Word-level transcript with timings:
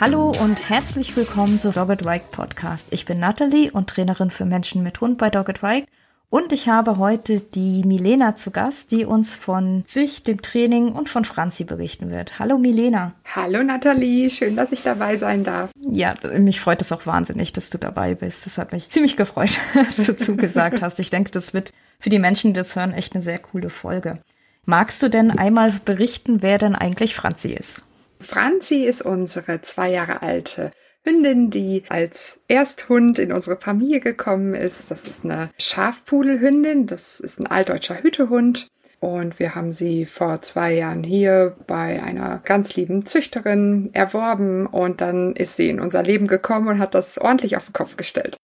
Hallo 0.00 0.32
und 0.40 0.70
herzlich 0.70 1.14
willkommen 1.14 1.60
zu 1.60 1.72
Dogged 1.72 2.06
Rike 2.06 2.24
Podcast. 2.32 2.88
Ich 2.90 3.04
bin 3.04 3.20
Natalie 3.20 3.70
und 3.70 3.90
Trainerin 3.90 4.30
für 4.30 4.46
Menschen 4.46 4.82
mit 4.82 4.98
Hund 5.02 5.18
bei 5.18 5.28
Dogged 5.28 5.62
Rike. 5.62 5.86
Und 6.30 6.54
ich 6.54 6.70
habe 6.70 6.96
heute 6.96 7.42
die 7.42 7.82
Milena 7.84 8.34
zu 8.34 8.50
Gast, 8.50 8.92
die 8.92 9.04
uns 9.04 9.34
von 9.34 9.82
sich, 9.84 10.22
dem 10.22 10.40
Training 10.40 10.92
und 10.92 11.10
von 11.10 11.26
Franzi 11.26 11.64
berichten 11.64 12.10
wird. 12.10 12.38
Hallo 12.38 12.56
Milena. 12.56 13.12
Hallo 13.26 13.62
Nathalie, 13.62 14.30
schön, 14.30 14.56
dass 14.56 14.72
ich 14.72 14.82
dabei 14.82 15.18
sein 15.18 15.44
darf. 15.44 15.70
Ja, 15.78 16.14
mich 16.38 16.62
freut 16.62 16.80
es 16.80 16.92
auch 16.92 17.04
wahnsinnig, 17.04 17.52
dass 17.52 17.68
du 17.68 17.76
dabei 17.76 18.14
bist. 18.14 18.46
Das 18.46 18.56
hat 18.56 18.72
mich 18.72 18.88
ziemlich 18.88 19.18
gefreut, 19.18 19.58
dass 19.74 20.06
du 20.06 20.16
zugesagt 20.16 20.80
hast. 20.80 20.98
Ich 20.98 21.10
denke, 21.10 21.30
das 21.30 21.52
wird 21.52 21.74
für 21.98 22.08
die 22.08 22.18
Menschen, 22.18 22.54
die 22.54 22.58
das 22.58 22.74
hören, 22.74 22.94
echt 22.94 23.14
eine 23.14 23.22
sehr 23.22 23.38
coole 23.38 23.68
Folge. 23.68 24.22
Magst 24.64 25.02
du 25.02 25.10
denn 25.10 25.30
einmal 25.30 25.74
berichten, 25.84 26.40
wer 26.40 26.56
denn 26.56 26.74
eigentlich 26.74 27.14
Franzi 27.14 27.50
ist? 27.52 27.82
Franzi 28.20 28.84
ist 28.84 29.02
unsere 29.02 29.62
zwei 29.62 29.90
Jahre 29.90 30.22
alte 30.22 30.70
Hündin, 31.02 31.50
die 31.50 31.84
als 31.88 32.38
Ersthund 32.46 33.18
in 33.18 33.32
unsere 33.32 33.56
Familie 33.58 34.00
gekommen 34.00 34.54
ist. 34.54 34.90
Das 34.90 35.04
ist 35.04 35.24
eine 35.24 35.50
Schafpudelhündin, 35.58 36.86
das 36.86 37.20
ist 37.20 37.40
ein 37.40 37.46
altdeutscher 37.46 38.02
Hütehund. 38.02 38.68
Und 39.00 39.38
wir 39.38 39.54
haben 39.54 39.72
sie 39.72 40.04
vor 40.04 40.40
zwei 40.40 40.74
Jahren 40.74 41.02
hier 41.02 41.56
bei 41.66 42.02
einer 42.02 42.38
ganz 42.44 42.76
lieben 42.76 43.06
Züchterin 43.06 43.88
erworben 43.94 44.66
und 44.66 45.00
dann 45.00 45.34
ist 45.34 45.56
sie 45.56 45.70
in 45.70 45.80
unser 45.80 46.02
Leben 46.02 46.26
gekommen 46.26 46.68
und 46.68 46.78
hat 46.78 46.94
das 46.94 47.16
ordentlich 47.16 47.56
auf 47.56 47.64
den 47.64 47.72
Kopf 47.72 47.96
gestellt. 47.96 48.36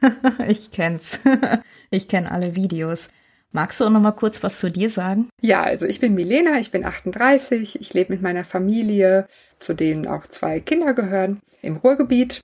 ich 0.48 0.72
kenn's. 0.72 1.20
Ich 1.92 2.06
kenne 2.06 2.30
alle 2.30 2.54
Videos. 2.54 3.08
Magst 3.52 3.80
du 3.80 3.84
auch 3.84 3.90
noch 3.90 4.00
mal 4.00 4.12
kurz 4.12 4.42
was 4.42 4.60
zu 4.60 4.70
dir 4.70 4.90
sagen? 4.90 5.28
Ja, 5.40 5.62
also 5.62 5.86
ich 5.86 5.98
bin 5.98 6.14
Milena, 6.14 6.60
ich 6.60 6.70
bin 6.70 6.84
38, 6.84 7.80
ich 7.80 7.92
lebe 7.92 8.12
mit 8.12 8.22
meiner 8.22 8.44
Familie, 8.44 9.26
zu 9.58 9.74
denen 9.74 10.06
auch 10.06 10.26
zwei 10.26 10.60
Kinder 10.60 10.94
gehören, 10.94 11.40
im 11.60 11.76
Ruhrgebiet. 11.76 12.40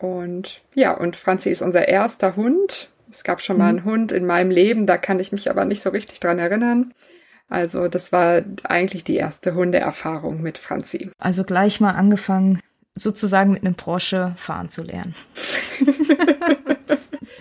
Und 0.00 0.62
ja, 0.74 0.92
und 0.92 1.16
Franzi 1.16 1.50
ist 1.50 1.62
unser 1.62 1.86
erster 1.88 2.36
Hund. 2.36 2.90
Es 3.08 3.24
gab 3.24 3.40
schon 3.40 3.58
mal 3.58 3.68
einen 3.68 3.80
mhm. 3.80 3.84
Hund 3.84 4.12
in 4.12 4.26
meinem 4.26 4.50
Leben, 4.50 4.86
da 4.86 4.98
kann 4.98 5.20
ich 5.20 5.32
mich 5.32 5.48
aber 5.48 5.64
nicht 5.64 5.80
so 5.80 5.90
richtig 5.90 6.20
dran 6.20 6.38
erinnern. 6.38 6.92
Also 7.48 7.88
das 7.88 8.12
war 8.12 8.42
eigentlich 8.64 9.04
die 9.04 9.16
erste 9.16 9.54
Hundeerfahrung 9.54 10.42
mit 10.42 10.58
Franzi. 10.58 11.10
Also 11.18 11.44
gleich 11.44 11.80
mal 11.80 11.92
angefangen, 11.92 12.60
sozusagen 12.94 13.52
mit 13.52 13.64
einem 13.64 13.74
Porsche 13.74 14.34
fahren 14.36 14.68
zu 14.68 14.82
lernen. 14.82 15.14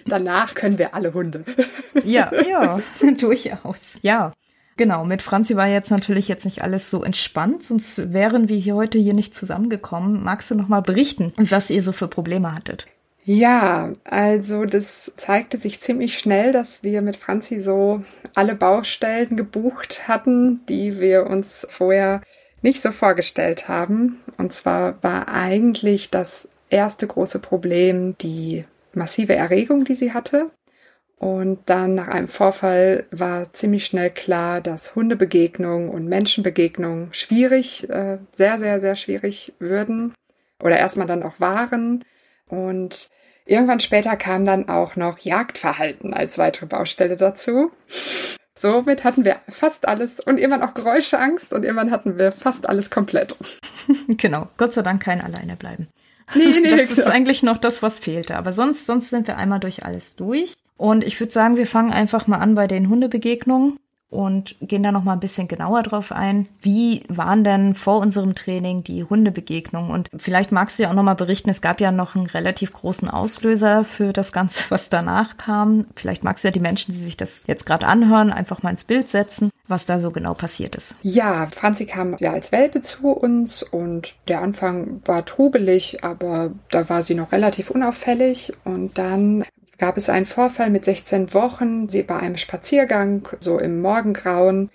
Danach 0.07 0.55
können 0.55 0.77
wir 0.77 0.95
alle 0.95 1.13
Hunde. 1.13 1.43
ja, 2.03 2.31
ja, 2.47 2.79
durchaus. 3.17 3.97
Ja. 4.01 4.33
Genau, 4.77 5.05
mit 5.05 5.23
Franzi 5.23 5.55
war 5.55 5.65
jetzt 5.67 5.89
natürlich 5.89 6.27
jetzt 6.27 6.45
nicht 6.45 6.61
alles 6.61 6.91
so 6.91 7.03
entspannt, 7.03 7.63
sonst 7.63 8.13
wären 8.13 8.47
wir 8.47 8.57
hier 8.57 8.75
heute 8.75 8.99
hier 8.99 9.15
nicht 9.15 9.33
zusammengekommen. 9.33 10.23
Magst 10.23 10.51
du 10.51 10.55
noch 10.55 10.67
mal 10.67 10.81
berichten, 10.81 11.33
was 11.35 11.71
ihr 11.71 11.81
so 11.81 11.91
für 11.91 12.07
Probleme 12.07 12.53
hattet? 12.53 12.85
Ja, 13.25 13.91
also 14.05 14.63
das 14.65 15.11
zeigte 15.17 15.59
sich 15.59 15.81
ziemlich 15.81 16.17
schnell, 16.17 16.53
dass 16.53 16.83
wir 16.83 17.01
mit 17.01 17.17
Franzi 17.17 17.59
so 17.59 18.01
alle 18.35 18.55
Baustellen 18.55 19.35
gebucht 19.35 20.07
hatten, 20.07 20.61
die 20.69 20.99
wir 21.01 21.25
uns 21.25 21.67
vorher 21.69 22.21
nicht 22.61 22.81
so 22.81 22.91
vorgestellt 22.91 23.67
haben. 23.67 24.19
Und 24.37 24.53
zwar 24.53 25.03
war 25.03 25.27
eigentlich 25.27 26.09
das 26.09 26.47
erste 26.69 27.07
große 27.07 27.39
Problem 27.39 28.17
die 28.19 28.63
massive 28.97 29.35
Erregung, 29.35 29.85
die 29.85 29.95
sie 29.95 30.13
hatte. 30.13 30.51
Und 31.19 31.61
dann 31.65 31.95
nach 31.95 32.09
einem 32.09 32.27
Vorfall 32.27 33.05
war 33.09 33.51
ziemlich 33.51 33.85
schnell 33.85 34.11
klar, 34.11 34.61
dass 34.61 34.95
Hundebegegnungen 34.95 35.89
und 35.89 36.07
Menschenbegegnungen 36.07 37.11
schwierig, 37.11 37.89
äh, 37.89 38.19
sehr, 38.35 38.59
sehr, 38.59 38.79
sehr 38.79 38.95
schwierig 38.95 39.53
würden 39.57 40.13
oder 40.61 40.77
erstmal 40.77 41.07
dann 41.07 41.23
auch 41.23 41.39
waren. 41.39 42.05
Und 42.47 43.09
irgendwann 43.45 43.79
später 43.79 44.15
kam 44.15 44.45
dann 44.45 44.69
auch 44.69 44.95
noch 44.95 45.17
Jagdverhalten 45.17 46.13
als 46.13 46.37
weitere 46.37 46.67
Baustelle 46.67 47.17
dazu. 47.17 47.71
Somit 48.57 49.03
hatten 49.03 49.25
wir 49.25 49.37
fast 49.49 49.87
alles 49.87 50.19
und 50.19 50.39
irgendwann 50.39 50.67
auch 50.67 50.73
Geräuscheangst 50.73 51.53
und 51.53 51.63
irgendwann 51.63 51.91
hatten 51.91 52.17
wir 52.17 52.31
fast 52.31 52.69
alles 52.69 52.89
komplett. 52.89 53.35
Genau, 54.09 54.49
Gott 54.57 54.73
sei 54.73 54.81
Dank 54.81 55.01
kein 55.01 55.21
Alleine 55.21 55.55
bleiben. 55.55 55.87
Nee, 56.35 56.59
nee, 56.61 56.75
das 56.75 56.91
ist 56.91 57.07
eigentlich 57.07 57.43
noch 57.43 57.57
das, 57.57 57.81
was 57.81 57.99
fehlte. 57.99 58.37
Aber 58.37 58.53
sonst, 58.53 58.85
sonst 58.85 59.09
sind 59.09 59.27
wir 59.27 59.37
einmal 59.37 59.59
durch 59.59 59.85
alles 59.85 60.15
durch. 60.15 60.53
Und 60.77 61.03
ich 61.03 61.19
würde 61.19 61.33
sagen, 61.33 61.57
wir 61.57 61.65
fangen 61.65 61.91
einfach 61.91 62.27
mal 62.27 62.37
an 62.37 62.55
bei 62.55 62.67
den 62.67 62.89
Hundebegegnungen 62.89 63.77
und 64.09 64.55
gehen 64.61 64.83
da 64.83 64.91
noch 64.91 65.03
mal 65.03 65.13
ein 65.13 65.19
bisschen 65.19 65.47
genauer 65.47 65.83
drauf 65.83 66.11
ein. 66.11 66.47
Wie 66.61 67.03
waren 67.09 67.43
denn 67.43 67.75
vor 67.75 67.99
unserem 67.99 68.35
Training 68.35 68.83
die 68.83 69.03
Hundebegegnungen? 69.03 69.91
Und 69.91 70.09
vielleicht 70.15 70.51
magst 70.51 70.79
du 70.79 70.83
ja 70.83 70.89
auch 70.89 70.93
noch 70.93 71.03
mal 71.03 71.15
berichten, 71.15 71.49
es 71.49 71.61
gab 71.61 71.81
ja 71.81 71.91
noch 71.91 72.15
einen 72.15 72.27
relativ 72.27 72.71
großen 72.71 73.09
Auslöser 73.09 73.83
für 73.83 74.13
das 74.13 74.31
Ganze, 74.31 74.63
was 74.69 74.89
danach 74.89 75.37
kam. 75.37 75.87
Vielleicht 75.95 76.23
magst 76.23 76.43
du 76.43 76.47
ja 76.47 76.51
die 76.53 76.59
Menschen, 76.59 76.93
die 76.93 76.99
sich 76.99 77.17
das 77.17 77.43
jetzt 77.47 77.65
gerade 77.65 77.87
anhören, 77.87 78.31
einfach 78.31 78.63
mal 78.63 78.69
ins 78.69 78.85
Bild 78.85 79.09
setzen, 79.09 79.51
was 79.67 79.85
da 79.85 79.99
so 79.99 80.11
genau 80.11 80.33
passiert 80.33 80.75
ist. 80.75 80.95
Ja, 81.01 81.45
Franzi 81.47 81.85
kam 81.85 82.15
ja 82.19 82.31
als 82.31 82.51
Welpe 82.53 82.81
zu 82.81 83.09
uns 83.09 83.61
und 83.61 84.15
der 84.29 84.41
Anfang 84.41 85.01
war 85.05 85.25
trubelig, 85.25 86.03
aber 86.03 86.51
da 86.71 86.87
war 86.87 87.03
sie 87.03 87.15
noch 87.15 87.33
relativ 87.33 87.71
unauffällig 87.71 88.53
und 88.63 88.97
dann 88.97 89.43
gab 89.77 89.97
es 89.97 90.09
einen 90.09 90.25
Vorfall 90.25 90.69
mit 90.69 90.85
16 90.85 91.33
Wochen, 91.33 91.89
sie 91.89 92.03
bei 92.03 92.17
einem 92.17 92.37
Spaziergang, 92.37 93.27
so 93.39 93.59
im 93.59 93.81
Morgengrauen, 93.81 94.69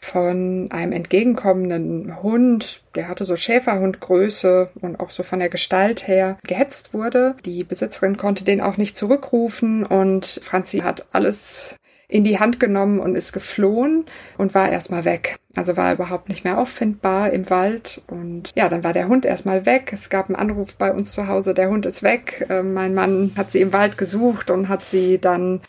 von 0.00 0.68
einem 0.70 0.92
entgegenkommenden 0.92 2.22
Hund, 2.22 2.82
der 2.94 3.08
hatte 3.08 3.24
so 3.24 3.36
Schäferhundgröße 3.36 4.70
und 4.80 5.00
auch 5.00 5.10
so 5.10 5.22
von 5.22 5.40
der 5.40 5.48
Gestalt 5.48 6.06
her 6.06 6.38
gehetzt 6.46 6.94
wurde. 6.94 7.36
Die 7.44 7.64
Besitzerin 7.64 8.16
konnte 8.16 8.44
den 8.44 8.60
auch 8.60 8.76
nicht 8.76 8.96
zurückrufen 8.96 9.84
und 9.84 10.40
Franzi 10.42 10.78
hat 10.78 11.06
alles 11.12 11.76
in 12.08 12.24
die 12.24 12.40
Hand 12.40 12.58
genommen 12.58 13.00
und 13.00 13.14
ist 13.14 13.32
geflohen 13.32 14.06
und 14.38 14.54
war 14.54 14.70
erstmal 14.70 15.04
weg. 15.04 15.36
Also 15.54 15.76
war 15.76 15.92
überhaupt 15.92 16.30
nicht 16.30 16.42
mehr 16.42 16.58
auffindbar 16.58 17.30
im 17.30 17.50
Wald. 17.50 18.00
Und 18.06 18.52
ja, 18.56 18.70
dann 18.70 18.82
war 18.82 18.94
der 18.94 19.08
Hund 19.08 19.26
erstmal 19.26 19.66
weg. 19.66 19.90
Es 19.92 20.08
gab 20.08 20.26
einen 20.26 20.36
Anruf 20.36 20.76
bei 20.76 20.90
uns 20.90 21.12
zu 21.12 21.28
Hause, 21.28 21.52
der 21.52 21.68
Hund 21.68 21.84
ist 21.84 22.02
weg. 22.02 22.46
Äh, 22.48 22.62
mein 22.62 22.94
Mann 22.94 23.32
hat 23.36 23.52
sie 23.52 23.60
im 23.60 23.74
Wald 23.74 23.98
gesucht 23.98 24.50
und 24.50 24.68
hat 24.68 24.84
sie 24.84 25.18
dann 25.18 25.60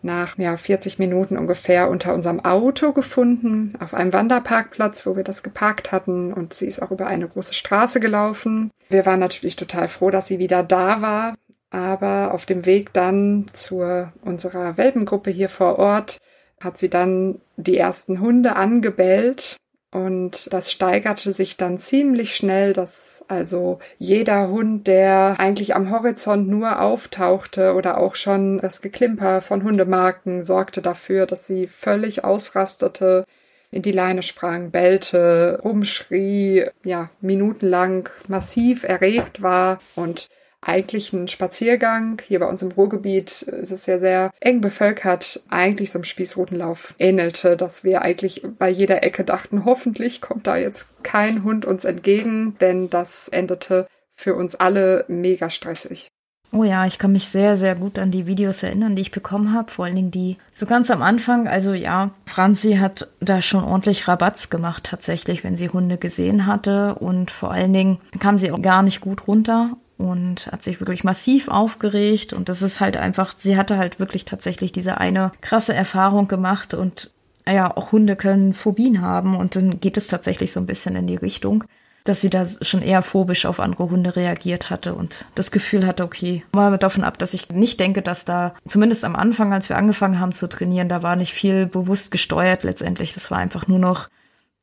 nach 0.00 0.36
ja, 0.38 0.56
40 0.56 0.98
Minuten 0.98 1.36
ungefähr 1.36 1.88
unter 1.88 2.14
unserem 2.14 2.40
Auto 2.44 2.92
gefunden, 2.92 3.72
auf 3.78 3.94
einem 3.94 4.12
Wanderparkplatz, 4.12 5.06
wo 5.06 5.14
wir 5.16 5.24
das 5.24 5.42
geparkt 5.42 5.92
hatten. 5.92 6.32
Und 6.32 6.54
sie 6.54 6.66
ist 6.66 6.80
auch 6.80 6.90
über 6.90 7.06
eine 7.06 7.28
große 7.28 7.54
Straße 7.54 8.00
gelaufen. 8.00 8.70
Wir 8.88 9.06
waren 9.06 9.20
natürlich 9.20 9.56
total 9.56 9.88
froh, 9.88 10.10
dass 10.10 10.26
sie 10.26 10.38
wieder 10.38 10.62
da 10.62 11.02
war. 11.02 11.34
Aber 11.72 12.34
auf 12.34 12.44
dem 12.44 12.66
Weg 12.66 12.92
dann 12.92 13.46
zu 13.52 13.82
unserer 14.22 14.76
Welpengruppe 14.76 15.30
hier 15.30 15.48
vor 15.48 15.78
Ort 15.78 16.18
hat 16.60 16.76
sie 16.76 16.90
dann 16.90 17.40
die 17.56 17.78
ersten 17.78 18.20
Hunde 18.20 18.56
angebellt 18.56 19.56
und 19.90 20.52
das 20.52 20.70
steigerte 20.70 21.32
sich 21.32 21.56
dann 21.56 21.78
ziemlich 21.78 22.36
schnell, 22.36 22.74
dass 22.74 23.24
also 23.28 23.78
jeder 23.96 24.48
Hund, 24.48 24.86
der 24.86 25.36
eigentlich 25.38 25.74
am 25.74 25.90
Horizont 25.90 26.46
nur 26.46 26.80
auftauchte 26.80 27.74
oder 27.74 27.98
auch 27.98 28.16
schon 28.16 28.58
das 28.60 28.82
Geklimper 28.82 29.40
von 29.40 29.64
Hundemarken 29.64 30.42
sorgte 30.42 30.82
dafür, 30.82 31.24
dass 31.26 31.46
sie 31.46 31.66
völlig 31.66 32.22
ausrastete, 32.22 33.24
in 33.70 33.80
die 33.80 33.92
Leine 33.92 34.22
sprang, 34.22 34.70
bellte, 34.70 35.58
rumschrie, 35.64 36.66
ja, 36.84 37.08
minutenlang 37.22 38.10
massiv 38.28 38.84
erregt 38.84 39.42
war 39.42 39.78
und 39.94 40.28
eigentlich 40.62 41.12
ein 41.12 41.28
Spaziergang. 41.28 42.22
Hier 42.26 42.38
bei 42.38 42.46
uns 42.46 42.62
im 42.62 42.72
Ruhrgebiet 42.72 43.42
ist 43.42 43.72
es 43.72 43.86
ja 43.86 43.98
sehr 43.98 44.30
eng 44.40 44.60
bevölkert, 44.60 45.42
eigentlich 45.50 45.90
so 45.90 45.98
einem 45.98 46.04
Spießrutenlauf 46.04 46.94
ähnelte, 46.98 47.56
dass 47.56 47.84
wir 47.84 48.02
eigentlich 48.02 48.42
bei 48.58 48.70
jeder 48.70 49.02
Ecke 49.02 49.24
dachten, 49.24 49.64
hoffentlich 49.64 50.20
kommt 50.20 50.46
da 50.46 50.56
jetzt 50.56 51.02
kein 51.02 51.44
Hund 51.44 51.66
uns 51.66 51.84
entgegen, 51.84 52.56
denn 52.60 52.88
das 52.88 53.28
endete 53.28 53.88
für 54.14 54.34
uns 54.34 54.54
alle 54.54 55.04
mega 55.08 55.50
stressig. 55.50 56.08
Oh 56.54 56.64
ja, 56.64 56.84
ich 56.84 56.98
kann 56.98 57.12
mich 57.12 57.28
sehr, 57.28 57.56
sehr 57.56 57.74
gut 57.74 57.98
an 57.98 58.10
die 58.10 58.26
Videos 58.26 58.62
erinnern, 58.62 58.94
die 58.94 59.00
ich 59.00 59.10
bekommen 59.10 59.54
habe. 59.54 59.72
Vor 59.72 59.86
allen 59.86 59.96
Dingen 59.96 60.10
die 60.10 60.36
so 60.52 60.66
ganz 60.66 60.90
am 60.90 61.00
Anfang. 61.00 61.48
Also 61.48 61.72
ja, 61.72 62.10
Franzi 62.26 62.74
hat 62.74 63.08
da 63.20 63.40
schon 63.40 63.64
ordentlich 63.64 64.06
Rabatz 64.06 64.50
gemacht 64.50 64.84
tatsächlich, 64.84 65.44
wenn 65.44 65.56
sie 65.56 65.70
Hunde 65.70 65.96
gesehen 65.96 66.46
hatte. 66.46 66.96
Und 66.96 67.30
vor 67.30 67.52
allen 67.52 67.72
Dingen 67.72 68.00
kam 68.20 68.36
sie 68.36 68.52
auch 68.52 68.60
gar 68.60 68.82
nicht 68.82 69.00
gut 69.00 69.26
runter 69.26 69.78
und 70.02 70.48
hat 70.50 70.62
sich 70.62 70.80
wirklich 70.80 71.04
massiv 71.04 71.48
aufgeregt. 71.48 72.32
Und 72.32 72.48
das 72.48 72.62
ist 72.62 72.80
halt 72.80 72.96
einfach, 72.96 73.34
sie 73.36 73.56
hatte 73.56 73.78
halt 73.78 74.00
wirklich 74.00 74.24
tatsächlich 74.24 74.72
diese 74.72 74.98
eine 74.98 75.32
krasse 75.40 75.74
Erfahrung 75.74 76.28
gemacht. 76.28 76.74
Und 76.74 77.10
ja, 77.46 77.74
auch 77.76 77.92
Hunde 77.92 78.16
können 78.16 78.54
Phobien 78.54 79.00
haben. 79.00 79.36
Und 79.36 79.56
dann 79.56 79.80
geht 79.80 79.96
es 79.96 80.08
tatsächlich 80.08 80.52
so 80.52 80.60
ein 80.60 80.66
bisschen 80.66 80.96
in 80.96 81.06
die 81.06 81.16
Richtung 81.16 81.64
dass 82.04 82.20
sie 82.20 82.30
da 82.30 82.46
schon 82.62 82.82
eher 82.82 83.02
phobisch 83.02 83.46
auf 83.46 83.60
andere 83.60 83.90
Hunde 83.90 84.16
reagiert 84.16 84.70
hatte 84.70 84.94
und 84.94 85.24
das 85.34 85.50
Gefühl 85.50 85.86
hatte, 85.86 86.04
okay, 86.04 86.44
mal 86.52 86.76
davon 86.78 87.04
ab, 87.04 87.18
dass 87.18 87.34
ich 87.34 87.50
nicht 87.50 87.78
denke, 87.78 88.02
dass 88.02 88.24
da, 88.24 88.54
zumindest 88.66 89.04
am 89.04 89.14
Anfang, 89.14 89.52
als 89.52 89.68
wir 89.68 89.76
angefangen 89.76 90.18
haben 90.18 90.32
zu 90.32 90.48
trainieren, 90.48 90.88
da 90.88 91.02
war 91.02 91.16
nicht 91.16 91.32
viel 91.32 91.66
bewusst 91.66 92.10
gesteuert 92.10 92.64
letztendlich. 92.64 93.14
Das 93.14 93.30
war 93.30 93.38
einfach 93.38 93.68
nur 93.68 93.78
noch, 93.78 94.08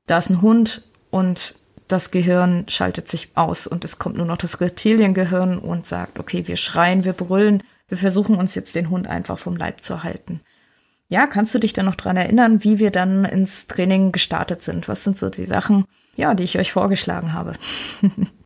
da 0.06 0.18
ist 0.18 0.30
ein 0.30 0.42
Hund 0.42 0.82
und 1.12 1.56
das 1.92 2.12
Gehirn 2.12 2.66
schaltet 2.68 3.08
sich 3.08 3.30
aus 3.36 3.68
und 3.68 3.84
es 3.84 4.00
kommt 4.00 4.18
nur 4.18 4.26
noch 4.26 4.38
das 4.38 4.62
Reptiliengehirn 4.62 5.58
und 5.58 5.86
sagt, 5.86 6.20
okay, 6.20 6.48
wir 6.48 6.56
schreien, 6.56 7.04
wir 7.04 7.14
brüllen, 7.14 7.64
wir 7.88 7.98
versuchen 7.98 8.36
uns 8.36 8.56
jetzt 8.56 8.76
den 8.76 8.90
Hund 8.90 9.08
einfach 9.08 9.38
vom 9.38 9.58
Leib 9.58 9.82
zu 9.82 10.04
halten. 10.04 10.42
Ja, 11.10 11.26
kannst 11.26 11.56
du 11.56 11.60
dich 11.60 11.74
dann 11.74 11.86
noch 11.86 11.96
dran 11.96 12.18
erinnern, 12.18 12.64
wie 12.64 12.78
wir 12.78 12.92
dann 12.92 13.26
ins 13.26 13.66
Training 13.66 14.12
gestartet 14.12 14.62
sind? 14.62 14.88
Was 14.88 15.04
sind 15.04 15.18
so 15.18 15.30
die 15.30 15.46
Sachen, 15.46 15.86
ja, 16.16 16.36
die 16.36 16.44
ich 16.44 16.60
euch 16.60 16.72
vorgeschlagen 16.72 17.34
habe. 17.34 17.54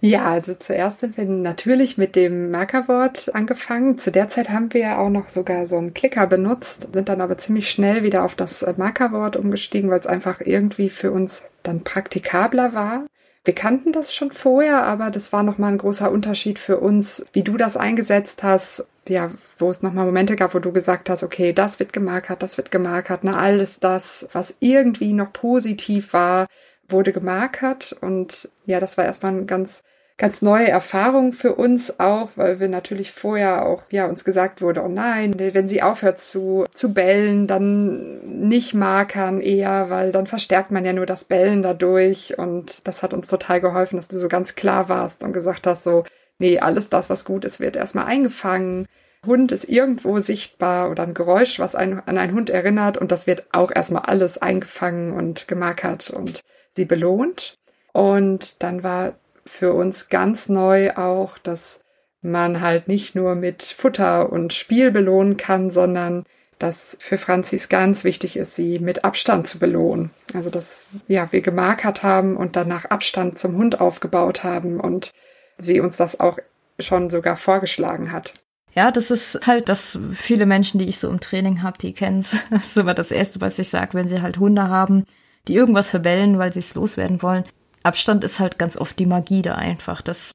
Ja, 0.00 0.26
also 0.26 0.54
zuerst 0.54 1.00
sind 1.00 1.16
wir 1.16 1.24
natürlich 1.24 1.98
mit 1.98 2.14
dem 2.14 2.52
Markerwort 2.52 3.34
angefangen. 3.34 3.98
Zu 3.98 4.12
der 4.12 4.28
Zeit 4.28 4.48
haben 4.48 4.72
wir 4.72 4.98
auch 5.00 5.10
noch 5.10 5.28
sogar 5.28 5.66
so 5.66 5.76
einen 5.76 5.92
Klicker 5.92 6.28
benutzt, 6.28 6.88
sind 6.92 7.08
dann 7.08 7.20
aber 7.20 7.36
ziemlich 7.36 7.68
schnell 7.68 8.04
wieder 8.04 8.24
auf 8.24 8.36
das 8.36 8.64
Markerwort 8.76 9.34
umgestiegen, 9.34 9.90
weil 9.90 9.98
es 9.98 10.06
einfach 10.06 10.40
irgendwie 10.40 10.88
für 10.88 11.10
uns 11.10 11.42
dann 11.64 11.82
praktikabler 11.82 12.74
war. 12.74 13.06
Wir 13.44 13.54
kannten 13.54 13.92
das 13.92 14.14
schon 14.14 14.30
vorher, 14.30 14.84
aber 14.84 15.10
das 15.10 15.32
war 15.32 15.42
nochmal 15.42 15.72
ein 15.72 15.78
großer 15.78 16.12
Unterschied 16.12 16.60
für 16.60 16.78
uns, 16.78 17.24
wie 17.32 17.42
du 17.42 17.56
das 17.56 17.76
eingesetzt 17.76 18.44
hast. 18.44 18.84
Ja, 19.08 19.32
wo 19.58 19.70
es 19.70 19.82
nochmal 19.82 20.04
Momente 20.04 20.36
gab, 20.36 20.54
wo 20.54 20.58
du 20.60 20.70
gesagt 20.70 21.08
hast, 21.10 21.22
okay, 21.24 21.52
das 21.54 21.80
wird 21.80 21.92
gemarkert, 21.94 22.42
das 22.42 22.58
wird 22.58 22.70
gemarkert, 22.70 23.20
na, 23.22 23.32
alles 23.38 23.80
das, 23.80 24.28
was 24.32 24.54
irgendwie 24.60 25.14
noch 25.14 25.32
positiv 25.32 26.12
war, 26.12 26.46
wurde 26.88 27.12
gemarkert. 27.12 27.96
Und 28.00 28.48
ja, 28.64 28.80
das 28.80 28.98
war 28.98 29.04
erstmal 29.04 29.32
ein 29.32 29.46
ganz, 29.46 29.82
ganz 30.16 30.42
neue 30.42 30.68
Erfahrung 30.68 31.32
für 31.32 31.54
uns 31.54 32.00
auch, 32.00 32.30
weil 32.36 32.60
wir 32.60 32.68
natürlich 32.68 33.12
vorher 33.12 33.66
auch, 33.66 33.82
ja, 33.90 34.06
uns 34.06 34.24
gesagt 34.24 34.60
wurde, 34.62 34.82
oh 34.82 34.88
nein, 34.88 35.38
wenn 35.38 35.68
sie 35.68 35.82
aufhört 35.82 36.20
zu, 36.20 36.64
zu 36.70 36.92
bellen, 36.92 37.46
dann 37.46 38.48
nicht 38.48 38.74
markern 38.74 39.40
eher, 39.40 39.90
weil 39.90 40.12
dann 40.12 40.26
verstärkt 40.26 40.70
man 40.70 40.84
ja 40.84 40.92
nur 40.92 41.06
das 41.06 41.24
Bellen 41.24 41.62
dadurch. 41.62 42.38
Und 42.38 42.86
das 42.86 43.02
hat 43.02 43.14
uns 43.14 43.28
total 43.28 43.60
geholfen, 43.60 43.96
dass 43.96 44.08
du 44.08 44.18
so 44.18 44.28
ganz 44.28 44.54
klar 44.54 44.88
warst 44.88 45.22
und 45.22 45.32
gesagt 45.32 45.66
hast, 45.66 45.84
so, 45.84 46.04
nee, 46.38 46.58
alles 46.58 46.88
das, 46.88 47.10
was 47.10 47.24
gut 47.24 47.44
ist, 47.44 47.60
wird 47.60 47.76
erstmal 47.76 48.06
eingefangen. 48.06 48.86
Hund 49.26 49.52
ist 49.52 49.68
irgendwo 49.68 50.18
sichtbar 50.20 50.90
oder 50.90 51.02
ein 51.02 51.14
Geräusch, 51.14 51.58
was 51.58 51.74
einen, 51.74 52.00
an 52.00 52.18
einen 52.18 52.34
Hund 52.34 52.50
erinnert 52.50 52.98
und 52.98 53.10
das 53.10 53.26
wird 53.26 53.44
auch 53.52 53.70
erstmal 53.74 54.02
alles 54.06 54.38
eingefangen 54.38 55.12
und 55.12 55.48
gemarkert 55.48 56.10
und 56.10 56.42
sie 56.78 56.84
belohnt. 56.84 57.58
Und 57.92 58.62
dann 58.62 58.84
war 58.84 59.18
für 59.44 59.74
uns 59.74 60.08
ganz 60.08 60.48
neu 60.48 60.94
auch, 60.94 61.36
dass 61.38 61.80
man 62.22 62.60
halt 62.60 62.86
nicht 62.86 63.14
nur 63.14 63.34
mit 63.34 63.62
Futter 63.62 64.30
und 64.30 64.54
Spiel 64.54 64.90
belohnen 64.92 65.36
kann, 65.36 65.70
sondern 65.70 66.24
dass 66.58 66.96
für 67.00 67.18
Franzis 67.18 67.68
ganz 67.68 68.04
wichtig 68.04 68.36
ist, 68.36 68.54
sie 68.54 68.78
mit 68.78 69.04
Abstand 69.04 69.46
zu 69.46 69.58
belohnen. 69.58 70.10
Also 70.34 70.50
dass 70.50 70.88
ja, 71.08 71.30
wir 71.32 71.40
gemarkert 71.40 72.02
haben 72.02 72.36
und 72.36 72.56
danach 72.56 72.84
Abstand 72.86 73.38
zum 73.38 73.56
Hund 73.56 73.80
aufgebaut 73.80 74.44
haben 74.44 74.80
und 74.80 75.12
sie 75.56 75.80
uns 75.80 75.96
das 75.96 76.20
auch 76.20 76.38
schon 76.78 77.10
sogar 77.10 77.36
vorgeschlagen 77.36 78.12
hat. 78.12 78.34
Ja, 78.74 78.90
das 78.92 79.10
ist 79.10 79.46
halt 79.46 79.68
das 79.68 79.98
viele 80.12 80.46
Menschen, 80.46 80.78
die 80.78 80.88
ich 80.88 80.98
so 80.98 81.08
im 81.08 81.20
Training 81.20 81.62
habe, 81.62 81.78
die 81.78 81.92
kennen 81.92 82.20
es. 82.20 82.42
Das 82.50 82.66
ist 82.66 82.76
immer 82.76 82.94
das 82.94 83.10
Erste, 83.10 83.40
was 83.40 83.58
ich 83.58 83.68
sage, 83.68 83.94
wenn 83.94 84.08
sie 84.08 84.22
halt 84.22 84.38
Hunde 84.38 84.68
haben, 84.68 85.04
die 85.48 85.54
irgendwas 85.54 85.90
verbellen, 85.90 86.38
weil 86.38 86.52
sie 86.52 86.60
es 86.60 86.74
loswerden 86.74 87.22
wollen. 87.22 87.44
Abstand 87.82 88.24
ist 88.24 88.38
halt 88.38 88.58
ganz 88.58 88.76
oft 88.76 88.98
die 88.98 89.06
Magie 89.06 89.42
da 89.42 89.54
einfach. 89.54 90.02
Das 90.02 90.32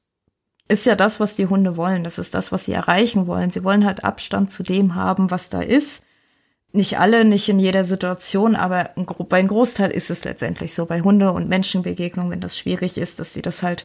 ist 0.68 0.86
ja 0.86 0.96
das, 0.96 1.20
was 1.20 1.36
die 1.36 1.46
Hunde 1.46 1.76
wollen. 1.76 2.04
Das 2.04 2.18
ist 2.18 2.34
das, 2.34 2.52
was 2.52 2.64
sie 2.64 2.72
erreichen 2.72 3.26
wollen. 3.26 3.50
Sie 3.50 3.64
wollen 3.64 3.84
halt 3.84 4.04
Abstand 4.04 4.50
zu 4.50 4.62
dem 4.62 4.94
haben, 4.94 5.30
was 5.30 5.50
da 5.50 5.60
ist. 5.60 6.02
Nicht 6.72 6.98
alle, 6.98 7.24
nicht 7.24 7.48
in 7.48 7.60
jeder 7.60 7.84
Situation, 7.84 8.56
aber 8.56 8.90
bei 9.28 9.38
einem 9.38 9.48
Großteil 9.48 9.90
ist 9.90 10.10
es 10.10 10.24
letztendlich 10.24 10.74
so. 10.74 10.86
Bei 10.86 11.02
Hunde- 11.02 11.32
und 11.32 11.48
Menschenbegegnungen, 11.48 12.32
wenn 12.32 12.40
das 12.40 12.58
schwierig 12.58 12.98
ist, 12.98 13.20
dass 13.20 13.32
sie 13.32 13.42
das 13.42 13.62
halt, 13.62 13.84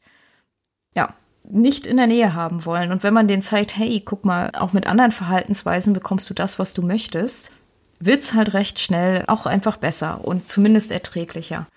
ja, 0.96 1.14
nicht 1.48 1.86
in 1.86 1.98
der 1.98 2.08
Nähe 2.08 2.34
haben 2.34 2.66
wollen. 2.66 2.92
Und 2.92 3.04
wenn 3.04 3.14
man 3.14 3.28
denen 3.28 3.42
zeigt, 3.42 3.78
hey, 3.78 4.02
guck 4.04 4.26
mal, 4.26 4.52
auch 4.54 4.74
mit 4.74 4.88
anderen 4.88 5.12
Verhaltensweisen 5.12 5.94
bekommst 5.94 6.30
du 6.30 6.34
das, 6.34 6.58
was 6.58 6.74
du 6.74 6.82
möchtest, 6.82 7.52
wird's 8.00 8.34
halt 8.34 8.54
recht 8.54 8.80
schnell 8.80 9.24
auch 9.28 9.46
einfach 9.46 9.78
besser 9.78 10.24
und 10.24 10.48
zumindest 10.48 10.92
erträglicher. 10.92 11.68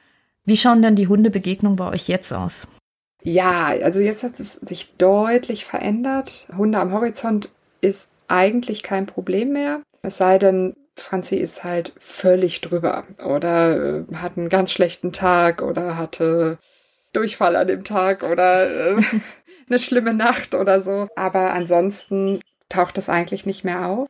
Wie 0.44 0.56
schauen 0.56 0.82
denn 0.82 0.96
die 0.96 1.08
Hundebegegnungen 1.08 1.76
bei 1.76 1.88
euch 1.88 2.08
jetzt 2.08 2.32
aus? 2.32 2.66
Ja, 3.22 3.66
also 3.68 4.00
jetzt 4.00 4.24
hat 4.24 4.40
es 4.40 4.54
sich 4.62 4.96
deutlich 4.96 5.64
verändert. 5.64 6.48
Hunde 6.56 6.78
am 6.78 6.92
Horizont 6.92 7.50
ist 7.80 8.10
eigentlich 8.26 8.82
kein 8.82 9.06
Problem 9.06 9.52
mehr. 9.52 9.82
Es 10.02 10.16
sei 10.16 10.38
denn, 10.38 10.74
Franzi 10.96 11.36
ist 11.36 11.62
halt 11.62 11.92
völlig 11.98 12.60
drüber 12.60 13.04
oder 13.24 14.00
äh, 14.00 14.14
hat 14.16 14.36
einen 14.36 14.48
ganz 14.48 14.72
schlechten 14.72 15.12
Tag 15.12 15.62
oder 15.62 15.96
hatte 15.96 16.58
Durchfall 17.12 17.56
an 17.56 17.68
dem 17.68 17.84
Tag 17.84 18.24
oder 18.24 18.68
äh, 18.68 19.02
eine 19.68 19.78
schlimme 19.78 20.14
Nacht 20.14 20.54
oder 20.54 20.82
so. 20.82 21.08
Aber 21.14 21.52
ansonsten 21.52 22.40
taucht 22.68 22.98
es 22.98 23.08
eigentlich 23.08 23.46
nicht 23.46 23.64
mehr 23.64 23.86
auf. 23.86 24.08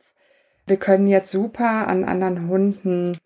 Wir 0.65 0.77
können 0.77 1.07
jetzt 1.07 1.31
super 1.31 1.87
an 1.87 2.03
anderen 2.03 2.47
Hunden 2.47 3.17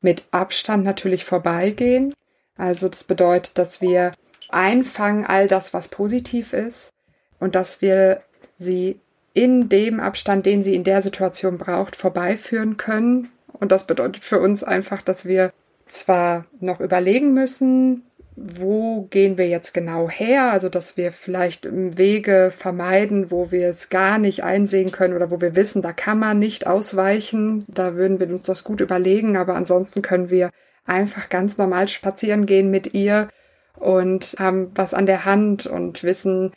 mit 0.00 0.24
Abstand 0.30 0.84
natürlich 0.84 1.24
vorbeigehen. 1.24 2.14
Also 2.56 2.88
das 2.88 3.04
bedeutet, 3.04 3.58
dass 3.58 3.80
wir 3.80 4.12
einfangen 4.48 5.24
all 5.24 5.48
das, 5.48 5.72
was 5.72 5.88
positiv 5.88 6.52
ist 6.52 6.92
und 7.38 7.54
dass 7.54 7.80
wir 7.80 8.22
sie 8.58 9.00
in 9.32 9.68
dem 9.68 10.00
Abstand, 10.00 10.46
den 10.46 10.62
sie 10.62 10.74
in 10.74 10.84
der 10.84 11.02
Situation 11.02 11.56
braucht, 11.58 11.94
vorbeiführen 11.96 12.76
können. 12.76 13.30
Und 13.52 13.70
das 13.72 13.86
bedeutet 13.86 14.24
für 14.24 14.40
uns 14.40 14.64
einfach, 14.64 15.02
dass 15.02 15.24
wir 15.24 15.52
zwar 15.86 16.46
noch 16.60 16.80
überlegen 16.80 17.32
müssen, 17.32 18.02
wo 18.42 19.02
gehen 19.10 19.36
wir 19.36 19.48
jetzt 19.48 19.74
genau 19.74 20.08
her? 20.08 20.50
Also, 20.50 20.68
dass 20.68 20.96
wir 20.96 21.12
vielleicht 21.12 21.68
Wege 21.70 22.50
vermeiden, 22.56 23.30
wo 23.30 23.50
wir 23.50 23.68
es 23.68 23.90
gar 23.90 24.18
nicht 24.18 24.42
einsehen 24.42 24.92
können 24.92 25.14
oder 25.14 25.30
wo 25.30 25.40
wir 25.40 25.56
wissen, 25.56 25.82
da 25.82 25.92
kann 25.92 26.18
man 26.18 26.38
nicht 26.38 26.66
ausweichen. 26.66 27.64
Da 27.68 27.96
würden 27.96 28.18
wir 28.18 28.28
uns 28.30 28.44
das 28.44 28.64
gut 28.64 28.80
überlegen. 28.80 29.36
Aber 29.36 29.56
ansonsten 29.56 30.00
können 30.00 30.30
wir 30.30 30.50
einfach 30.86 31.28
ganz 31.28 31.58
normal 31.58 31.88
spazieren 31.88 32.46
gehen 32.46 32.70
mit 32.70 32.94
ihr 32.94 33.28
und 33.76 34.36
haben 34.38 34.70
was 34.74 34.94
an 34.94 35.06
der 35.06 35.24
Hand 35.24 35.66
und 35.66 36.02
wissen, 36.02 36.52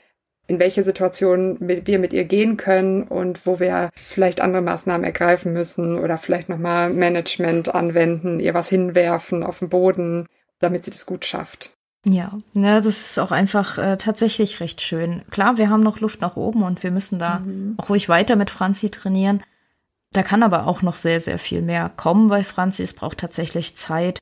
in 0.48 0.60
welche 0.60 0.84
Situation 0.84 1.58
wir 1.60 2.00
mit 2.00 2.14
ihr 2.14 2.26
gehen 2.26 2.58
können 2.58 3.04
und 3.04 3.46
wo 3.46 3.60
wir 3.60 3.90
vielleicht 3.96 4.42
andere 4.42 4.62
Maßnahmen 4.62 5.06
ergreifen 5.06 5.54
müssen 5.54 5.98
oder 5.98 6.18
vielleicht 6.18 6.50
nochmal 6.50 6.94
Management 6.94 7.74
anwenden, 7.74 8.40
ihr 8.40 8.54
was 8.54 8.70
hinwerfen 8.70 9.44
auf 9.44 9.60
den 9.60 9.70
Boden 9.70 10.28
damit 10.64 10.86
sie 10.86 10.92
das 10.92 11.06
gut 11.06 11.26
schafft. 11.26 11.72
Ja, 12.06 12.38
ja, 12.54 12.82
das 12.82 12.86
ist 12.86 13.20
auch 13.20 13.32
einfach 13.32 13.78
äh, 13.78 13.98
tatsächlich 13.98 14.60
recht 14.60 14.82
schön. 14.82 15.22
Klar, 15.32 15.58
wir 15.58 15.70
haben 15.70 15.84
noch 15.84 16.02
Luft 16.02 16.20
nach 16.20 16.36
oben 16.36 16.64
und 16.64 16.84
wir 16.84 16.92
müssen 16.92 17.18
da 17.18 17.40
mhm. 17.40 17.76
auch 17.78 17.90
ruhig 17.90 18.10
weiter 18.10 18.36
mit 18.36 18.50
Franzi 18.50 18.90
trainieren. 18.90 19.42
Da 20.12 20.22
kann 20.22 20.44
aber 20.44 20.68
auch 20.68 20.82
noch 20.82 20.96
sehr, 20.96 21.22
sehr 21.22 21.40
viel 21.40 21.62
mehr 21.62 21.90
kommen 21.96 22.28
bei 22.28 22.44
Franzi. 22.44 22.84
Es 22.84 22.94
braucht 22.94 23.20
tatsächlich 23.20 23.78
Zeit. 23.78 24.20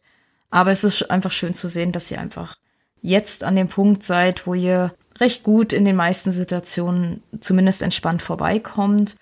Aber 0.49 0.71
es 0.71 0.83
ist 0.83 1.09
einfach 1.09 1.31
schön 1.31 1.53
zu 1.53 1.67
sehen, 1.67 1.91
dass 1.91 2.11
ihr 2.11 2.19
einfach 2.19 2.55
jetzt 3.01 3.43
an 3.43 3.55
dem 3.55 3.67
Punkt 3.67 4.03
seid, 4.03 4.45
wo 4.45 4.53
ihr 4.53 4.93
recht 5.19 5.43
gut 5.43 5.73
in 5.73 5.85
den 5.85 5.95
meisten 5.95 6.31
Situationen 6.31 7.23
zumindest 7.39 7.81
entspannt 7.81 8.21
vorbeikommt 8.21 9.15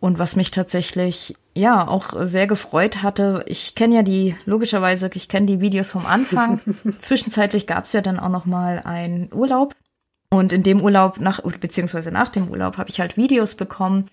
und 0.00 0.18
was 0.18 0.36
mich 0.36 0.50
tatsächlich 0.50 1.34
ja 1.54 1.86
auch 1.86 2.12
sehr 2.20 2.46
gefreut 2.46 3.02
hatte, 3.02 3.44
ich 3.46 3.74
kenne 3.74 3.96
ja 3.96 4.02
die 4.02 4.36
logischerweise, 4.44 5.10
ich 5.14 5.28
kenne 5.28 5.46
die 5.46 5.60
Videos 5.60 5.90
vom 5.90 6.06
Anfang. 6.06 6.58
Zwischenzeitlich 6.98 7.66
gab 7.66 7.84
es 7.84 7.92
ja 7.92 8.00
dann 8.00 8.18
auch 8.18 8.28
noch 8.28 8.44
mal 8.44 8.82
einen 8.84 9.32
Urlaub 9.32 9.74
und 10.30 10.52
in 10.52 10.62
dem 10.62 10.82
Urlaub 10.82 11.20
nach 11.20 11.40
beziehungsweise 11.60 12.10
nach 12.10 12.28
dem 12.28 12.48
Urlaub 12.48 12.76
habe 12.76 12.90
ich 12.90 13.00
halt 13.00 13.16
Videos 13.16 13.54
bekommen, 13.54 14.06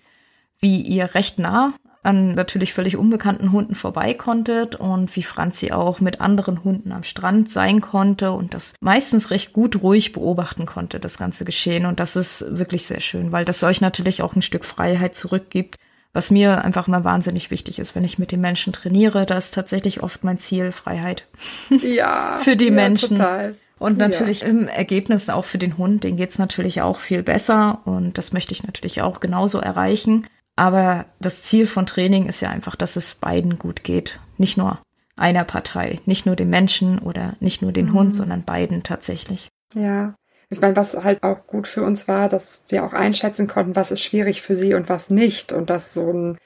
wie 0.60 0.80
ihr 0.80 1.14
recht 1.14 1.38
nah 1.38 1.74
an 2.02 2.34
natürlich 2.34 2.72
völlig 2.72 2.96
unbekannten 2.96 3.52
Hunden 3.52 3.74
vorbei 3.74 4.12
konntet 4.14 4.74
und 4.74 5.14
wie 5.14 5.22
Franzi 5.22 5.70
auch 5.70 6.00
mit 6.00 6.20
anderen 6.20 6.64
Hunden 6.64 6.90
am 6.90 7.04
Strand 7.04 7.50
sein 7.50 7.80
konnte 7.80 8.32
und 8.32 8.54
das 8.54 8.74
meistens 8.80 9.30
recht 9.30 9.52
gut 9.52 9.82
ruhig 9.82 10.12
beobachten 10.12 10.66
konnte, 10.66 10.98
das 10.98 11.16
ganze 11.16 11.44
Geschehen. 11.44 11.86
Und 11.86 12.00
das 12.00 12.16
ist 12.16 12.44
wirklich 12.48 12.86
sehr 12.86 13.00
schön, 13.00 13.30
weil 13.30 13.44
das 13.44 13.62
euch 13.62 13.80
natürlich 13.80 14.20
auch 14.22 14.34
ein 14.34 14.42
Stück 14.42 14.64
Freiheit 14.64 15.14
zurückgibt, 15.14 15.76
was 16.12 16.32
mir 16.32 16.64
einfach 16.64 16.88
mal 16.88 17.04
wahnsinnig 17.04 17.52
wichtig 17.52 17.78
ist, 17.78 17.94
wenn 17.94 18.04
ich 18.04 18.18
mit 18.18 18.32
den 18.32 18.40
Menschen 18.40 18.72
trainiere. 18.72 19.24
Da 19.24 19.38
ist 19.38 19.54
tatsächlich 19.54 20.02
oft 20.02 20.24
mein 20.24 20.38
Ziel 20.38 20.72
Freiheit. 20.72 21.26
Ja. 21.70 22.38
Für 22.40 22.56
die 22.56 22.66
ja, 22.66 22.72
Menschen. 22.72 23.16
Total. 23.16 23.54
Und 23.78 23.98
natürlich 23.98 24.42
ja. 24.42 24.48
im 24.48 24.68
Ergebnis 24.68 25.28
auch 25.28 25.44
für 25.44 25.58
den 25.58 25.78
Hund, 25.78 26.04
den 26.04 26.16
geht's 26.16 26.38
natürlich 26.38 26.82
auch 26.82 26.98
viel 26.98 27.22
besser 27.22 27.80
und 27.84 28.16
das 28.16 28.32
möchte 28.32 28.52
ich 28.52 28.62
natürlich 28.62 29.02
auch 29.02 29.18
genauso 29.18 29.58
erreichen. 29.58 30.26
Aber 30.62 31.06
das 31.18 31.42
Ziel 31.42 31.66
von 31.66 31.86
Training 31.86 32.28
ist 32.28 32.40
ja 32.40 32.48
einfach, 32.48 32.76
dass 32.76 32.94
es 32.94 33.16
beiden 33.16 33.58
gut 33.58 33.82
geht. 33.82 34.20
Nicht 34.38 34.56
nur 34.56 34.80
einer 35.16 35.42
Partei, 35.42 35.98
nicht 36.06 36.24
nur 36.24 36.36
dem 36.36 36.50
Menschen 36.50 37.00
oder 37.00 37.34
nicht 37.40 37.62
nur 37.62 37.72
den 37.72 37.86
mhm. 37.86 37.94
Hund, 37.94 38.14
sondern 38.14 38.44
beiden 38.44 38.84
tatsächlich. 38.84 39.48
Ja. 39.74 40.14
Ich 40.50 40.60
meine, 40.60 40.76
was 40.76 41.02
halt 41.02 41.24
auch 41.24 41.48
gut 41.48 41.66
für 41.66 41.82
uns 41.82 42.06
war, 42.06 42.28
dass 42.28 42.62
wir 42.68 42.84
auch 42.84 42.92
einschätzen 42.92 43.48
konnten, 43.48 43.74
was 43.74 43.90
ist 43.90 44.02
schwierig 44.02 44.40
für 44.40 44.54
sie 44.54 44.74
und 44.74 44.88
was 44.88 45.10
nicht. 45.10 45.52
Und 45.52 45.68
dass 45.68 45.94
so 45.94 46.12
ein 46.12 46.38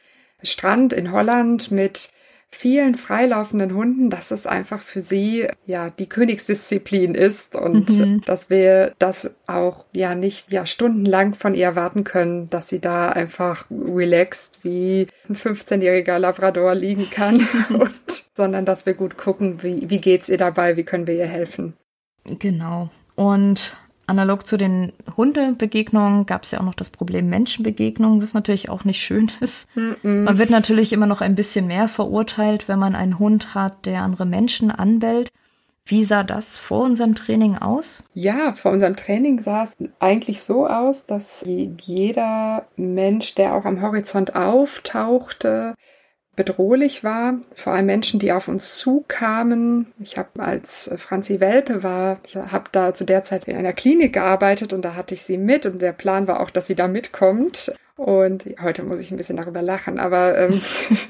Strand 0.43 0.95
in 0.95 1.13
Holland 1.13 1.71
mit 1.71 2.09
vielen 2.57 2.95
freilaufenden 2.95 3.75
Hunden, 3.75 4.11
dass 4.11 4.31
es 4.31 4.47
einfach 4.47 4.81
für 4.81 5.01
sie 5.01 5.47
ja 5.67 5.91
die 5.91 6.09
Königsdisziplin 6.09 7.15
ist 7.15 7.55
und 7.55 7.91
mhm. 7.91 8.21
dass 8.23 8.51
wir 8.51 8.95
das 8.99 9.35
auch 9.47 9.85
ja 9.93 10.15
nicht 10.15 10.51
ja 10.51 10.67
stundenlang 10.67 11.35
von 11.35 11.55
ihr 11.55 11.67
erwarten 11.67 12.05
können, 12.05 12.49
dass 12.49 12.69
sie 12.69 12.81
da 12.81 13.11
einfach 13.11 13.67
relaxed 13.71 14.65
wie 14.65 15.07
ein 15.29 15.37
15-jähriger 15.37 16.19
Labrador 16.19 16.75
liegen 16.75 17.11
kann 17.11 17.37
und 17.71 18.31
sondern 18.35 18.65
dass 18.65 18.87
wir 18.87 18.95
gut 18.95 19.17
gucken, 19.17 19.63
wie 19.63 19.89
wie 19.91 20.01
geht's 20.01 20.29
ihr 20.29 20.39
dabei, 20.39 20.77
wie 20.77 20.85
können 20.85 21.07
wir 21.07 21.15
ihr 21.15 21.27
helfen. 21.27 21.75
Genau. 22.25 22.91
Und 23.15 23.75
Analog 24.07 24.47
zu 24.47 24.57
den 24.57 24.93
Hundebegegnungen 25.17 26.27
gab 26.27 26.45
es 26.45 26.53
ja 26.53 26.61
auch 26.61 26.65
noch 26.65 26.75
das 26.75 26.91
Problem 26.91 27.29
Menschenbegegnungen, 27.29 28.23
was 28.23 28.35
natürlich 28.35 28.69
auch 28.69 28.85
nicht 28.85 29.01
schön 29.01 29.31
ist. 29.41 29.69
Mm 29.75 29.81
-mm. 30.03 30.23
Man 30.25 30.39
wird 30.39 30.51
natürlich 30.51 30.93
immer 30.93 31.07
noch 31.07 31.21
ein 31.21 31.35
bisschen 31.35 31.67
mehr 31.67 31.89
verurteilt, 31.89 32.69
wenn 32.69 32.79
man 32.79 32.95
einen 32.95 33.19
Hund 33.19 33.55
hat, 33.55 33.87
der 33.87 34.03
andere 34.03 34.27
Menschen 34.27 34.71
anbellt. 34.71 35.31
Wie 35.89 36.05
sah 36.05 36.25
das 36.25 36.59
vor 36.59 36.83
unserem 36.83 37.15
Training 37.15 37.59
aus? 37.59 38.03
Ja, 38.13 38.51
vor 38.51 38.73
unserem 38.73 38.97
Training 38.97 39.41
sah 39.41 39.65
es 39.65 39.77
eigentlich 40.01 40.43
so 40.43 40.67
aus, 40.67 41.07
dass 41.07 41.45
jeder 41.47 42.67
Mensch, 42.75 43.37
der 43.37 43.55
auch 43.55 43.65
am 43.65 43.81
Horizont 43.83 44.35
auftauchte, 44.35 45.75
bedrohlich 46.37 47.03
war, 47.03 47.41
vor 47.55 47.73
allem 47.73 47.87
Menschen, 47.87 48.21
die 48.21 48.31
auf 48.31 48.49
uns 48.49 48.77
zukamen. 48.77 49.87
Ich 49.99 50.19
habe 50.19 50.29
als 50.39 50.91
Franzi 50.97 51.41
Welpe 51.41 51.83
war, 51.83 52.21
ich 52.25 52.37
habe 52.37 52.65
da 52.73 52.95
zu 52.95 53.05
der 53.05 53.23
Zeit 53.23 53.45
in 53.45 53.57
einer 53.57 53.73
Klinik 53.73 54.13
gearbeitet 54.13 54.73
und 54.73 54.83
da 54.83 54.95
hatte 54.95 55.15
ich 55.15 55.23
sie 55.23 55.39
mit 55.39 55.67
und 55.67 55.81
der 55.81 55.93
Plan 55.93 56.29
war 56.29 56.41
auch, 56.41 56.51
dass 56.51 56.67
sie 56.67 56.75
da 56.75 56.87
mitkommt. 56.87 57.73
Und 57.97 58.45
heute 58.61 58.83
muss 58.83 59.01
ich 59.01 59.11
ein 59.11 59.17
bisschen 59.17 59.39
darüber 59.39 59.63
lachen, 59.63 59.99
aber 59.99 60.37
ähm, 60.37 60.61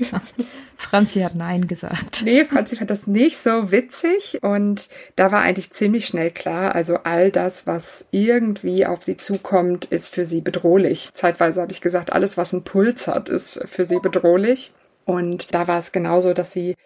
Franzi 0.76 1.21
hat 1.21 1.35
Nein 1.35 1.66
gesagt. 1.66 2.23
Nee, 2.25 2.45
Franzi 2.45 2.76
fand 2.76 2.90
das 2.90 3.09
nicht 3.09 3.38
so 3.38 3.73
witzig 3.73 4.38
und 4.42 4.88
da 5.16 5.33
war 5.33 5.40
eigentlich 5.40 5.73
ziemlich 5.73 6.06
schnell 6.06 6.30
klar, 6.30 6.76
also 6.76 6.99
all 7.02 7.33
das, 7.33 7.66
was 7.66 8.06
irgendwie 8.12 8.87
auf 8.87 9.02
sie 9.02 9.16
zukommt, 9.16 9.87
ist 9.87 10.09
für 10.09 10.25
sie 10.25 10.42
bedrohlich. 10.42 11.11
Zeitweise 11.12 11.61
habe 11.61 11.73
ich 11.73 11.80
gesagt, 11.80 12.12
alles, 12.12 12.37
was 12.37 12.52
einen 12.52 12.62
Puls 12.62 13.09
hat, 13.09 13.28
ist 13.28 13.61
für 13.64 13.83
sie 13.83 13.99
bedrohlich. 13.99 14.73
Und 15.06 15.54
da 15.54 15.68
war 15.68 15.78
es 15.78 15.92
genauso, 15.92 16.34
dass 16.34 16.52
sie 16.52 16.76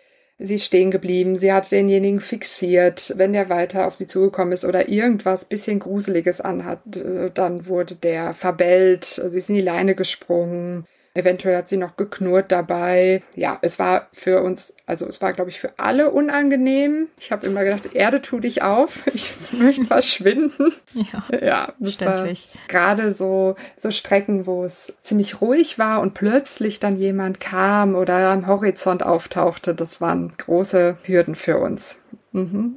sie 0.40 0.54
ist 0.54 0.64
stehen 0.64 0.90
geblieben, 0.90 1.36
sie 1.36 1.52
hat 1.52 1.70
denjenigen 1.70 2.20
fixiert, 2.20 3.12
wenn 3.16 3.34
der 3.34 3.50
weiter 3.50 3.86
auf 3.86 3.94
sie 3.94 4.06
zugekommen 4.06 4.52
ist 4.52 4.64
oder 4.64 4.88
irgendwas 4.88 5.44
bisschen 5.44 5.78
Gruseliges 5.80 6.40
anhat, 6.40 6.96
äh, 6.96 7.30
dann 7.30 7.66
wurde 7.66 7.94
der 7.94 8.32
verbellt, 8.32 9.04
sie 9.04 9.38
ist 9.38 9.50
in 9.50 9.56
die 9.56 9.60
Leine 9.60 9.94
gesprungen. 9.94 10.86
Eventuell 11.12 11.56
hat 11.56 11.66
sie 11.66 11.76
noch 11.76 11.96
geknurrt 11.96 12.52
dabei. 12.52 13.22
Ja, 13.34 13.58
es 13.62 13.80
war 13.80 14.06
für 14.12 14.42
uns, 14.42 14.74
also 14.86 15.06
es 15.06 15.20
war, 15.20 15.32
glaube 15.32 15.50
ich, 15.50 15.58
für 15.58 15.76
alle 15.76 16.12
unangenehm. 16.12 17.08
Ich 17.18 17.32
habe 17.32 17.46
immer 17.46 17.64
gedacht, 17.64 17.94
Erde, 17.94 18.22
tu 18.22 18.38
dich 18.38 18.62
auf, 18.62 19.06
ich 19.12 19.32
möchte 19.52 19.84
verschwinden. 19.84 20.72
Ja, 20.94 21.38
ja 21.40 21.72
das 21.80 22.00
war 22.02 22.28
gerade 22.68 23.12
so, 23.12 23.56
so 23.76 23.90
Strecken, 23.90 24.46
wo 24.46 24.62
es 24.64 24.92
ziemlich 25.00 25.40
ruhig 25.40 25.80
war 25.80 26.00
und 26.00 26.14
plötzlich 26.14 26.78
dann 26.78 26.96
jemand 26.96 27.40
kam 27.40 27.96
oder 27.96 28.30
am 28.30 28.46
Horizont 28.46 29.02
auftauchte. 29.02 29.74
Das 29.74 30.00
waren 30.00 30.32
große 30.38 30.96
Hürden 31.02 31.34
für 31.34 31.58
uns. 31.58 32.00
Mhm. 32.32 32.76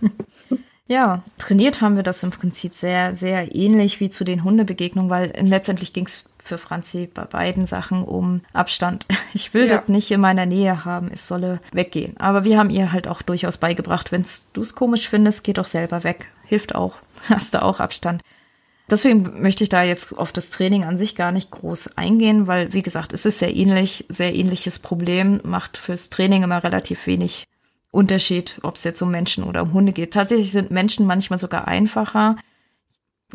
Ja, 0.88 1.22
trainiert 1.38 1.80
haben 1.80 1.96
wir 1.96 2.02
das 2.02 2.22
im 2.22 2.32
Prinzip 2.32 2.74
sehr, 2.74 3.16
sehr 3.16 3.54
ähnlich 3.54 4.00
wie 4.00 4.10
zu 4.10 4.24
den 4.24 4.44
Hundebegegnungen, 4.44 5.10
weil 5.10 5.32
letztendlich 5.40 5.94
ging 5.94 6.04
es 6.04 6.24
für 6.42 6.58
Franzi 6.58 7.08
bei 7.12 7.24
beiden 7.24 7.66
Sachen 7.66 8.04
um 8.04 8.42
Abstand. 8.52 9.06
Ich 9.34 9.54
will 9.54 9.66
ja. 9.66 9.78
das 9.78 9.88
nicht 9.88 10.10
in 10.10 10.20
meiner 10.20 10.44
Nähe 10.44 10.84
haben, 10.84 11.10
es 11.10 11.26
solle 11.26 11.60
weggehen. 11.72 12.18
Aber 12.18 12.44
wir 12.44 12.58
haben 12.58 12.68
ihr 12.68 12.92
halt 12.92 13.08
auch 13.08 13.22
durchaus 13.22 13.56
beigebracht, 13.56 14.12
wenn 14.12 14.26
du 14.52 14.60
es 14.60 14.74
komisch 14.74 15.08
findest, 15.08 15.42
geh 15.42 15.54
doch 15.54 15.64
selber 15.64 16.04
weg. 16.04 16.28
Hilft 16.44 16.74
auch, 16.74 16.96
hast 17.30 17.54
du 17.54 17.62
auch 17.62 17.80
Abstand. 17.80 18.20
Deswegen 18.90 19.40
möchte 19.40 19.64
ich 19.64 19.70
da 19.70 19.82
jetzt 19.82 20.18
auf 20.18 20.32
das 20.32 20.50
Training 20.50 20.84
an 20.84 20.98
sich 20.98 21.16
gar 21.16 21.32
nicht 21.32 21.50
groß 21.50 21.96
eingehen, 21.96 22.46
weil, 22.46 22.74
wie 22.74 22.82
gesagt, 22.82 23.14
es 23.14 23.24
ist 23.24 23.38
sehr 23.38 23.56
ähnlich, 23.56 24.04
sehr 24.10 24.34
ähnliches 24.34 24.80
Problem, 24.80 25.40
macht 25.44 25.78
fürs 25.78 26.10
Training 26.10 26.42
immer 26.42 26.62
relativ 26.62 27.06
wenig 27.06 27.44
Unterschied, 27.90 28.58
ob 28.62 28.76
es 28.76 28.84
jetzt 28.84 29.00
um 29.00 29.10
Menschen 29.10 29.44
oder 29.44 29.62
um 29.62 29.72
Hunde 29.72 29.92
geht. 29.92 30.12
Tatsächlich 30.12 30.50
sind 30.50 30.70
Menschen 30.70 31.06
manchmal 31.06 31.38
sogar 31.38 31.68
einfacher. 31.68 32.36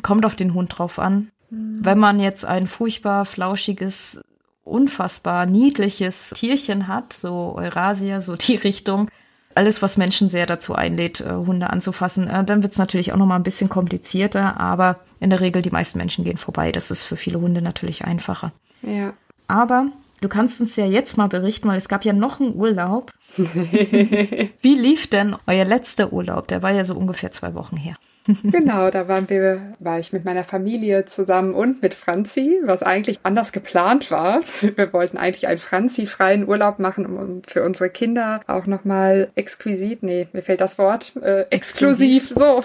Kommt 0.04 0.26
auf 0.26 0.36
den 0.36 0.54
Hund 0.54 0.78
drauf 0.78 1.00
an. 1.00 1.32
Mhm. 1.50 1.80
Wenn 1.84 1.98
man 1.98 2.20
jetzt 2.20 2.46
ein 2.46 2.68
furchtbar 2.68 3.26
flauschiges, 3.26 4.22
unfassbar 4.64 5.46
niedliches 5.46 6.32
Tierchen 6.32 6.88
hat, 6.88 7.14
so 7.14 7.56
Eurasia, 7.58 8.22
so 8.22 8.36
die 8.36 8.56
Richtung, 8.56 9.10
alles, 9.58 9.82
was 9.82 9.98
Menschen 9.98 10.30
sehr 10.30 10.46
dazu 10.46 10.76
einlädt, 10.76 11.20
äh, 11.20 11.32
Hunde 11.32 11.70
anzufassen, 11.72 12.28
äh, 12.28 12.44
dann 12.44 12.62
wird 12.62 12.74
es 12.74 12.78
natürlich 12.78 13.12
auch 13.12 13.18
noch 13.18 13.26
mal 13.26 13.36
ein 13.36 13.44
bisschen 13.44 13.70
komplizierter, 13.70 14.60
aber 14.60 15.00
in 15.20 15.32
der 15.32 15.42
Regel 15.42 15.62
die 15.64 15.72
meisten 15.72 15.98
Menschen 15.98 16.24
gehen 16.24 16.38
vorbei. 16.38 16.72
Das 16.72 16.92
ist 16.92 17.04
für 17.04 17.18
viele 17.18 17.42
Hunde 17.42 17.62
natürlich 17.62 18.06
einfacher. 18.06 18.52
Ja. 18.84 19.14
Aber 19.48 19.88
du 20.22 20.30
kannst 20.30 20.62
uns 20.62 20.76
ja 20.76 20.86
jetzt 20.86 21.18
mal 21.18 21.28
berichten, 21.28 21.68
weil 21.68 21.78
es 21.78 21.90
gab 21.90 22.06
ja 22.06 22.14
noch 22.14 22.40
einen 22.40 22.56
Urlaub. 22.56 23.12
Wie 23.36 24.76
lief 24.76 25.08
denn 25.08 25.36
euer 25.48 25.66
letzter 25.66 26.14
Urlaub? 26.14 26.48
Der 26.48 26.62
war 26.62 26.72
ja 26.72 26.86
so 26.86 26.94
ungefähr 26.94 27.32
zwei 27.32 27.56
Wochen 27.56 27.78
her. 27.78 27.96
Genau, 28.44 28.90
da 28.90 29.08
waren 29.08 29.30
wir, 29.30 29.74
war 29.80 30.00
ich 30.00 30.14
mit 30.14 30.26
meiner 30.26 30.44
Familie 30.44 31.06
zusammen 31.06 31.54
und 31.54 31.82
mit 31.82 31.94
Franzi, 31.94 32.60
was 32.64 32.84
eigentlich 32.84 33.20
anders 33.24 33.52
geplant 33.52 34.12
war. 34.12 34.42
Wir 34.62 34.94
wollten 34.94 35.18
eigentlich 35.18 35.48
einen 35.48 35.60
Franzi-freien 35.60 36.48
Urlaub 36.48 36.80
machen, 36.80 37.06
um 37.06 37.42
für 37.48 37.64
unsere 37.64 37.90
Kinder 37.90 38.42
auch 38.48 38.66
nochmal 38.66 39.30
exquisit, 39.36 40.04
nee, 40.04 40.28
mir 40.34 40.42
fehlt 40.42 40.62
das 40.62 40.78
Wort, 40.78 41.16
äh, 41.18 41.46
exklusiv, 41.50 42.30
so, 42.30 42.62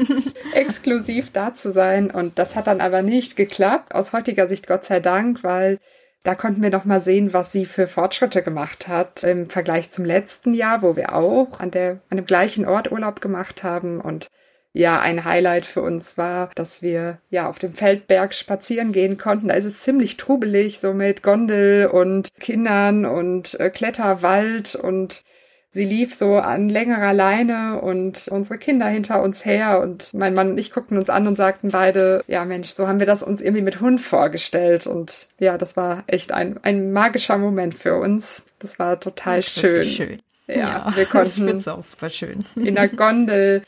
exklusiv 0.54 1.30
da 1.32 1.54
zu 1.54 1.72
sein. 1.72 2.10
Und 2.10 2.38
das 2.38 2.56
hat 2.56 2.66
dann 2.66 2.80
aber 2.80 3.02
nicht 3.02 3.36
geklappt, 3.36 3.94
aus 3.94 4.12
heutiger 4.12 4.46
Sicht 4.46 4.66
Gott 4.66 4.84
sei 4.84 5.00
Dank, 5.00 5.42
weil 5.42 5.78
da 6.22 6.34
konnten 6.34 6.62
wir 6.62 6.70
noch 6.70 6.84
mal 6.84 7.00
sehen, 7.00 7.32
was 7.32 7.50
sie 7.50 7.64
für 7.64 7.86
Fortschritte 7.86 8.42
gemacht 8.42 8.88
hat 8.88 9.24
im 9.24 9.48
Vergleich 9.48 9.90
zum 9.90 10.04
letzten 10.04 10.52
Jahr, 10.52 10.82
wo 10.82 10.94
wir 10.94 11.14
auch 11.14 11.60
an 11.60 11.70
der 11.70 12.00
an 12.10 12.18
dem 12.18 12.26
gleichen 12.26 12.66
Ort 12.66 12.92
Urlaub 12.92 13.22
gemacht 13.22 13.62
haben 13.62 14.00
und 14.00 14.28
ja, 14.72 15.00
ein 15.00 15.24
Highlight 15.24 15.66
für 15.66 15.82
uns 15.82 16.16
war, 16.16 16.50
dass 16.54 16.80
wir 16.80 17.18
ja 17.30 17.48
auf 17.48 17.58
dem 17.58 17.74
Feldberg 17.74 18.34
spazieren 18.34 18.92
gehen 18.92 19.18
konnten. 19.18 19.48
Da 19.48 19.54
ist 19.54 19.64
es 19.64 19.80
ziemlich 19.80 20.16
trubelig, 20.16 20.78
so 20.78 20.94
mit 20.94 21.22
Gondel 21.22 21.86
und 21.86 22.28
Kindern 22.38 23.04
und 23.04 23.58
äh, 23.58 23.70
Kletterwald 23.70 24.76
und 24.76 25.22
sie 25.70 25.84
lief 25.84 26.14
so 26.14 26.36
an 26.36 26.68
längerer 26.68 27.12
Leine 27.12 27.80
und 27.80 28.28
unsere 28.28 28.58
Kinder 28.58 28.86
hinter 28.86 29.22
uns 29.22 29.44
her 29.44 29.80
und 29.80 30.12
mein 30.14 30.34
Mann 30.34 30.50
und 30.50 30.58
ich 30.58 30.72
guckten 30.72 30.98
uns 30.98 31.10
an 31.10 31.26
und 31.26 31.36
sagten 31.36 31.70
beide, 31.70 32.24
ja 32.26 32.44
Mensch, 32.44 32.70
so 32.70 32.86
haben 32.86 33.00
wir 33.00 33.06
das 33.06 33.22
uns 33.22 33.40
irgendwie 33.40 33.62
mit 33.62 33.80
Hund 33.80 34.00
vorgestellt 34.00 34.86
und 34.86 35.26
ja, 35.38 35.58
das 35.58 35.76
war 35.76 36.04
echt 36.06 36.32
ein, 36.32 36.58
ein 36.62 36.92
magischer 36.92 37.38
Moment 37.38 37.74
für 37.74 37.96
uns. 37.96 38.44
Das 38.60 38.78
war 38.78 39.00
total 39.00 39.36
das 39.36 39.46
schön. 39.46 39.84
schön. 39.84 40.18
Ja, 40.46 40.56
ja, 40.56 40.96
wir 40.96 41.04
konnten 41.06 41.46
das 41.46 41.66
auch 41.66 41.84
super 41.84 42.08
schön. 42.08 42.38
in 42.56 42.74
der 42.76 42.88
Gondel 42.88 43.62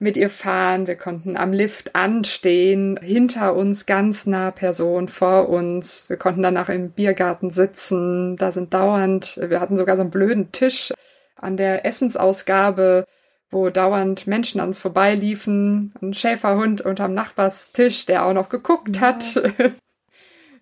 mit 0.00 0.16
ihr 0.16 0.30
fahren. 0.30 0.86
Wir 0.86 0.96
konnten 0.96 1.36
am 1.36 1.52
Lift 1.52 1.94
anstehen, 1.94 2.98
hinter 3.00 3.54
uns 3.54 3.86
ganz 3.86 4.26
nah 4.26 4.50
Person, 4.50 5.06
vor 5.06 5.48
uns. 5.48 6.06
Wir 6.08 6.16
konnten 6.16 6.42
danach 6.42 6.70
im 6.70 6.90
Biergarten 6.90 7.50
sitzen. 7.50 8.36
Da 8.36 8.50
sind 8.50 8.74
dauernd, 8.74 9.38
wir 9.40 9.60
hatten 9.60 9.76
sogar 9.76 9.96
so 9.96 10.02
einen 10.02 10.10
blöden 10.10 10.50
Tisch 10.52 10.92
an 11.36 11.56
der 11.56 11.84
Essensausgabe, 11.84 13.04
wo 13.50 13.68
dauernd 13.68 14.26
Menschen 14.26 14.60
an 14.60 14.68
uns 14.68 14.78
vorbeiliefen. 14.78 15.92
Ein 16.00 16.14
Schäferhund 16.14 16.80
unterm 16.80 17.12
Nachbarstisch, 17.12 18.06
der 18.06 18.24
auch 18.24 18.32
noch 18.32 18.48
geguckt 18.48 18.96
ja. 18.96 19.02
hat. 19.02 19.24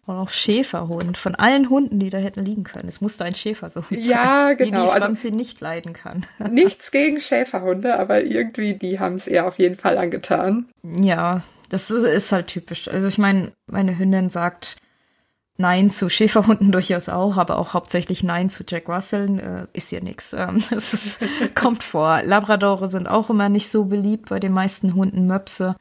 Und 0.09 0.17
auch 0.17 0.31
Schäferhund. 0.31 1.19
Von 1.19 1.35
allen 1.35 1.69
Hunden, 1.69 1.99
die 1.99 2.09
da 2.09 2.17
hätten 2.17 2.43
liegen 2.43 2.65
können. 2.65 2.88
Es 2.88 3.03
musste 3.03 3.27
ein 3.27 3.35
Schäfer 3.35 3.69
so 3.69 3.83
sein. 3.83 4.00
Ja, 4.00 4.55
genau. 4.55 4.87
Die 4.87 4.93
die 4.95 4.99
Franzi 5.00 5.27
also, 5.27 5.37
nicht 5.37 5.61
leiden 5.61 5.93
kann. 5.93 6.25
Nichts 6.50 6.91
gegen 6.91 7.21
Schäferhunde, 7.21 7.99
aber 7.99 8.23
irgendwie, 8.23 8.73
die 8.73 9.00
haben 9.00 9.17
es 9.17 9.29
ihr 9.29 9.47
auf 9.47 9.59
jeden 9.59 9.75
Fall 9.75 9.99
angetan. 9.99 10.67
Ja, 10.83 11.43
das 11.69 11.91
ist, 11.91 12.05
ist 12.05 12.33
halt 12.33 12.47
typisch. 12.47 12.88
Also 12.88 13.07
ich 13.07 13.19
meine, 13.19 13.53
meine 13.67 13.99
Hündin 13.99 14.31
sagt 14.31 14.77
Nein 15.59 15.91
zu 15.91 16.09
Schäferhunden 16.09 16.73
durchaus 16.73 17.11
auch, 17.11 17.37
aber 17.37 17.59
auch 17.59 17.75
hauptsächlich 17.75 18.23
Nein 18.23 18.49
zu 18.49 18.65
Jack 18.67 18.88
Russell 18.88 19.38
äh, 19.38 19.77
ist 19.77 19.93
ja 19.93 20.00
nichts. 20.00 20.33
Ähm, 20.33 20.62
das 20.71 20.95
ist, 20.95 21.21
kommt 21.55 21.83
vor. 21.83 22.23
Labradore 22.23 22.88
sind 22.88 23.09
auch 23.09 23.29
immer 23.29 23.50
nicht 23.50 23.69
so 23.69 23.85
beliebt 23.85 24.31
bei 24.31 24.41
den 24.41 24.55
meisten 24.55 24.95
Hunden. 24.95 25.27
Möpse, 25.27 25.77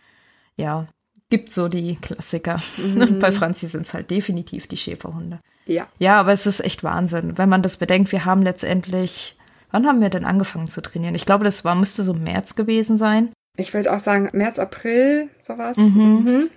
ja, 0.57 0.87
gibt 1.29 1.51
so 1.51 1.67
die 1.67 1.95
Klassiker. 1.95 2.59
Mhm. 2.77 3.19
Bei 3.21 3.31
Franzi 3.31 3.67
sind 3.67 3.85
es 3.85 3.93
halt 3.93 4.11
definitiv 4.11 4.67
die 4.67 4.77
Schäferhunde. 4.77 5.39
Ja. 5.65 5.87
Ja, 5.99 6.19
aber 6.19 6.31
es 6.31 6.45
ist 6.45 6.61
echt 6.61 6.83
Wahnsinn, 6.83 7.37
wenn 7.37 7.49
man 7.49 7.61
das 7.61 7.77
bedenkt. 7.77 8.11
Wir 8.11 8.25
haben 8.25 8.41
letztendlich, 8.41 9.37
wann 9.71 9.85
haben 9.85 10.01
wir 10.01 10.09
denn 10.09 10.25
angefangen 10.25 10.67
zu 10.67 10.81
trainieren? 10.81 11.15
Ich 11.15 11.25
glaube, 11.25 11.43
das 11.43 11.65
war, 11.65 11.75
müsste 11.75 12.03
so 12.03 12.13
März 12.13 12.55
gewesen 12.55 12.97
sein. 12.97 13.31
Ich 13.57 13.73
würde 13.73 13.93
auch 13.93 13.99
sagen 13.99 14.29
März, 14.33 14.59
April, 14.59 15.29
sowas. 15.41 15.77
Mhm. 15.77 16.23
Mhm. 16.23 16.49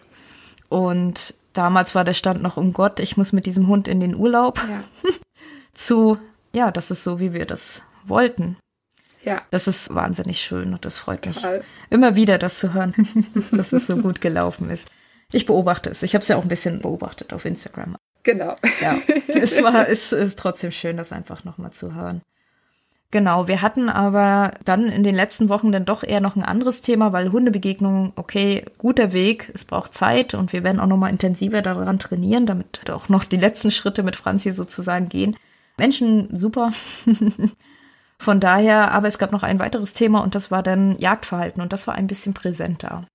Und 0.68 1.34
damals 1.52 1.94
war 1.94 2.04
der 2.04 2.12
Stand 2.12 2.42
noch 2.42 2.56
um 2.56 2.72
Gott, 2.72 3.00
ich 3.00 3.16
muss 3.16 3.32
mit 3.32 3.46
diesem 3.46 3.66
Hund 3.66 3.88
in 3.88 4.00
den 4.00 4.14
Urlaub. 4.14 4.60
Ja. 4.68 5.10
zu, 5.74 6.18
ja, 6.52 6.70
das 6.70 6.90
ist 6.90 7.02
so, 7.02 7.18
wie 7.18 7.32
wir 7.32 7.46
das 7.46 7.82
wollten. 8.04 8.56
Ja. 9.22 9.42
Das 9.50 9.68
ist 9.68 9.94
wahnsinnig 9.94 10.40
schön 10.40 10.72
und 10.72 10.84
das 10.84 10.98
freut 10.98 11.26
mich 11.26 11.36
Total. 11.36 11.62
immer 11.90 12.16
wieder, 12.16 12.38
das 12.38 12.58
zu 12.58 12.72
hören, 12.72 12.94
dass 13.52 13.72
es 13.72 13.86
so 13.86 13.96
gut 13.96 14.20
gelaufen 14.20 14.70
ist. 14.70 14.88
Ich 15.32 15.46
beobachte 15.46 15.90
es. 15.90 16.02
Ich 16.02 16.14
habe 16.14 16.22
es 16.22 16.28
ja 16.28 16.36
auch 16.36 16.42
ein 16.42 16.48
bisschen 16.48 16.80
beobachtet 16.80 17.32
auf 17.32 17.44
Instagram. 17.44 17.96
Genau. 18.22 18.54
Ja, 18.80 18.98
es 19.28 19.62
war, 19.62 19.88
es 19.88 20.12
ist 20.12 20.38
trotzdem 20.38 20.70
schön, 20.70 20.96
das 20.96 21.12
einfach 21.12 21.44
nochmal 21.44 21.70
zu 21.70 21.94
hören. 21.94 22.22
Genau, 23.12 23.48
wir 23.48 23.60
hatten 23.60 23.88
aber 23.88 24.52
dann 24.64 24.86
in 24.86 25.02
den 25.02 25.16
letzten 25.16 25.48
Wochen 25.48 25.72
dann 25.72 25.84
doch 25.84 26.04
eher 26.04 26.20
noch 26.20 26.36
ein 26.36 26.44
anderes 26.44 26.80
Thema, 26.80 27.12
weil 27.12 27.32
Hundebegegnungen, 27.32 28.12
okay, 28.14 28.64
guter 28.78 29.12
Weg, 29.12 29.50
es 29.52 29.64
braucht 29.64 29.94
Zeit 29.94 30.34
und 30.34 30.52
wir 30.52 30.62
werden 30.62 30.78
auch 30.78 30.86
nochmal 30.86 31.10
intensiver 31.10 31.60
daran 31.60 31.98
trainieren, 31.98 32.46
damit 32.46 32.88
auch 32.88 33.08
noch 33.08 33.24
die 33.24 33.36
letzten 33.36 33.72
Schritte 33.72 34.04
mit 34.04 34.14
Franzi 34.14 34.52
sozusagen 34.52 35.08
gehen. 35.08 35.36
Menschen, 35.76 36.28
super. 36.36 36.70
Von 38.20 38.38
daher, 38.38 38.90
aber 38.92 39.08
es 39.08 39.18
gab 39.18 39.32
noch 39.32 39.42
ein 39.42 39.58
weiteres 39.60 39.94
Thema 39.94 40.22
und 40.22 40.34
das 40.34 40.50
war 40.50 40.62
dann 40.62 40.94
Jagdverhalten 40.98 41.62
und 41.62 41.72
das 41.72 41.86
war 41.86 41.94
ein 41.94 42.06
bisschen 42.06 42.34
präsenter. 42.34 43.06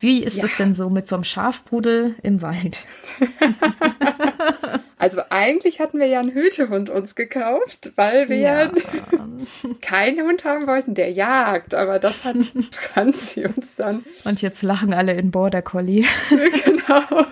Wie 0.00 0.24
ist 0.24 0.42
es 0.42 0.56
ja. 0.56 0.64
denn 0.64 0.72
so 0.72 0.88
mit 0.88 1.06
so 1.06 1.16
einem 1.16 1.24
Schafpudel 1.24 2.14
im 2.22 2.40
Wald? 2.40 2.86
also 5.06 5.20
eigentlich 5.30 5.78
hatten 5.78 6.00
wir 6.00 6.08
ja 6.08 6.18
einen 6.18 6.32
Hütehund 6.32 6.90
uns 6.90 7.14
gekauft, 7.14 7.92
weil 7.94 8.28
wir 8.28 8.38
ja. 8.38 8.70
keinen 9.80 10.26
Hund 10.26 10.44
haben 10.44 10.66
wollten, 10.66 10.94
der 10.94 11.12
jagt. 11.12 11.76
Aber 11.76 12.00
das 12.00 12.24
hat 12.24 12.34
Franzi 12.72 13.46
uns 13.46 13.76
dann. 13.76 14.04
Und 14.24 14.42
jetzt 14.42 14.64
lachen 14.64 14.92
alle 14.92 15.12
in 15.12 15.30
Border 15.30 15.62
Collie. 15.62 16.04
genau. 16.64 17.24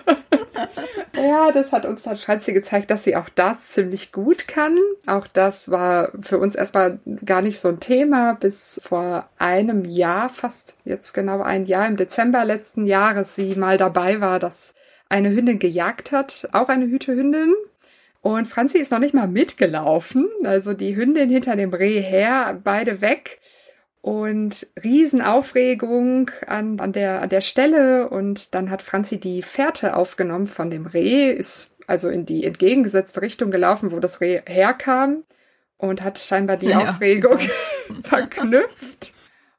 Ja, 1.17 1.51
das 1.51 1.73
hat 1.73 1.85
uns 1.85 2.03
dann 2.03 2.15
Franzi 2.15 2.53
gezeigt, 2.53 2.89
dass 2.91 3.03
sie 3.03 3.17
auch 3.17 3.27
das 3.27 3.71
ziemlich 3.71 4.13
gut 4.13 4.47
kann. 4.47 4.77
Auch 5.05 5.27
das 5.27 5.69
war 5.69 6.13
für 6.21 6.39
uns 6.39 6.55
erstmal 6.55 6.99
gar 7.25 7.41
nicht 7.41 7.59
so 7.59 7.67
ein 7.67 7.81
Thema, 7.81 8.35
bis 8.35 8.79
vor 8.85 9.27
einem 9.37 9.83
Jahr, 9.83 10.29
fast 10.29 10.77
jetzt 10.85 11.13
genau 11.13 11.41
ein 11.41 11.65
Jahr, 11.65 11.87
im 11.87 11.97
Dezember 11.97 12.45
letzten 12.45 12.85
Jahres 12.85 13.35
sie 13.35 13.55
mal 13.55 13.75
dabei 13.75 14.21
war, 14.21 14.39
dass 14.39 14.75
eine 15.09 15.29
Hündin 15.29 15.59
gejagt 15.59 16.11
hat, 16.11 16.47
auch 16.51 16.69
eine 16.69 16.85
Hütehündin. 16.85 17.53
Und 18.21 18.47
Franzi 18.47 18.79
ist 18.79 18.91
noch 18.91 18.99
nicht 18.99 19.13
mal 19.13 19.27
mitgelaufen. 19.27 20.27
Also 20.43 20.73
die 20.73 20.95
Hündin 20.95 21.29
hinter 21.29 21.55
dem 21.55 21.73
Reh 21.73 22.01
her, 22.01 22.59
beide 22.63 23.01
weg 23.01 23.39
und 24.05 24.67
Riesenaufregung 24.83 26.29
an, 26.45 26.79
an, 26.79 26.93
der, 26.93 27.23
an 27.23 27.29
der 27.29 27.41
Stelle. 27.41 28.07
Und 28.07 28.53
dann 28.53 28.69
hat 28.69 28.83
Franzi 28.83 29.19
die 29.19 29.41
Fährte 29.41 29.95
aufgenommen 29.95 30.45
von 30.45 30.69
dem 30.69 30.85
Reh, 30.85 31.31
ist 31.31 31.75
also 31.87 32.09
in 32.09 32.23
die 32.23 32.43
entgegengesetzte 32.43 33.23
Richtung 33.23 33.49
gelaufen, 33.49 33.91
wo 33.91 33.99
das 33.99 34.21
Reh 34.21 34.41
herkam 34.45 35.23
und 35.77 36.03
hat 36.03 36.19
scheinbar 36.19 36.57
die 36.57 36.67
ja, 36.67 36.89
Aufregung 36.89 37.39
verknüpft. 38.03 39.14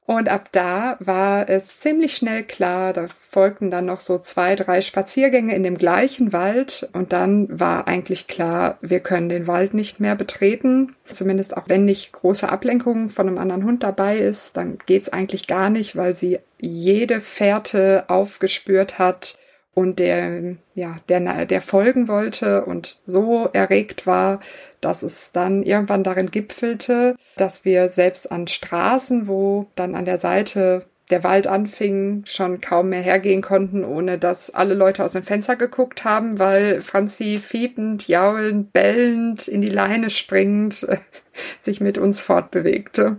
Und 0.06 0.28
ab 0.28 0.50
da 0.52 0.96
war 1.00 1.48
es 1.48 1.80
ziemlich 1.80 2.16
schnell 2.16 2.44
klar, 2.44 2.92
da 2.92 3.06
folgten 3.28 3.72
dann 3.72 3.86
noch 3.86 3.98
so 3.98 4.18
zwei, 4.18 4.54
drei 4.54 4.80
Spaziergänge 4.80 5.52
in 5.54 5.64
dem 5.64 5.76
gleichen 5.76 6.32
Wald 6.32 6.88
und 6.92 7.12
dann 7.12 7.48
war 7.50 7.88
eigentlich 7.88 8.28
klar, 8.28 8.78
wir 8.80 9.00
können 9.00 9.28
den 9.28 9.48
Wald 9.48 9.74
nicht 9.74 9.98
mehr 9.98 10.14
betreten. 10.14 10.94
Zumindest 11.04 11.56
auch 11.56 11.68
wenn 11.68 11.84
nicht 11.84 12.12
große 12.12 12.48
Ablenkung 12.48 13.10
von 13.10 13.26
einem 13.26 13.38
anderen 13.38 13.64
Hund 13.64 13.82
dabei 13.82 14.18
ist, 14.18 14.56
dann 14.56 14.78
geht's 14.86 15.08
eigentlich 15.08 15.48
gar 15.48 15.70
nicht, 15.70 15.96
weil 15.96 16.14
sie 16.14 16.38
jede 16.60 17.20
Fährte 17.20 18.04
aufgespürt 18.06 19.00
hat 19.00 19.36
und 19.76 19.98
der, 19.98 20.56
ja, 20.74 21.00
der, 21.10 21.44
der 21.44 21.60
folgen 21.60 22.08
wollte 22.08 22.64
und 22.64 22.98
so 23.04 23.50
erregt 23.52 24.06
war, 24.06 24.40
dass 24.80 25.02
es 25.02 25.32
dann 25.32 25.62
irgendwann 25.62 26.02
darin 26.02 26.30
gipfelte, 26.30 27.14
dass 27.36 27.66
wir 27.66 27.90
selbst 27.90 28.32
an 28.32 28.46
Straßen, 28.46 29.28
wo 29.28 29.66
dann 29.74 29.94
an 29.94 30.06
der 30.06 30.16
Seite 30.16 30.86
der 31.10 31.24
Wald 31.24 31.46
anfing, 31.46 32.24
schon 32.24 32.62
kaum 32.62 32.88
mehr 32.88 33.02
hergehen 33.02 33.42
konnten, 33.42 33.84
ohne 33.84 34.18
dass 34.18 34.48
alle 34.48 34.72
Leute 34.72 35.04
aus 35.04 35.12
dem 35.12 35.24
Fenster 35.24 35.56
geguckt 35.56 36.04
haben, 36.04 36.38
weil 36.38 36.80
Franzi 36.80 37.38
fiepend, 37.38 38.08
jaulend, 38.08 38.72
bellend, 38.72 39.46
in 39.46 39.60
die 39.60 39.68
Leine 39.68 40.08
springend 40.08 40.86
sich 41.60 41.82
mit 41.82 41.98
uns 41.98 42.18
fortbewegte. 42.20 43.18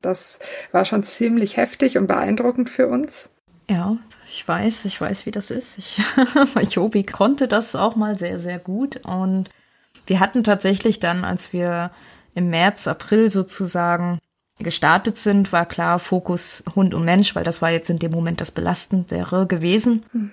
Das 0.00 0.38
war 0.72 0.86
schon 0.86 1.02
ziemlich 1.02 1.58
heftig 1.58 1.98
und 1.98 2.06
beeindruckend 2.06 2.70
für 2.70 2.88
uns. 2.88 3.28
Ja, 3.68 3.98
ich 4.32 4.46
weiß, 4.46 4.86
ich 4.86 5.00
weiß, 5.00 5.26
wie 5.26 5.30
das 5.30 5.50
ist. 5.50 5.78
Ich, 5.78 6.00
Jobi 6.74 7.04
konnte 7.04 7.48
das 7.48 7.76
auch 7.76 7.96
mal 7.96 8.14
sehr, 8.14 8.40
sehr 8.40 8.58
gut 8.58 8.96
und 9.04 9.50
wir 10.06 10.20
hatten 10.20 10.42
tatsächlich 10.42 10.98
dann, 11.00 11.24
als 11.24 11.52
wir 11.52 11.90
im 12.34 12.48
März, 12.50 12.88
April 12.88 13.30
sozusagen 13.30 14.18
gestartet 14.58 15.18
sind, 15.18 15.52
war 15.52 15.66
klar 15.66 15.98
Fokus 15.98 16.64
Hund 16.74 16.94
und 16.94 17.04
Mensch, 17.04 17.34
weil 17.34 17.44
das 17.44 17.62
war 17.62 17.70
jetzt 17.70 17.90
in 17.90 17.98
dem 17.98 18.12
Moment 18.12 18.40
das 18.40 18.50
Belastendere 18.50 19.46
gewesen. 19.46 20.04
Hm. 20.12 20.32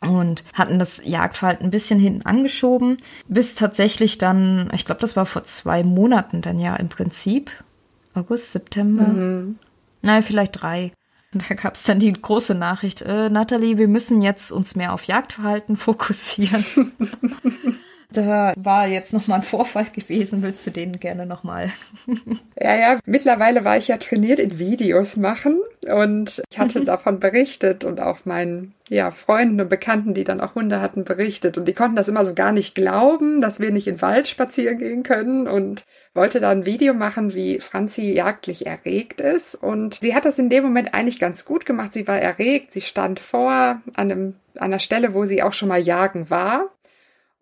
Und 0.00 0.42
hatten 0.52 0.80
das 0.80 1.00
Jagdverhalten 1.04 1.66
ein 1.66 1.70
bisschen 1.70 2.00
hinten 2.00 2.26
angeschoben, 2.26 2.96
bis 3.28 3.54
tatsächlich 3.54 4.18
dann, 4.18 4.68
ich 4.74 4.84
glaube, 4.84 5.00
das 5.00 5.14
war 5.14 5.26
vor 5.26 5.44
zwei 5.44 5.84
Monaten 5.84 6.42
dann 6.42 6.58
ja 6.58 6.74
im 6.74 6.88
Prinzip, 6.88 7.52
August, 8.12 8.50
September, 8.50 9.06
mhm. 9.06 9.58
nein, 10.02 10.24
vielleicht 10.24 10.60
drei. 10.60 10.92
Da 11.34 11.54
gab 11.54 11.74
es 11.74 11.84
dann 11.84 11.98
die 11.98 12.12
große 12.12 12.54
Nachricht, 12.54 13.00
äh, 13.00 13.30
Nathalie, 13.30 13.78
wir 13.78 13.88
müssen 13.88 14.20
jetzt 14.20 14.52
uns 14.52 14.74
mehr 14.74 14.92
auf 14.92 15.04
Jagdverhalten 15.04 15.76
fokussieren. 15.78 16.64
Da 18.12 18.52
war 18.56 18.86
jetzt 18.86 19.12
nochmal 19.12 19.38
ein 19.38 19.44
Vorfall 19.44 19.86
gewesen. 19.86 20.42
Willst 20.42 20.66
du 20.66 20.70
den 20.70 20.98
gerne 20.98 21.26
nochmal? 21.26 21.72
Ja, 22.60 22.76
ja, 22.76 23.00
mittlerweile 23.06 23.64
war 23.64 23.76
ich 23.76 23.88
ja 23.88 23.96
trainiert 23.96 24.38
in 24.38 24.58
Videos 24.58 25.16
machen 25.16 25.58
und 25.90 26.42
ich 26.48 26.58
hatte 26.60 26.80
mhm. 26.80 26.84
davon 26.84 27.18
berichtet 27.18 27.84
und 27.84 28.00
auch 28.00 28.24
meinen 28.24 28.74
ja, 28.88 29.10
Freunden 29.10 29.60
und 29.60 29.68
Bekannten, 29.68 30.14
die 30.14 30.22
dann 30.22 30.40
auch 30.40 30.54
Hunde 30.54 30.80
hatten, 30.80 31.02
berichtet. 31.02 31.58
Und 31.58 31.66
die 31.66 31.72
konnten 31.72 31.96
das 31.96 32.08
immer 32.08 32.24
so 32.24 32.34
gar 32.34 32.52
nicht 32.52 32.76
glauben, 32.76 33.40
dass 33.40 33.58
wir 33.58 33.72
nicht 33.72 33.88
in 33.88 33.96
den 33.96 34.02
Wald 34.02 34.28
spazieren 34.28 34.78
gehen 34.78 35.02
können 35.02 35.48
und 35.48 35.84
wollte 36.14 36.40
da 36.40 36.50
ein 36.50 36.66
Video 36.66 36.94
machen, 36.94 37.34
wie 37.34 37.58
Franzi 37.58 38.12
jagdlich 38.12 38.66
erregt 38.66 39.20
ist. 39.20 39.54
Und 39.56 39.98
sie 40.00 40.14
hat 40.14 40.24
das 40.24 40.38
in 40.38 40.50
dem 40.50 40.62
Moment 40.62 40.94
eigentlich 40.94 41.18
ganz 41.18 41.44
gut 41.44 41.66
gemacht. 41.66 41.92
Sie 41.92 42.06
war 42.06 42.20
erregt, 42.20 42.72
sie 42.72 42.82
stand 42.82 43.18
vor 43.18 43.50
an, 43.50 43.82
einem, 43.94 44.34
an 44.54 44.66
einer 44.66 44.78
Stelle, 44.78 45.14
wo 45.14 45.24
sie 45.24 45.42
auch 45.42 45.54
schon 45.54 45.68
mal 45.68 45.80
jagen 45.80 46.30
war 46.30 46.70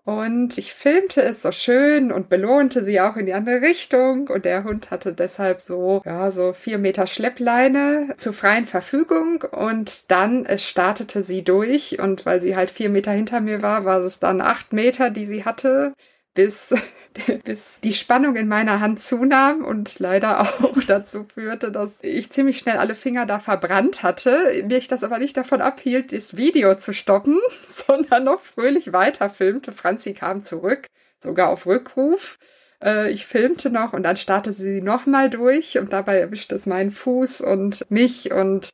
und 0.05 0.57
ich 0.59 0.73
filmte 0.73 1.23
es 1.23 1.43
so 1.43 1.53
schön 1.53 2.11
und 2.11 2.29
belohnte 2.29 2.85
sie 2.85 3.01
auch 3.01 3.17
in 3.17 3.27
die 3.27 3.35
andere 3.35 3.61
Richtung. 3.61 4.29
Und 4.29 4.45
der 4.45 4.65
Hund 4.65 4.91
hatte 4.91 5.13
deshalb 5.13 5.61
so, 5.61 6.03
ja, 6.05 6.31
so 6.31 6.53
vier 6.53 6.79
Meter 6.79 7.07
Schleppleine 7.07 8.15
zur 8.17 8.33
freien 8.33 8.67
Verfügung. 8.67 9.43
Und 9.43 10.11
dann 10.11 10.47
startete 10.59 11.23
sie 11.23 11.45
durch. 11.45 11.99
Und 12.01 12.27
weil 12.27 12.41
sie 12.41 12.57
halt 12.57 12.71
vier 12.71 12.89
Meter 12.89 13.13
hinter 13.13 13.41
mir 13.41 13.63
war, 13.63 13.85
war 13.85 14.01
es 14.01 14.19
dann 14.19 14.41
acht 14.41 14.73
Meter, 14.73 15.11
die 15.11 15.25
sie 15.25 15.45
hatte 15.45 15.95
bis, 16.35 16.75
bis 17.45 17.81
die 17.83 17.93
Spannung 17.93 18.37
in 18.37 18.49
meiner 18.49 18.81
Hand 18.81 19.01
zunahm 19.01 19.65
und 19.65 19.99
leider 19.99 20.41
auch 20.41 20.73
dazu 20.87 21.25
führte, 21.25 21.71
dass 21.71 22.03
ich 22.03 22.31
ziemlich 22.31 22.59
schnell 22.59 22.79
alle 22.79 22.95
Finger 22.95 23.27
da 23.27 23.39
verbrannt 23.39 24.03
hatte. 24.03 24.65
Mir 24.67 24.79
ich 24.79 24.89
das 24.89 25.05
aber 25.05 25.19
nicht 25.19 25.37
davon 25.37 25.61
abhielt, 25.61 26.13
das 26.13 26.37
Video 26.37 26.75
zu 26.77 26.93
stoppen, 26.93 27.41
sondern 27.67 28.25
noch 28.25 28.41
fröhlich 28.41 28.93
weiter 28.93 29.29
filmte. 29.29 29.73
Franzi 29.73 30.15
kam 30.15 30.43
zurück, 30.43 30.87
sogar 31.19 31.49
auf 31.49 31.67
Rückruf. 31.67 32.39
Äh, 32.83 33.11
ich 33.11 33.27
filmte 33.27 33.71
noch 33.71 33.93
und 33.93 34.03
dann 34.03 34.17
startete 34.17 34.55
sie 34.55 34.83
nochmal 34.83 35.31
durch 35.31 35.79
und 35.79 35.93
dabei 35.93 36.19
erwischte 36.19 36.55
es 36.55 36.67
meinen 36.67 36.93
Fuß 36.93 37.41
und 37.41 37.91
mich 37.91 38.33
und 38.33 38.71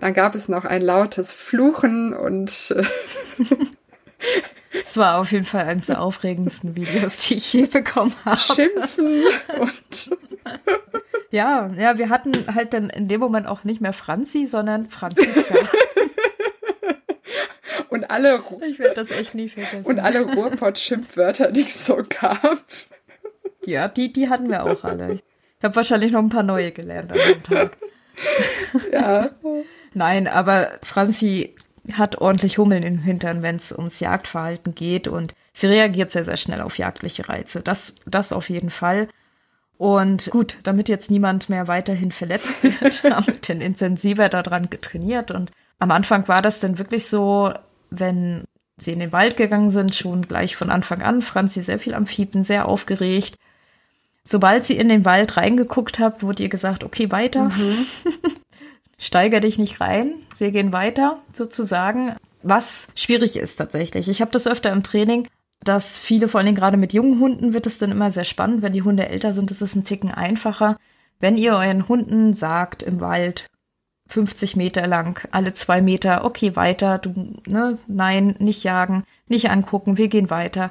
dann 0.00 0.12
gab 0.12 0.34
es 0.34 0.48
noch 0.48 0.64
ein 0.64 0.82
lautes 0.82 1.32
Fluchen 1.32 2.12
und 2.12 2.74
Es 4.86 4.98
war 4.98 5.18
auf 5.18 5.32
jeden 5.32 5.46
Fall 5.46 5.64
eines 5.64 5.86
der 5.86 6.02
aufregendsten 6.02 6.76
Videos, 6.76 7.26
die 7.26 7.36
ich 7.36 7.50
je 7.54 7.64
bekommen 7.64 8.14
habe. 8.22 8.36
Schimpfen 8.36 9.22
und. 9.58 10.18
ja, 11.30 11.68
ja, 11.68 11.96
wir 11.96 12.10
hatten 12.10 12.54
halt 12.54 12.74
dann 12.74 12.90
in 12.90 13.08
dem 13.08 13.18
Moment 13.18 13.46
auch 13.46 13.64
nicht 13.64 13.80
mehr 13.80 13.94
Franzi, 13.94 14.44
sondern 14.44 14.90
Franziska. 14.90 15.54
und 17.88 18.10
alle. 18.10 18.42
Ich 18.68 18.78
werde 18.78 18.94
das 18.94 19.10
echt 19.10 19.34
nie 19.34 19.48
vergessen. 19.48 19.86
Und 19.86 20.00
alle 20.00 20.20
Ruhrpott-Schimpfwörter, 20.20 21.50
die 21.50 21.62
es 21.62 21.86
so 21.86 22.02
gab. 22.20 22.62
Ja, 23.64 23.88
die, 23.88 24.12
die 24.12 24.28
hatten 24.28 24.50
wir 24.50 24.64
auch 24.64 24.84
alle. 24.84 25.14
Ich 25.14 25.64
habe 25.64 25.76
wahrscheinlich 25.76 26.12
noch 26.12 26.20
ein 26.20 26.28
paar 26.28 26.42
neue 26.42 26.72
gelernt 26.72 27.10
an 27.10 27.18
dem 27.26 27.42
Tag. 27.42 27.78
Ja. 28.92 29.30
Nein, 29.94 30.28
aber 30.28 30.72
Franzi 30.82 31.54
hat 31.92 32.18
ordentlich 32.20 32.58
Hummeln 32.58 32.82
im 32.82 32.98
Hintern, 32.98 33.42
wenn 33.42 33.56
es 33.56 33.72
ums 33.72 34.00
Jagdverhalten 34.00 34.74
geht 34.74 35.06
und 35.06 35.34
sie 35.52 35.66
reagiert 35.66 36.10
sehr, 36.10 36.24
sehr 36.24 36.36
schnell 36.36 36.60
auf 36.60 36.78
jagdliche 36.78 37.28
Reize. 37.28 37.60
Das, 37.60 37.96
das 38.06 38.32
auf 38.32 38.48
jeden 38.48 38.70
Fall. 38.70 39.08
Und 39.76 40.30
gut, 40.30 40.58
damit 40.62 40.88
jetzt 40.88 41.10
niemand 41.10 41.48
mehr 41.48 41.68
weiterhin 41.68 42.12
verletzt 42.12 42.62
wird, 42.62 43.02
haben 43.14 43.26
wir 43.26 43.34
den 43.34 43.60
intensiver 43.60 44.28
daran 44.28 44.70
getrainiert. 44.70 45.30
Und 45.30 45.50
am 45.78 45.90
Anfang 45.90 46.26
war 46.28 46.42
das 46.42 46.60
dann 46.60 46.78
wirklich 46.78 47.06
so, 47.06 47.52
wenn 47.90 48.44
sie 48.76 48.92
in 48.92 49.00
den 49.00 49.12
Wald 49.12 49.36
gegangen 49.36 49.70
sind, 49.70 49.94
schon 49.94 50.22
gleich 50.22 50.56
von 50.56 50.70
Anfang 50.70 51.02
an, 51.02 51.22
Franzi 51.22 51.62
sehr 51.62 51.78
viel 51.78 51.94
am 51.94 52.06
Fiepen, 52.06 52.42
sehr 52.42 52.66
aufgeregt. 52.66 53.36
Sobald 54.24 54.64
sie 54.64 54.76
in 54.76 54.88
den 54.88 55.04
Wald 55.04 55.36
reingeguckt 55.36 55.98
hat, 55.98 56.22
wurde 56.22 56.44
ihr 56.44 56.48
gesagt, 56.48 56.82
okay, 56.82 57.10
weiter. 57.10 57.50
Mhm. 57.50 57.86
steiger 58.98 59.40
dich 59.40 59.58
nicht 59.58 59.80
rein, 59.80 60.14
wir 60.38 60.50
gehen 60.50 60.72
weiter 60.72 61.20
sozusagen, 61.32 62.16
was 62.42 62.88
schwierig 62.94 63.36
ist 63.36 63.56
tatsächlich. 63.56 64.08
Ich 64.08 64.20
habe 64.20 64.30
das 64.30 64.46
öfter 64.46 64.70
im 64.72 64.82
Training, 64.82 65.28
dass 65.62 65.98
viele, 65.98 66.28
vor 66.28 66.40
allem 66.40 66.54
gerade 66.54 66.76
mit 66.76 66.92
jungen 66.92 67.20
Hunden, 67.20 67.54
wird 67.54 67.66
es 67.66 67.78
dann 67.78 67.90
immer 67.90 68.10
sehr 68.10 68.24
spannend. 68.24 68.62
Wenn 68.62 68.72
die 68.72 68.82
Hunde 68.82 69.08
älter 69.08 69.32
sind, 69.32 69.50
ist 69.50 69.62
es 69.62 69.74
ein 69.74 69.84
Ticken 69.84 70.10
einfacher. 70.10 70.76
Wenn 71.20 71.36
ihr 71.36 71.54
euren 71.54 71.88
Hunden 71.88 72.34
sagt 72.34 72.82
im 72.82 73.00
Wald, 73.00 73.46
50 74.08 74.56
Meter 74.56 74.86
lang, 74.86 75.26
alle 75.30 75.54
zwei 75.54 75.80
Meter, 75.80 76.24
okay, 76.24 76.56
weiter, 76.56 76.98
du, 76.98 77.38
ne, 77.46 77.78
nein, 77.86 78.36
nicht 78.38 78.62
jagen, 78.62 79.04
nicht 79.28 79.50
angucken, 79.50 79.96
wir 79.96 80.08
gehen 80.08 80.28
weiter, 80.28 80.70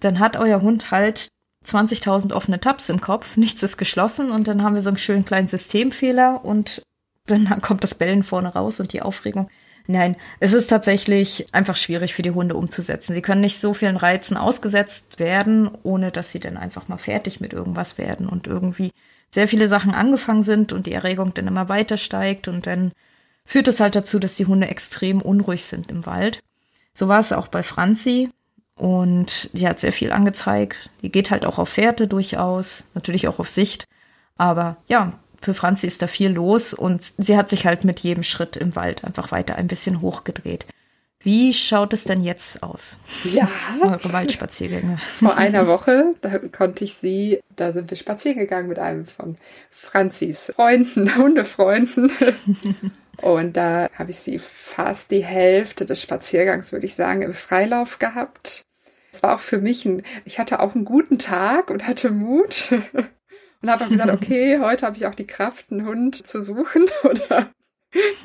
dann 0.00 0.18
hat 0.18 0.36
euer 0.36 0.60
Hund 0.60 0.90
halt 0.90 1.28
20.000 1.64 2.32
offene 2.32 2.60
Tabs 2.60 2.88
im 2.88 3.00
Kopf, 3.00 3.36
nichts 3.36 3.62
ist 3.62 3.78
geschlossen 3.78 4.30
und 4.30 4.48
dann 4.48 4.62
haben 4.62 4.74
wir 4.74 4.82
so 4.82 4.90
einen 4.90 4.96
schönen 4.96 5.24
kleinen 5.24 5.48
Systemfehler 5.48 6.44
und 6.44 6.82
dann 7.28 7.60
kommt 7.62 7.84
das 7.84 7.94
Bellen 7.94 8.22
vorne 8.22 8.48
raus 8.48 8.80
und 8.80 8.92
die 8.92 9.02
Aufregung. 9.02 9.48
Nein, 9.90 10.16
es 10.38 10.52
ist 10.52 10.66
tatsächlich 10.66 11.46
einfach 11.52 11.76
schwierig 11.76 12.12
für 12.12 12.20
die 12.22 12.30
Hunde 12.30 12.56
umzusetzen. 12.56 13.14
Sie 13.14 13.22
können 13.22 13.40
nicht 13.40 13.58
so 13.58 13.72
vielen 13.72 13.96
Reizen 13.96 14.36
ausgesetzt 14.36 15.18
werden, 15.18 15.70
ohne 15.82 16.10
dass 16.10 16.30
sie 16.30 16.40
dann 16.40 16.58
einfach 16.58 16.88
mal 16.88 16.98
fertig 16.98 17.40
mit 17.40 17.54
irgendwas 17.54 17.96
werden 17.96 18.28
und 18.28 18.46
irgendwie 18.46 18.90
sehr 19.30 19.48
viele 19.48 19.66
Sachen 19.66 19.92
angefangen 19.94 20.42
sind 20.42 20.74
und 20.74 20.86
die 20.86 20.92
Erregung 20.92 21.32
dann 21.32 21.46
immer 21.46 21.70
weiter 21.70 21.96
steigt 21.96 22.48
und 22.48 22.66
dann 22.66 22.92
führt 23.46 23.66
es 23.68 23.80
halt 23.80 23.96
dazu, 23.96 24.18
dass 24.18 24.36
die 24.36 24.44
Hunde 24.44 24.68
extrem 24.68 25.22
unruhig 25.22 25.64
sind 25.64 25.90
im 25.90 26.04
Wald. 26.04 26.40
So 26.92 27.08
war 27.08 27.20
es 27.20 27.32
auch 27.32 27.48
bei 27.48 27.62
Franzi 27.62 28.28
und 28.74 29.48
die 29.54 29.66
hat 29.66 29.80
sehr 29.80 29.92
viel 29.92 30.12
angezeigt. 30.12 30.90
Die 31.00 31.10
geht 31.10 31.30
halt 31.30 31.46
auch 31.46 31.58
auf 31.58 31.70
Fährte 31.70 32.08
durchaus, 32.08 32.90
natürlich 32.92 33.26
auch 33.26 33.38
auf 33.38 33.48
Sicht. 33.48 33.86
Aber 34.36 34.76
ja, 34.86 35.18
für 35.40 35.54
Franzi 35.54 35.86
ist 35.86 36.02
da 36.02 36.06
viel 36.06 36.30
los 36.30 36.74
und 36.74 37.02
sie 37.18 37.36
hat 37.36 37.48
sich 37.48 37.66
halt 37.66 37.84
mit 37.84 38.00
jedem 38.00 38.22
Schritt 38.22 38.56
im 38.56 38.74
Wald 38.76 39.04
einfach 39.04 39.30
weiter 39.30 39.56
ein 39.56 39.68
bisschen 39.68 40.00
hochgedreht. 40.00 40.66
Wie 41.20 41.52
schaut 41.52 41.92
es 41.92 42.04
denn 42.04 42.22
jetzt 42.22 42.62
aus? 42.62 42.96
Ja. 43.24 43.48
Eure 43.82 44.12
Waldspaziergänge. 44.12 44.98
Vor 44.98 45.36
einer 45.36 45.66
Woche, 45.66 46.14
da 46.20 46.38
konnte 46.38 46.84
ich 46.84 46.94
sie, 46.94 47.40
da 47.56 47.72
sind 47.72 47.90
wir 47.90 47.96
spazieren 47.96 48.38
gegangen 48.38 48.68
mit 48.68 48.78
einem 48.78 49.04
von 49.04 49.36
Franzis 49.70 50.52
Freunden, 50.54 51.16
Hundefreunden. 51.16 52.10
Und 53.20 53.56
da 53.56 53.88
habe 53.94 54.12
ich 54.12 54.18
sie 54.18 54.38
fast 54.38 55.10
die 55.10 55.24
Hälfte 55.24 55.84
des 55.84 56.00
Spaziergangs, 56.00 56.70
würde 56.70 56.86
ich 56.86 56.94
sagen, 56.94 57.22
im 57.22 57.32
Freilauf 57.32 57.98
gehabt. 57.98 58.62
Es 59.10 59.22
war 59.24 59.34
auch 59.34 59.40
für 59.40 59.58
mich 59.58 59.84
ein, 59.84 60.02
ich 60.24 60.38
hatte 60.38 60.60
auch 60.60 60.76
einen 60.76 60.84
guten 60.84 61.18
Tag 61.18 61.70
und 61.70 61.88
hatte 61.88 62.10
Mut 62.10 62.72
und 63.62 63.70
habe 63.70 63.84
auch 63.84 63.88
gesagt, 63.88 64.12
okay, 64.22 64.58
heute 64.60 64.86
habe 64.86 64.96
ich 64.96 65.06
auch 65.06 65.14
die 65.14 65.26
Kraft, 65.26 65.70
einen 65.70 65.86
Hund 65.86 66.26
zu 66.26 66.40
suchen 66.40 66.86
oder 67.04 67.50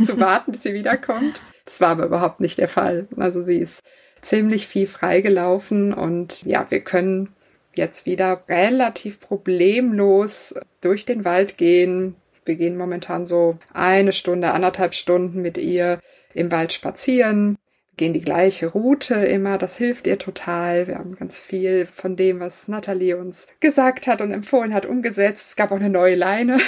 zu 0.04 0.20
warten, 0.20 0.52
bis 0.52 0.64
sie 0.64 0.74
wiederkommt. 0.74 1.42
Das 1.66 1.82
war 1.82 1.90
aber 1.90 2.06
überhaupt 2.06 2.40
nicht 2.40 2.58
der 2.58 2.68
Fall. 2.68 3.08
Also 3.18 3.44
sie 3.44 3.58
ist 3.58 3.82
ziemlich 4.22 4.68
viel 4.68 4.88
freigelaufen 4.88 5.94
und 5.94 6.44
ja, 6.44 6.70
wir 6.70 6.82
können 6.82 7.30
jetzt 7.76 8.06
wieder 8.06 8.44
relativ 8.48 9.20
problemlos 9.20 10.54
durch 10.82 11.06
den 11.06 11.26
Wald 11.26 11.58
gehen. 11.58 12.16
Wir 12.46 12.56
gehen 12.56 12.78
momentan 12.78 13.26
so 13.26 13.58
eine 13.74 14.12
Stunde, 14.12 14.52
anderthalb 14.52 14.94
Stunden 14.94 15.42
mit 15.42 15.58
ihr 15.58 16.00
im 16.34 16.52
Wald 16.52 16.74
spazieren 16.74 17.58
gehen 17.98 18.14
die 18.14 18.22
gleiche 18.22 18.68
Route 18.68 19.16
immer. 19.16 19.58
Das 19.58 19.78
hilft 19.78 20.08
ihr 20.08 20.18
total. 20.18 20.88
Wir 20.88 20.98
haben 20.98 21.16
ganz 21.16 21.38
viel 21.38 21.86
von 21.86 22.16
dem, 22.16 22.40
was 22.40 22.68
Nathalie 22.68 23.18
uns 23.18 23.48
gesagt 23.60 24.08
hat 24.08 24.22
und 24.22 24.32
empfohlen 24.32 24.74
hat, 24.74 24.86
umgesetzt. 24.86 25.50
Es 25.50 25.56
gab 25.56 25.72
auch 25.72 25.78
eine 25.78 25.90
neue 25.90 26.16
Leine. 26.16 26.58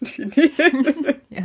ja. 1.30 1.42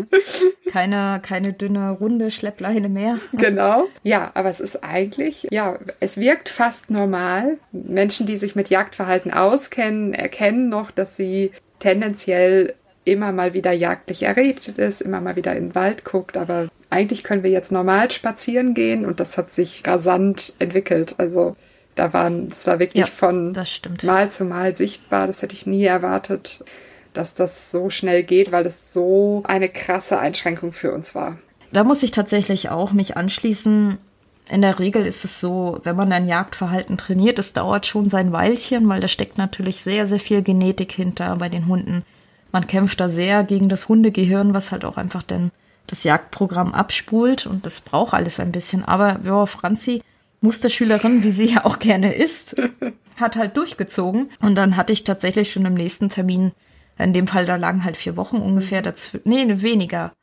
keine, 0.72 1.22
keine 1.24 1.54
dünne, 1.54 1.92
runde 1.92 2.32
Schleppleine 2.32 2.90
mehr. 2.90 3.20
Genau. 3.34 3.88
Ja, 4.04 4.32
aber 4.34 4.50
es 4.50 4.60
ist 4.60 4.84
eigentlich, 4.84 5.48
ja, 5.52 5.80
es 6.00 6.20
wirkt 6.20 6.50
fast 6.50 6.90
normal. 6.90 7.58
Menschen, 7.72 8.26
die 8.26 8.38
sich 8.38 8.56
mit 8.56 8.70
Jagdverhalten 8.70 9.32
auskennen, 9.32 10.14
erkennen 10.14 10.70
noch, 10.70 10.92
dass 10.92 11.16
sie 11.16 11.52
tendenziell 11.80 12.76
immer 13.06 13.32
mal 13.32 13.54
wieder 13.54 13.72
jagdlich 13.72 14.24
erredet 14.24 14.78
ist, 14.78 15.02
immer 15.02 15.22
mal 15.22 15.36
wieder 15.36 15.56
in 15.56 15.70
den 15.70 15.76
Wald 15.76 16.04
guckt, 16.04 16.38
aber 16.38 16.68
eigentlich 16.90 17.24
können 17.24 17.44
wir 17.44 17.52
jetzt 17.52 17.72
normal 17.72 18.10
spazieren 18.12 18.74
gehen 18.74 19.06
und 19.06 19.20
das 19.20 19.38
hat 19.38 19.52
sich 19.52 19.84
rasant 19.86 20.54
entwickelt. 20.60 21.16
Also 21.18 21.56
da 21.96 22.14
waren, 22.14 22.48
es 22.50 22.66
war 22.66 22.80
wirklich 22.80 23.02
ja, 23.02 23.06
von 23.06 23.54
Mal 24.04 24.32
zu 24.32 24.46
Mal 24.46 24.76
sichtbar. 24.76 25.28
Das 25.28 25.42
hätte 25.42 25.54
ich 25.54 25.66
nie 25.66 25.84
erwartet, 25.84 26.64
dass 27.14 27.34
das 27.34 27.72
so 27.72 27.90
schnell 27.90 28.24
geht, 28.24 28.52
weil 28.52 28.66
es 28.66 28.94
so 28.94 29.44
eine 29.46 29.70
krasse 29.70 30.20
Einschränkung 30.20 30.72
für 30.72 30.94
uns 30.94 31.14
war. 31.14 31.38
Da 31.72 31.84
muss 31.84 32.02
ich 32.02 32.12
tatsächlich 32.12 32.70
auch 32.70 32.92
mich 32.92 33.18
anschließen. 33.18 33.98
In 34.50 34.62
der 34.64 34.80
Regel 34.80 35.06
ist 35.06 35.26
es 35.26 35.40
so, 35.40 35.80
wenn 35.84 35.96
man 35.96 36.12
ein 36.12 36.28
Jagdverhalten 36.28 36.98
trainiert, 36.98 37.38
es 37.38 37.54
dauert 37.54 37.86
schon 37.86 38.10
sein 38.10 38.32
Weilchen, 38.32 38.90
weil 38.90 39.00
da 39.00 39.08
steckt 39.08 39.38
natürlich 39.38 39.82
sehr, 39.82 40.08
sehr 40.08 40.20
viel 40.20 40.42
Genetik 40.42 40.92
hinter 40.92 41.36
bei 41.36 41.50
den 41.50 41.68
Hunden. 41.68 42.04
Man 42.52 42.66
kämpft 42.66 43.00
da 43.00 43.10
sehr 43.10 43.44
gegen 43.44 43.70
das 43.70 43.88
Hundegehirn, 43.90 44.56
was 44.56 44.72
halt 44.72 44.86
auch 44.86 44.98
einfach 44.98 45.22
dann 45.22 45.52
das 45.90 46.04
Jagdprogramm 46.04 46.74
abspult 46.74 47.46
und 47.48 47.66
das 47.66 47.82
braucht 47.82 48.14
alles 48.14 48.40
ein 48.40 48.52
bisschen. 48.52 48.86
Aber 48.86 49.20
ja, 49.24 49.46
Franzi, 49.46 50.02
Musterschülerin, 50.42 51.24
wie 51.24 51.32
sie 51.32 51.46
ja 51.54 51.66
auch 51.66 51.80
gerne 51.80 52.14
ist, 52.14 52.56
hat 53.18 53.36
halt 53.36 53.58
durchgezogen. 53.58 54.30
Und 54.42 54.56
dann 54.56 54.78
hatte 54.78 54.94
ich 54.94 55.04
tatsächlich 55.04 55.52
schon 55.52 55.66
im 55.66 55.74
nächsten 55.74 56.10
Termin, 56.10 56.52
in 56.98 57.14
dem 57.14 57.28
Fall, 57.28 57.46
da 57.46 57.56
lagen 57.56 57.84
halt 57.84 57.98
vier 57.98 58.18
Wochen 58.18 58.38
ungefähr 58.38 58.82
dazwischen, 58.82 59.30
nee, 59.30 59.46
weniger. 59.62 60.14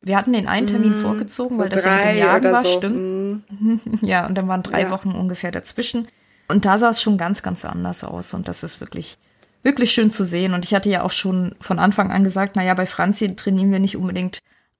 Wir 0.00 0.16
hatten 0.16 0.32
den 0.32 0.46
einen 0.46 0.68
Termin 0.68 0.92
mm, 0.92 1.02
vorgezogen, 1.02 1.56
so 1.56 1.60
weil 1.60 1.68
das 1.68 1.84
ja 1.84 1.96
mit 1.96 2.04
dem 2.04 2.18
Jagen 2.18 2.52
war, 2.52 2.64
so. 2.64 2.76
stimmt. 2.76 3.44
Mm. 3.60 3.90
ja, 4.02 4.26
und 4.26 4.36
dann 4.36 4.46
waren 4.46 4.62
drei 4.62 4.82
ja. 4.82 4.90
Wochen 4.90 5.10
ungefähr 5.10 5.50
dazwischen. 5.50 6.06
Und 6.46 6.64
da 6.64 6.78
sah 6.78 6.90
es 6.90 7.02
schon 7.02 7.18
ganz, 7.18 7.42
ganz 7.42 7.64
anders 7.64 8.04
aus. 8.04 8.32
Und 8.32 8.46
das 8.46 8.62
ist 8.62 8.80
wirklich, 8.80 9.18
wirklich 9.62 9.90
schön 9.92 10.10
zu 10.10 10.24
sehen. 10.24 10.54
Und 10.54 10.64
ich 10.64 10.74
hatte 10.74 10.88
ja 10.88 11.02
auch 11.02 11.10
schon 11.10 11.54
von 11.60 11.78
Anfang 11.78 12.12
an 12.12 12.24
gesagt, 12.24 12.56
naja, 12.56 12.74
bei 12.74 12.86
Franzi 12.86 13.34
trainieren 13.34 13.72
wir 13.72 13.80
nicht 13.80 13.96
unbedingt 13.96 14.38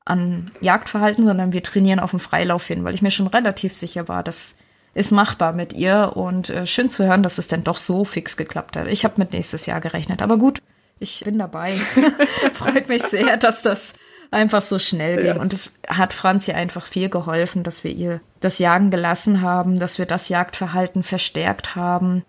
an 0.09 0.51
Jagdverhalten, 0.61 1.25
sondern 1.25 1.53
wir 1.53 1.63
trainieren 1.63 2.01
auf 2.01 2.11
dem 2.11 2.21
Freilauf 2.21 2.67
hin, 2.67 2.85
weil 2.85 2.95
ich 2.95 3.03
mir 3.03 3.11
schon 3.11 3.27
relativ 3.27 3.77
sicher 3.77 4.09
war, 4.09 4.23
das 4.23 4.57
ist 4.95 5.13
machbar 5.13 5.55
mit 5.55 5.73
ihr 5.73 6.13
und 6.15 6.51
äh, 6.51 6.67
schön 6.67 6.89
zu 6.89 7.05
hören, 7.05 7.23
dass 7.23 7.39
es 7.39 7.47
denn 7.47 7.63
doch 7.63 7.77
so 7.77 8.05
fix 8.05 8.37
geklappt 8.37 8.77
hat. 8.77 8.89
Ich 8.89 9.05
habe 9.05 9.15
mit 9.19 9.33
nächstes 9.33 9.67
Jahr 9.67 9.81
gerechnet, 9.81 10.23
aber 10.23 10.39
gut, 10.39 10.61
ich 10.99 11.23
bin 11.25 11.39
dabei. 11.39 11.73
Freut 12.55 12.89
mich 12.89 13.03
sehr, 13.03 13.37
dass 13.37 13.63
das 13.63 13.95
einfach 14.31 14.63
so 14.63 14.79
schnell 14.79 15.17
ging. 15.17 15.35
Yes. 15.35 15.41
Und 15.41 15.53
es 15.53 15.73
hat 15.87 16.13
Franzi 16.13 16.53
einfach 16.53 16.85
viel 16.85 17.09
geholfen, 17.09 17.63
dass 17.63 17.85
wir 17.85 17.93
ihr 17.93 18.21
das 18.41 18.59
Jagen 18.59 18.91
gelassen 18.91 19.43
haben, 19.43 19.79
dass 19.79 19.99
wir 19.99 20.07
das 20.07 20.29
Jagdverhalten 20.29 21.03
verstärkt 21.03 21.77
haben, 21.77 22.25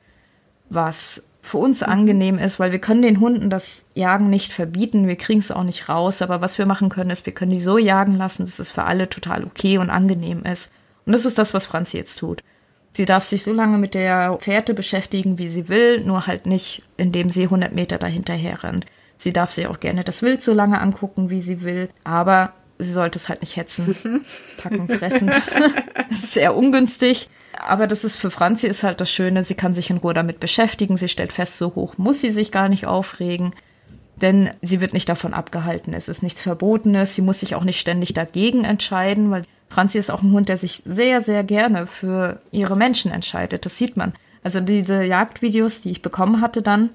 was 0.69 1.28
für 1.41 1.57
uns 1.57 1.83
angenehm 1.83 2.37
ist, 2.37 2.59
weil 2.59 2.71
wir 2.71 2.79
können 2.79 3.01
den 3.01 3.19
Hunden 3.19 3.49
das 3.49 3.85
Jagen 3.95 4.29
nicht 4.29 4.51
verbieten, 4.51 5.07
wir 5.07 5.15
kriegen 5.15 5.39
es 5.39 5.51
auch 5.51 5.63
nicht 5.63 5.89
raus, 5.89 6.21
aber 6.21 6.41
was 6.41 6.57
wir 6.57 6.65
machen 6.65 6.89
können, 6.89 7.09
ist, 7.09 7.25
wir 7.25 7.33
können 7.33 7.51
die 7.51 7.59
so 7.59 7.77
jagen 7.77 8.15
lassen, 8.15 8.43
dass 8.43 8.59
es 8.59 8.71
für 8.71 8.83
alle 8.83 9.09
total 9.09 9.43
okay 9.43 9.77
und 9.77 9.89
angenehm 9.89 10.43
ist. 10.43 10.71
Und 11.05 11.13
das 11.13 11.25
ist 11.25 11.39
das, 11.39 11.53
was 11.53 11.65
Franzi 11.65 11.97
jetzt 11.97 12.19
tut. 12.19 12.43
Sie 12.93 13.05
darf 13.05 13.23
sich 13.23 13.43
so 13.43 13.53
lange 13.53 13.77
mit 13.77 13.93
der 13.93 14.37
Fährte 14.39 14.73
beschäftigen, 14.73 15.37
wie 15.37 15.47
sie 15.47 15.69
will, 15.69 16.03
nur 16.03 16.27
halt 16.27 16.45
nicht, 16.45 16.83
indem 16.97 17.29
sie 17.29 17.43
100 17.43 17.73
Meter 17.73 17.97
dahinterher 17.97 18.63
rennt. 18.63 18.85
Sie 19.15 19.33
darf 19.33 19.51
sich 19.51 19.67
auch 19.67 19.79
gerne 19.79 20.03
das 20.03 20.21
Wild 20.21 20.41
so 20.41 20.53
lange 20.53 20.79
angucken, 20.81 21.29
wie 21.29 21.39
sie 21.39 21.63
will, 21.63 21.89
aber 22.03 22.53
sie 22.77 22.91
sollte 22.91 23.19
es 23.19 23.29
halt 23.29 23.41
nicht 23.41 23.57
hetzen, 23.57 24.23
packen, 24.61 24.87
fressen. 24.87 25.27
das 26.09 26.17
ist 26.23 26.33
sehr 26.33 26.55
ungünstig. 26.55 27.29
Aber 27.59 27.87
das 27.87 28.03
ist 28.03 28.15
für 28.15 28.31
Franzi 28.31 28.67
ist 28.67 28.83
halt 28.83 29.01
das 29.01 29.11
Schöne, 29.11 29.43
sie 29.43 29.55
kann 29.55 29.73
sich 29.73 29.89
in 29.89 29.97
Ruhe 29.97 30.13
damit 30.13 30.39
beschäftigen. 30.39 30.97
Sie 30.97 31.09
stellt 31.09 31.33
fest, 31.33 31.57
so 31.57 31.75
hoch 31.75 31.97
muss 31.97 32.21
sie 32.21 32.31
sich 32.31 32.51
gar 32.51 32.69
nicht 32.69 32.87
aufregen, 32.87 33.53
denn 34.15 34.51
sie 34.61 34.81
wird 34.81 34.93
nicht 34.93 35.09
davon 35.09 35.33
abgehalten. 35.33 35.93
Es 35.93 36.07
ist 36.07 36.23
nichts 36.23 36.41
Verbotenes. 36.41 37.15
Sie 37.15 37.21
muss 37.21 37.41
sich 37.41 37.55
auch 37.55 37.63
nicht 37.63 37.79
ständig 37.79 38.13
dagegen 38.13 38.63
entscheiden, 38.63 39.29
weil 39.29 39.43
Franzi 39.67 39.97
ist 39.97 40.09
auch 40.09 40.23
ein 40.23 40.31
Hund, 40.31 40.49
der 40.49 40.57
sich 40.57 40.81
sehr, 40.85 41.21
sehr 41.21 41.43
gerne 41.43 41.85
für 41.85 42.41
ihre 42.51 42.75
Menschen 42.75 43.11
entscheidet. 43.11 43.65
Das 43.65 43.77
sieht 43.77 43.97
man. 43.97 44.13
Also 44.41 44.61
diese 44.61 45.03
Jagdvideos, 45.03 45.81
die 45.81 45.91
ich 45.91 46.01
bekommen 46.01 46.41
hatte 46.41 46.61
dann, 46.61 46.89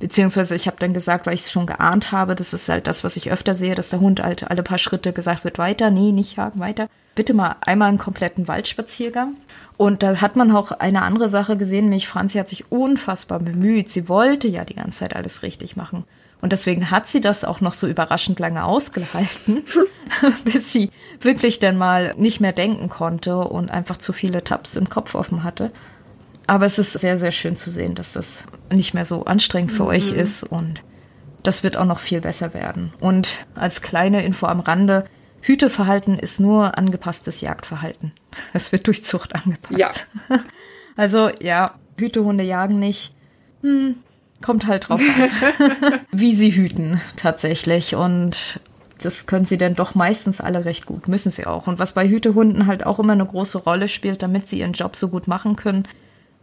beziehungsweise 0.00 0.56
ich 0.56 0.66
habe 0.66 0.78
dann 0.80 0.92
gesagt, 0.92 1.26
weil 1.26 1.34
ich 1.34 1.42
es 1.42 1.52
schon 1.52 1.66
geahnt 1.66 2.10
habe, 2.10 2.34
das 2.34 2.52
ist 2.52 2.68
halt 2.68 2.88
das, 2.88 3.04
was 3.04 3.16
ich 3.16 3.30
öfter 3.30 3.54
sehe, 3.54 3.76
dass 3.76 3.90
der 3.90 4.00
Hund 4.00 4.20
halt 4.20 4.50
alle 4.50 4.64
paar 4.64 4.78
Schritte 4.78 5.12
gesagt 5.12 5.44
wird, 5.44 5.58
weiter, 5.58 5.90
nee, 5.90 6.10
nicht 6.10 6.36
jagen, 6.36 6.58
weiter. 6.58 6.88
Bitte 7.14 7.34
mal 7.34 7.56
einmal 7.60 7.88
einen 7.88 7.98
kompletten 7.98 8.48
Waldspaziergang. 8.48 9.34
Und 9.76 10.02
da 10.02 10.20
hat 10.20 10.36
man 10.36 10.50
auch 10.52 10.72
eine 10.72 11.02
andere 11.02 11.28
Sache 11.28 11.56
gesehen, 11.56 11.84
nämlich 11.84 12.08
Franzi 12.08 12.38
hat 12.38 12.48
sich 12.48 12.72
unfassbar 12.72 13.38
bemüht. 13.38 13.88
Sie 13.88 14.08
wollte 14.08 14.48
ja 14.48 14.64
die 14.64 14.74
ganze 14.74 15.00
Zeit 15.00 15.14
alles 15.14 15.42
richtig 15.42 15.76
machen. 15.76 16.04
Und 16.40 16.52
deswegen 16.52 16.90
hat 16.90 17.06
sie 17.06 17.20
das 17.20 17.44
auch 17.44 17.60
noch 17.60 17.74
so 17.74 17.86
überraschend 17.86 18.40
lange 18.40 18.64
ausgehalten, 18.64 19.64
bis 20.44 20.72
sie 20.72 20.90
wirklich 21.20 21.58
dann 21.58 21.76
mal 21.76 22.14
nicht 22.16 22.40
mehr 22.40 22.52
denken 22.52 22.88
konnte 22.88 23.36
und 23.36 23.70
einfach 23.70 23.98
zu 23.98 24.14
viele 24.14 24.42
Tabs 24.42 24.76
im 24.76 24.88
Kopf 24.88 25.14
offen 25.14 25.44
hatte. 25.44 25.70
Aber 26.50 26.66
es 26.66 26.80
ist 26.80 26.94
sehr, 26.94 27.16
sehr 27.16 27.30
schön 27.30 27.54
zu 27.54 27.70
sehen, 27.70 27.94
dass 27.94 28.14
das 28.14 28.42
nicht 28.72 28.92
mehr 28.92 29.04
so 29.04 29.24
anstrengend 29.24 29.70
für 29.70 29.84
mhm. 29.84 29.90
euch 29.90 30.10
ist 30.10 30.42
und 30.42 30.82
das 31.44 31.62
wird 31.62 31.76
auch 31.76 31.84
noch 31.84 32.00
viel 32.00 32.20
besser 32.20 32.54
werden. 32.54 32.92
Und 32.98 33.36
als 33.54 33.82
kleine 33.82 34.24
Info 34.24 34.46
am 34.46 34.58
Rande, 34.58 35.04
Hüteverhalten 35.42 36.18
ist 36.18 36.40
nur 36.40 36.76
angepasstes 36.76 37.40
Jagdverhalten. 37.40 38.10
Es 38.52 38.72
wird 38.72 38.88
durch 38.88 39.04
Zucht 39.04 39.36
angepasst. 39.36 39.78
Ja. 39.78 39.90
Also 40.96 41.30
ja, 41.40 41.76
Hütehunde 41.96 42.42
jagen 42.42 42.80
nicht. 42.80 43.14
Hm, 43.62 43.94
kommt 44.42 44.66
halt 44.66 44.88
drauf 44.88 45.00
an, 45.00 46.00
wie 46.10 46.34
sie 46.34 46.50
hüten 46.50 47.00
tatsächlich. 47.14 47.94
Und 47.94 48.58
das 49.00 49.26
können 49.26 49.44
sie 49.44 49.56
dann 49.56 49.74
doch 49.74 49.94
meistens 49.94 50.40
alle 50.40 50.64
recht 50.64 50.84
gut, 50.84 51.06
müssen 51.06 51.30
sie 51.30 51.46
auch. 51.46 51.68
Und 51.68 51.78
was 51.78 51.92
bei 51.92 52.08
Hütehunden 52.08 52.66
halt 52.66 52.84
auch 52.84 52.98
immer 52.98 53.12
eine 53.12 53.24
große 53.24 53.58
Rolle 53.58 53.86
spielt, 53.86 54.20
damit 54.24 54.48
sie 54.48 54.58
ihren 54.58 54.72
Job 54.72 54.96
so 54.96 55.08
gut 55.08 55.28
machen 55.28 55.54
können, 55.54 55.86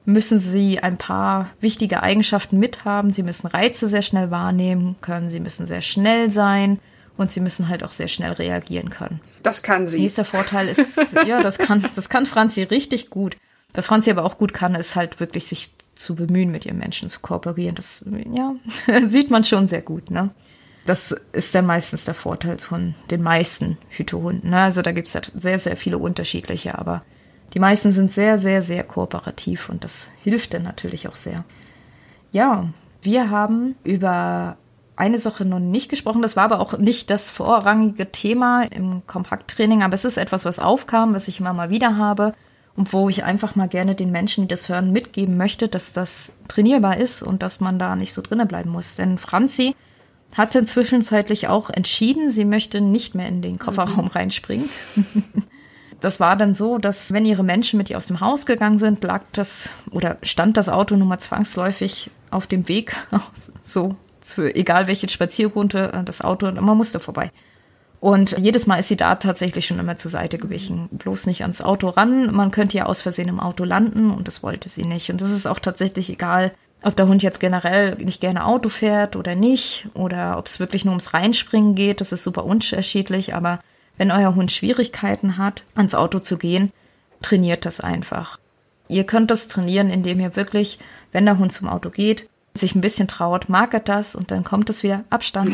müssen 0.08 0.40
sie 0.40 0.80
ein 0.80 0.98
paar 0.98 1.50
wichtige 1.60 2.02
Eigenschaften 2.02 2.58
mithaben. 2.60 3.12
Sie 3.12 3.24
müssen 3.24 3.46
Reize 3.46 3.90
sehr 3.90 4.02
schnell 4.02 4.32
wahrnehmen 4.32 4.96
können, 5.02 5.30
sie 5.30 5.42
müssen 5.42 5.66
sehr 5.66 5.82
schnell 5.82 6.32
sein 6.32 6.80
und 7.18 7.30
sie 7.30 7.42
müssen 7.42 7.68
halt 7.68 7.84
auch 7.84 7.92
sehr 7.92 8.08
schnell 8.08 8.32
reagieren 8.32 8.90
können. 8.90 9.20
Das 9.44 9.64
kann 9.64 9.86
sie. 9.86 10.00
Nächster 10.00 10.24
Vorteil 10.24 10.70
ist, 10.70 11.14
ja, 11.28 11.42
das 11.42 11.58
kann, 11.58 11.84
das 11.94 12.08
kann 12.08 12.26
Franzi 12.26 12.64
richtig 12.64 13.10
gut. 13.10 13.36
Was 13.74 13.88
Franzi 13.88 14.10
aber 14.10 14.24
auch 14.24 14.38
gut 14.38 14.54
kann, 14.54 14.76
ist 14.76 14.96
halt 14.96 15.20
wirklich 15.20 15.46
sich 15.46 15.72
zu 15.96 16.16
bemühen, 16.16 16.52
mit 16.52 16.66
ihren 16.66 16.78
Menschen 16.78 17.10
zu 17.10 17.20
kooperieren. 17.20 17.76
Das, 17.76 18.06
ja, 18.34 18.56
sieht 19.06 19.30
man 19.30 19.44
schon 19.44 19.68
sehr 19.68 19.82
gut, 19.82 20.10
ne? 20.10 20.30
Das 20.86 21.14
ist 21.34 21.54
dann 21.54 21.66
meistens 21.66 22.06
der 22.06 22.14
Vorteil 22.14 22.58
von 22.58 22.96
den 23.12 23.22
meisten 23.22 23.78
Hütehunden. 23.90 24.52
Ne? 24.52 24.62
Also 24.62 24.82
da 24.82 24.94
gibt's 24.94 25.16
halt 25.16 25.34
sehr, 25.36 25.60
sehr 25.60 25.76
viele 25.76 25.98
unterschiedliche, 25.98 26.78
aber 26.78 27.04
die 27.58 27.60
meisten 27.60 27.92
sind 27.92 28.12
sehr, 28.12 28.38
sehr, 28.38 28.62
sehr 28.62 28.84
kooperativ 28.84 29.70
und 29.70 29.84
das 29.84 30.10
hilft 30.22 30.54
dann 30.54 30.62
natürlich 30.62 31.08
auch 31.08 31.16
sehr. 31.16 31.44
Ja, 32.32 32.70
wir 33.02 33.32
haben 33.32 33.74
über 33.84 34.58
eine 34.96 35.18
Sache 35.18 35.44
noch 35.44 35.58
nicht 35.58 35.90
gesprochen. 35.90 36.22
Das 36.22 36.36
war 36.36 36.44
aber 36.44 36.62
auch 36.62 36.78
nicht 36.78 37.10
das 37.10 37.32
vorrangige 37.32 38.12
Thema 38.12 38.62
im 38.62 39.02
Kompakttraining, 39.08 39.82
aber 39.82 39.96
es 39.96 40.06
ist 40.06 40.18
etwas, 40.18 40.46
was 40.46 40.60
aufkam, 40.60 41.16
was 41.16 41.28
ich 41.28 41.40
immer 41.40 41.52
mal 41.52 41.72
wieder 41.72 41.98
habe 41.98 42.36
und 42.76 42.94
wo 42.94 43.10
ich 43.10 43.24
einfach 43.24 43.56
mal 43.56 43.68
gerne 43.68 43.96
den 43.96 44.12
Menschen, 44.12 44.44
die 44.44 44.50
das 44.50 44.70
hören, 44.70 44.92
mitgeben 44.92 45.36
möchte, 45.36 45.68
dass 45.68 45.94
das 45.94 46.34
trainierbar 46.48 46.98
ist 46.98 47.24
und 47.24 47.42
dass 47.42 47.60
man 47.60 47.80
da 47.80 47.96
nicht 47.96 48.14
so 48.14 48.22
drinnen 48.22 48.48
bleiben 48.48 48.70
muss. 48.70 48.98
Denn 48.98 49.18
Franzi 49.18 49.76
hat 50.38 50.54
inzwischen 50.54 51.02
zeitlich 51.02 51.48
auch 51.48 51.72
entschieden, 51.72 52.30
sie 52.30 52.46
möchte 52.46 52.82
nicht 52.82 53.16
mehr 53.16 53.28
in 53.28 53.42
den 53.42 53.58
Kofferraum 53.58 54.06
mhm. 54.06 54.12
reinspringen. 54.12 54.70
das 56.00 56.20
war 56.20 56.36
dann 56.36 56.54
so, 56.54 56.78
dass 56.78 57.12
wenn 57.12 57.26
ihre 57.26 57.44
Menschen 57.44 57.78
mit 57.78 57.90
ihr 57.90 57.98
aus 57.98 58.08
dem 58.08 58.20
Haus 58.20 58.46
gegangen 58.46 58.80
sind, 58.80 59.04
lag 59.04 59.24
das 59.32 59.70
oder 59.92 60.18
stand 60.22 60.58
das 60.58 60.70
Auto 60.70 60.96
nun 60.96 61.08
mal 61.08 61.20
zwangsläufig 61.20 62.12
auf 62.30 62.48
dem 62.48 62.68
Weg, 62.68 62.96
so 63.64 63.96
für 64.22 64.56
egal 64.56 64.88
welche 64.88 65.10
Spazierrunde 65.10 65.94
äh, 65.94 66.04
das 66.04 66.22
Auto 66.22 66.48
und 66.48 66.60
man 66.60 66.78
musste 66.78 67.00
vorbei. 67.00 67.32
Und 68.00 68.38
jedes 68.38 68.68
Mal 68.68 68.78
ist 68.78 68.90
sie 68.90 68.98
da 68.98 69.16
tatsächlich 69.16 69.66
schon 69.66 69.80
immer 69.80 69.98
zur 69.98 70.12
Seite 70.12 70.38
gewichen. 70.38 70.88
Bloß 70.92 71.26
nicht 71.26 71.42
ans 71.42 71.62
Auto 71.62 71.90
ran. 71.90 72.32
Man 72.32 72.52
könnte 72.52 72.78
ja 72.78 72.86
aus 72.86 73.02
Versehen 73.02 73.28
im 73.28 73.40
Auto 73.40 73.64
landen 73.64 74.12
und 74.12 74.28
das 74.28 74.44
wollte 74.44 74.70
sie 74.70 74.84
nicht. 74.84 75.10
Und 75.10 75.20
das 75.20 75.32
ist 75.32 75.48
auch 75.48 75.58
tatsächlich 75.58 76.12
egal, 76.12 76.54
ob 76.84 76.96
der 76.96 77.08
Hund 77.08 77.24
jetzt 77.24 77.40
generell 77.40 77.96
nicht 77.96 78.22
gerne 78.22 78.46
Auto 78.46 78.70
fährt 78.70 79.16
oder 79.16 79.34
nicht 79.34 79.88
oder 79.96 80.38
ob 80.38 80.46
es 80.46 80.60
wirklich 80.60 80.86
nur 80.86 80.92
ums 80.92 81.16
Reinspringen 81.16 81.74
geht. 81.74 82.00
Das 82.00 82.12
ist 82.12 82.24
super 82.24 82.46
unterschiedlich. 82.46 83.34
Aber 83.34 83.62
wenn 83.98 84.12
euer 84.12 84.36
Hund 84.36 84.52
Schwierigkeiten 84.52 85.38
hat, 85.38 85.64
ans 85.76 85.96
Auto 85.96 86.20
zu 86.20 86.38
gehen, 86.38 86.72
trainiert 87.22 87.66
das 87.66 87.80
einfach. 87.80 88.40
Ihr 88.88 89.04
könnt 89.04 89.32
das 89.32 89.48
trainieren, 89.48 89.90
indem 89.90 90.20
ihr 90.20 90.36
wirklich, 90.36 90.80
wenn 91.12 91.26
der 91.26 91.38
Hund 91.38 91.52
zum 91.52 91.68
Auto 91.68 91.90
geht, 91.90 92.30
sich 92.54 92.76
ein 92.76 92.82
bisschen 92.82 93.08
traut, 93.08 93.50
markert 93.50 93.90
das 93.90 94.16
und 94.16 94.32
dann 94.32 94.44
kommt 94.44 94.70
es 94.70 94.84
wieder 94.84 95.04
Abstand. 95.10 95.52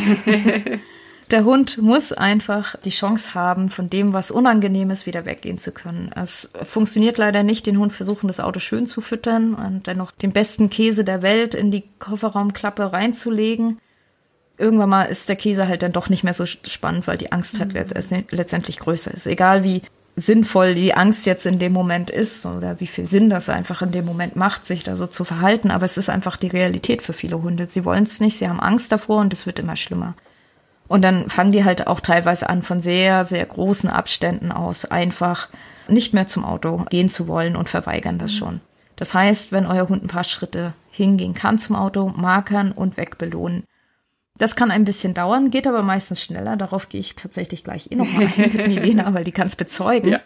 der 1.31 1.43
Hund 1.43 1.77
muss 1.79 2.13
einfach 2.13 2.75
die 2.77 2.91
Chance 2.91 3.33
haben, 3.33 3.69
von 3.69 3.89
dem, 3.89 4.13
was 4.13 4.31
unangenehm 4.31 4.91
ist, 4.91 5.05
wieder 5.05 5.25
weggehen 5.25 5.57
zu 5.57 5.71
können. 5.71 6.11
Es 6.15 6.51
funktioniert 6.63 7.17
leider 7.17 7.43
nicht, 7.43 7.65
den 7.65 7.79
Hund 7.79 7.91
versuchen, 7.91 8.27
das 8.27 8.39
Auto 8.39 8.59
schön 8.59 8.85
zu 8.85 9.01
füttern 9.01 9.55
und 9.55 9.87
dann 9.87 9.97
noch 9.97 10.11
den 10.11 10.31
besten 10.31 10.69
Käse 10.69 11.03
der 11.03 11.21
Welt 11.21 11.55
in 11.55 11.71
die 11.71 11.83
Kofferraumklappe 11.99 12.93
reinzulegen 12.93 13.79
irgendwann 14.57 14.89
mal 14.89 15.03
ist 15.03 15.29
der 15.29 15.35
Käse 15.35 15.67
halt 15.67 15.83
dann 15.83 15.91
doch 15.91 16.09
nicht 16.09 16.23
mehr 16.23 16.33
so 16.33 16.45
spannend, 16.45 17.07
weil 17.07 17.17
die 17.17 17.31
Angst 17.31 17.59
halt 17.59 17.73
mhm. 17.73 18.25
letztendlich 18.29 18.79
größer 18.79 19.13
ist. 19.13 19.27
Egal 19.27 19.63
wie 19.63 19.81
sinnvoll 20.15 20.75
die 20.75 20.93
Angst 20.93 21.25
jetzt 21.25 21.45
in 21.45 21.57
dem 21.57 21.73
Moment 21.73 22.11
ist 22.11 22.45
oder 22.45 22.79
wie 22.79 22.87
viel 22.87 23.09
Sinn 23.09 23.29
das 23.29 23.49
einfach 23.49 23.81
in 23.81 23.91
dem 23.91 24.05
Moment 24.05 24.35
macht, 24.35 24.65
sich 24.65 24.83
da 24.83 24.95
so 24.95 25.07
zu 25.07 25.23
verhalten. 25.23 25.71
Aber 25.71 25.85
es 25.85 25.97
ist 25.97 26.09
einfach 26.09 26.37
die 26.37 26.47
Realität 26.47 27.01
für 27.01 27.13
viele 27.13 27.41
Hunde. 27.41 27.67
Sie 27.67 27.83
wollen 27.83 28.03
es 28.03 28.19
nicht, 28.19 28.37
sie 28.37 28.47
haben 28.47 28.59
Angst 28.59 28.91
davor 28.91 29.21
und 29.21 29.33
es 29.33 29.45
wird 29.45 29.59
immer 29.59 29.75
schlimmer. 29.75 30.13
Und 30.87 31.01
dann 31.01 31.29
fangen 31.29 31.51
die 31.51 31.65
halt 31.65 31.87
auch 31.87 31.99
teilweise 31.99 32.49
an, 32.49 32.61
von 32.61 32.79
sehr, 32.79 33.25
sehr 33.25 33.45
großen 33.45 33.89
Abständen 33.89 34.51
aus 34.51 34.85
einfach 34.85 35.49
nicht 35.87 36.13
mehr 36.13 36.27
zum 36.27 36.45
Auto 36.45 36.85
gehen 36.89 37.09
zu 37.09 37.27
wollen 37.27 37.55
und 37.55 37.69
verweigern 37.69 38.19
das 38.19 38.33
mhm. 38.33 38.37
schon. 38.37 38.61
Das 38.95 39.15
heißt, 39.15 39.51
wenn 39.51 39.65
euer 39.65 39.89
Hund 39.89 40.03
ein 40.03 40.07
paar 40.07 40.23
Schritte 40.23 40.73
hingehen 40.91 41.33
kann 41.33 41.57
zum 41.57 41.75
Auto, 41.75 42.13
markern 42.15 42.71
und 42.71 42.97
wegbelohnen. 42.97 43.63
Das 44.37 44.55
kann 44.55 44.71
ein 44.71 44.85
bisschen 44.85 45.13
dauern, 45.13 45.51
geht 45.51 45.67
aber 45.67 45.83
meistens 45.83 46.21
schneller. 46.21 46.57
Darauf 46.57 46.89
gehe 46.89 47.01
ich 47.01 47.15
tatsächlich 47.15 47.63
gleich 47.63 47.91
eh 47.91 47.95
nochmal 47.95 48.23
ein 48.25 48.51
mit 48.51 48.67
Milena, 48.67 49.13
weil 49.13 49.23
die 49.23 49.31
kann 49.31 49.47
es 49.47 49.55
bezeugen. 49.55 50.09
Ja. 50.09 50.21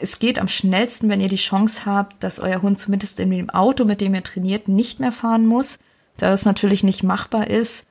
Es 0.00 0.18
geht 0.18 0.38
am 0.38 0.48
schnellsten, 0.48 1.08
wenn 1.08 1.20
ihr 1.20 1.28
die 1.28 1.36
Chance 1.36 1.86
habt, 1.86 2.22
dass 2.22 2.40
euer 2.40 2.62
Hund 2.62 2.78
zumindest 2.78 3.20
in 3.20 3.30
dem 3.30 3.50
Auto, 3.50 3.84
mit 3.84 4.00
dem 4.00 4.14
ihr 4.14 4.22
trainiert, 4.22 4.68
nicht 4.68 5.00
mehr 5.00 5.12
fahren 5.12 5.46
muss. 5.46 5.78
Da 6.16 6.32
es 6.32 6.44
natürlich 6.44 6.82
nicht 6.82 7.02
machbar 7.02 7.48
ist 7.48 7.86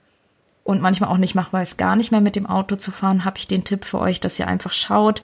und 0.63 0.81
manchmal 0.81 1.09
auch 1.11 1.17
nicht 1.17 1.35
machbar 1.35 1.61
ist, 1.61 1.77
gar 1.77 1.95
nicht 1.95 2.11
mehr 2.11 2.21
mit 2.21 2.35
dem 2.35 2.47
Auto 2.47 2.75
zu 2.75 2.91
fahren, 2.91 3.23
habe 3.25 3.37
ich 3.37 3.47
den 3.47 3.63
Tipp 3.63 3.85
für 3.85 3.99
euch, 3.99 4.19
dass 4.19 4.39
ihr 4.39 4.47
einfach 4.47 4.73
schaut, 4.73 5.23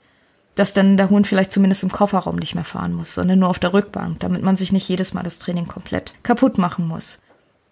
dass 0.54 0.72
dann 0.72 0.96
der 0.96 1.10
Hund 1.10 1.26
vielleicht 1.26 1.50
zumindest 1.50 1.82
im 1.82 1.90
Kofferraum 1.90 2.36
nicht 2.36 2.54
mehr 2.54 2.64
fahren 2.64 2.92
muss, 2.92 3.14
sondern 3.14 3.38
nur 3.40 3.48
auf 3.48 3.58
der 3.58 3.72
Rückbank, 3.72 4.20
damit 4.20 4.42
man 4.42 4.56
sich 4.56 4.70
nicht 4.70 4.88
jedes 4.88 5.14
Mal 5.14 5.22
das 5.22 5.38
Training 5.38 5.66
komplett 5.66 6.14
kaputt 6.22 6.58
machen 6.58 6.86
muss. 6.86 7.21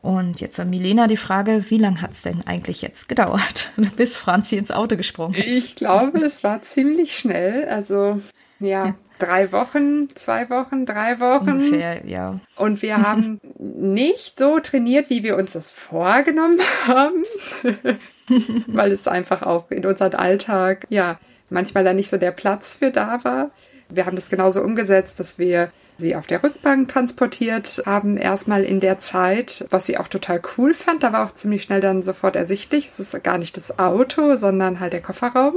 Und 0.02 0.40
jetzt 0.40 0.58
an 0.58 0.70
Milena 0.70 1.06
die 1.06 1.18
Frage, 1.18 1.64
wie 1.68 1.76
lange 1.76 2.00
hat 2.00 2.12
es 2.12 2.22
denn 2.22 2.42
eigentlich 2.46 2.80
jetzt 2.80 3.08
gedauert, 3.08 3.70
bis 3.96 4.16
Franzi 4.16 4.56
ins 4.56 4.70
Auto 4.70 4.96
gesprungen 4.96 5.34
ist? 5.34 5.46
Ich 5.46 5.76
glaube, 5.76 6.20
es 6.20 6.42
war 6.42 6.62
ziemlich 6.62 7.18
schnell. 7.18 7.68
Also 7.68 8.20
ja, 8.60 8.94
drei 9.18 9.52
Wochen, 9.52 10.08
zwei 10.14 10.48
Wochen, 10.50 10.86
drei 10.86 11.20
Wochen. 11.20 11.50
Ungefähr, 11.50 12.06
ja. 12.06 12.40
Und 12.56 12.82
wir 12.82 12.98
haben 12.98 13.40
nicht 13.58 14.38
so 14.38 14.58
trainiert, 14.58 15.10
wie 15.10 15.22
wir 15.22 15.36
uns 15.36 15.52
das 15.52 15.70
vorgenommen 15.70 16.58
haben, 16.86 17.24
weil 18.66 18.92
es 18.92 19.06
einfach 19.06 19.42
auch 19.42 19.70
in 19.70 19.84
unserem 19.84 20.14
Alltag, 20.14 20.86
ja, 20.88 21.18
manchmal 21.50 21.84
da 21.84 21.92
nicht 21.92 22.08
so 22.08 22.16
der 22.16 22.32
Platz 22.32 22.74
für 22.74 22.90
da 22.90 23.22
war. 23.24 23.50
Wir 23.90 24.06
haben 24.06 24.16
das 24.16 24.30
genauso 24.30 24.62
umgesetzt, 24.62 25.20
dass 25.20 25.38
wir 25.38 25.70
sie 25.96 26.16
auf 26.16 26.26
der 26.26 26.42
Rückbank 26.42 26.88
transportiert 26.88 27.82
haben, 27.84 28.16
erstmal 28.16 28.64
in 28.64 28.80
der 28.80 28.98
Zeit, 28.98 29.66
was 29.70 29.86
sie 29.86 29.98
auch 29.98 30.08
total 30.08 30.40
cool 30.56 30.74
fand. 30.74 31.02
Da 31.02 31.12
war 31.12 31.26
auch 31.26 31.34
ziemlich 31.34 31.62
schnell 31.62 31.80
dann 31.80 32.02
sofort 32.02 32.36
ersichtlich, 32.36 32.86
es 32.86 33.00
ist 33.00 33.22
gar 33.22 33.38
nicht 33.38 33.56
das 33.56 33.78
Auto, 33.78 34.36
sondern 34.36 34.80
halt 34.80 34.92
der 34.92 35.02
Kofferraum 35.02 35.54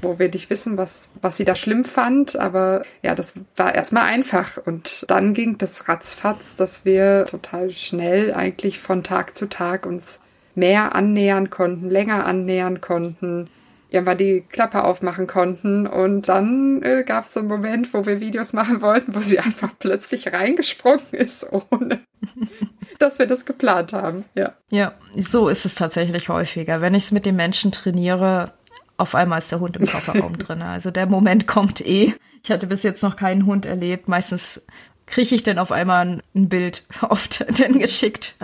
wo 0.00 0.18
wir 0.18 0.28
nicht 0.28 0.50
wissen, 0.50 0.78
was, 0.78 1.10
was 1.20 1.36
sie 1.36 1.44
da 1.44 1.54
schlimm 1.54 1.84
fand. 1.84 2.36
Aber 2.36 2.82
ja, 3.02 3.14
das 3.14 3.34
war 3.56 3.74
erstmal 3.74 4.04
einfach. 4.04 4.56
Und 4.56 5.04
dann 5.08 5.34
ging 5.34 5.58
das 5.58 5.88
ratzfatz, 5.88 6.56
dass 6.56 6.84
wir 6.84 7.26
total 7.26 7.70
schnell 7.70 8.34
eigentlich 8.34 8.78
von 8.78 9.02
Tag 9.02 9.36
zu 9.36 9.48
Tag 9.48 9.86
uns 9.86 10.20
mehr 10.54 10.94
annähern 10.94 11.50
konnten, 11.50 11.88
länger 11.88 12.26
annähern 12.26 12.80
konnten 12.80 13.48
irgendwann 13.92 14.18
die 14.18 14.44
Klappe 14.48 14.84
aufmachen 14.84 15.26
konnten. 15.26 15.86
Und 15.86 16.28
dann 16.28 16.82
äh, 16.82 17.04
gab 17.04 17.24
es 17.24 17.34
so 17.34 17.40
einen 17.40 17.48
Moment, 17.48 17.92
wo 17.92 18.06
wir 18.06 18.20
Videos 18.20 18.52
machen 18.52 18.80
wollten, 18.80 19.14
wo 19.14 19.20
sie 19.20 19.38
einfach 19.38 19.72
plötzlich 19.78 20.32
reingesprungen 20.32 21.04
ist, 21.12 21.46
ohne 21.52 22.00
dass 22.98 23.18
wir 23.18 23.26
das 23.26 23.44
geplant 23.44 23.92
haben. 23.92 24.24
Ja. 24.34 24.54
Ja, 24.70 24.94
so 25.16 25.48
ist 25.48 25.66
es 25.66 25.74
tatsächlich 25.74 26.28
häufiger. 26.28 26.80
Wenn 26.80 26.94
ich 26.94 27.04
es 27.04 27.12
mit 27.12 27.26
den 27.26 27.36
Menschen 27.36 27.72
trainiere, 27.72 28.54
auf 28.96 29.14
einmal 29.14 29.40
ist 29.40 29.52
der 29.52 29.60
Hund 29.60 29.76
im 29.76 29.86
Kofferraum 29.86 30.38
drin. 30.38 30.62
Also 30.62 30.90
der 30.90 31.06
Moment 31.06 31.46
kommt 31.46 31.80
eh. 31.80 32.14
Ich 32.42 32.50
hatte 32.50 32.66
bis 32.66 32.82
jetzt 32.82 33.02
noch 33.02 33.16
keinen 33.16 33.46
Hund 33.46 33.66
erlebt. 33.66 34.08
Meistens 34.08 34.66
kriege 35.06 35.34
ich 35.34 35.42
dann 35.42 35.58
auf 35.58 35.70
einmal 35.70 36.22
ein 36.34 36.48
Bild 36.48 36.84
oft 37.02 37.44
denn 37.58 37.78
geschickt. 37.78 38.36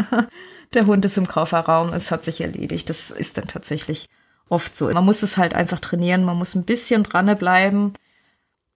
Der 0.75 0.87
Hund 0.87 1.05
ist 1.05 1.17
im 1.17 1.27
Kofferraum, 1.27 1.93
es 1.95 2.11
hat 2.11 2.25
sich 2.25 2.43
erledigt. 2.43 2.91
Das 2.91 3.11
ist 3.11 3.39
dann 3.39 3.49
tatsächlich 3.49 4.09
oft 4.49 4.75
so. 4.77 4.89
Man 4.89 5.05
muss 5.05 5.23
es 5.23 5.37
halt 5.37 5.55
einfach 5.55 5.81
trainieren, 5.81 6.25
man 6.25 6.37
muss 6.37 6.55
ein 6.55 6.65
bisschen 6.65 7.03
dranbleiben. 7.03 7.93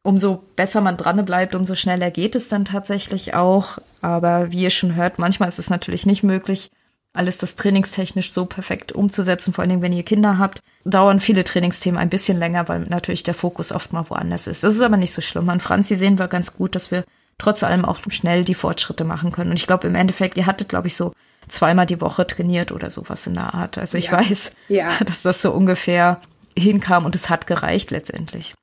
Umso 0.04 0.42
besser 0.56 0.80
man 0.80 0.96
dran 0.96 1.24
bleibt, 1.24 1.54
umso 1.54 1.76
schneller 1.76 2.10
geht 2.10 2.34
es 2.34 2.48
dann 2.48 2.64
tatsächlich 2.64 3.34
auch. 3.34 3.78
Aber 4.00 4.50
wie 4.50 4.62
ihr 4.62 4.70
schon 4.70 4.96
hört, 4.96 5.18
manchmal 5.18 5.48
ist 5.48 5.60
es 5.60 5.70
natürlich 5.70 6.06
nicht 6.06 6.24
möglich, 6.24 6.70
alles 7.12 7.38
das 7.38 7.56
trainingstechnisch 7.56 8.32
so 8.32 8.46
perfekt 8.46 8.92
umzusetzen, 8.92 9.52
vor 9.52 9.62
allen 9.62 9.68
Dingen, 9.68 9.82
wenn 9.82 9.92
ihr 9.92 10.02
Kinder 10.02 10.38
habt, 10.38 10.60
dauern 10.84 11.20
viele 11.20 11.44
Trainingsthemen 11.44 12.00
ein 12.00 12.08
bisschen 12.08 12.38
länger, 12.38 12.68
weil 12.68 12.80
natürlich 12.80 13.22
der 13.22 13.34
Fokus 13.34 13.70
oft 13.70 13.92
mal 13.92 14.08
woanders 14.08 14.46
ist. 14.46 14.64
Das 14.64 14.74
ist 14.74 14.80
aber 14.80 14.96
nicht 14.96 15.12
so 15.12 15.20
schlimm. 15.20 15.48
An 15.50 15.60
Franzi 15.60 15.96
sehen 15.96 16.18
wir 16.18 16.28
ganz 16.28 16.54
gut, 16.54 16.74
dass 16.74 16.90
wir 16.90 17.04
trotz 17.38 17.62
allem 17.62 17.84
auch 17.84 18.00
schnell 18.08 18.44
die 18.44 18.54
Fortschritte 18.54 19.04
machen 19.04 19.30
können. 19.30 19.50
Und 19.50 19.58
ich 19.58 19.66
glaube, 19.66 19.86
im 19.86 19.94
Endeffekt, 19.94 20.38
ihr 20.38 20.46
hattet, 20.46 20.68
glaube 20.68 20.86
ich, 20.86 20.96
so 20.96 21.12
zweimal 21.48 21.86
die 21.86 22.00
Woche 22.00 22.26
trainiert 22.26 22.72
oder 22.72 22.90
sowas 22.90 23.26
in 23.26 23.34
der 23.34 23.54
Art. 23.54 23.78
Also 23.78 23.98
ich 23.98 24.06
ja. 24.06 24.12
weiß, 24.12 24.52
ja. 24.68 24.90
dass 25.04 25.22
das 25.22 25.42
so 25.42 25.52
ungefähr 25.52 26.20
hinkam 26.56 27.04
und 27.04 27.14
es 27.14 27.30
hat 27.30 27.46
gereicht 27.46 27.90
letztendlich. 27.90 28.54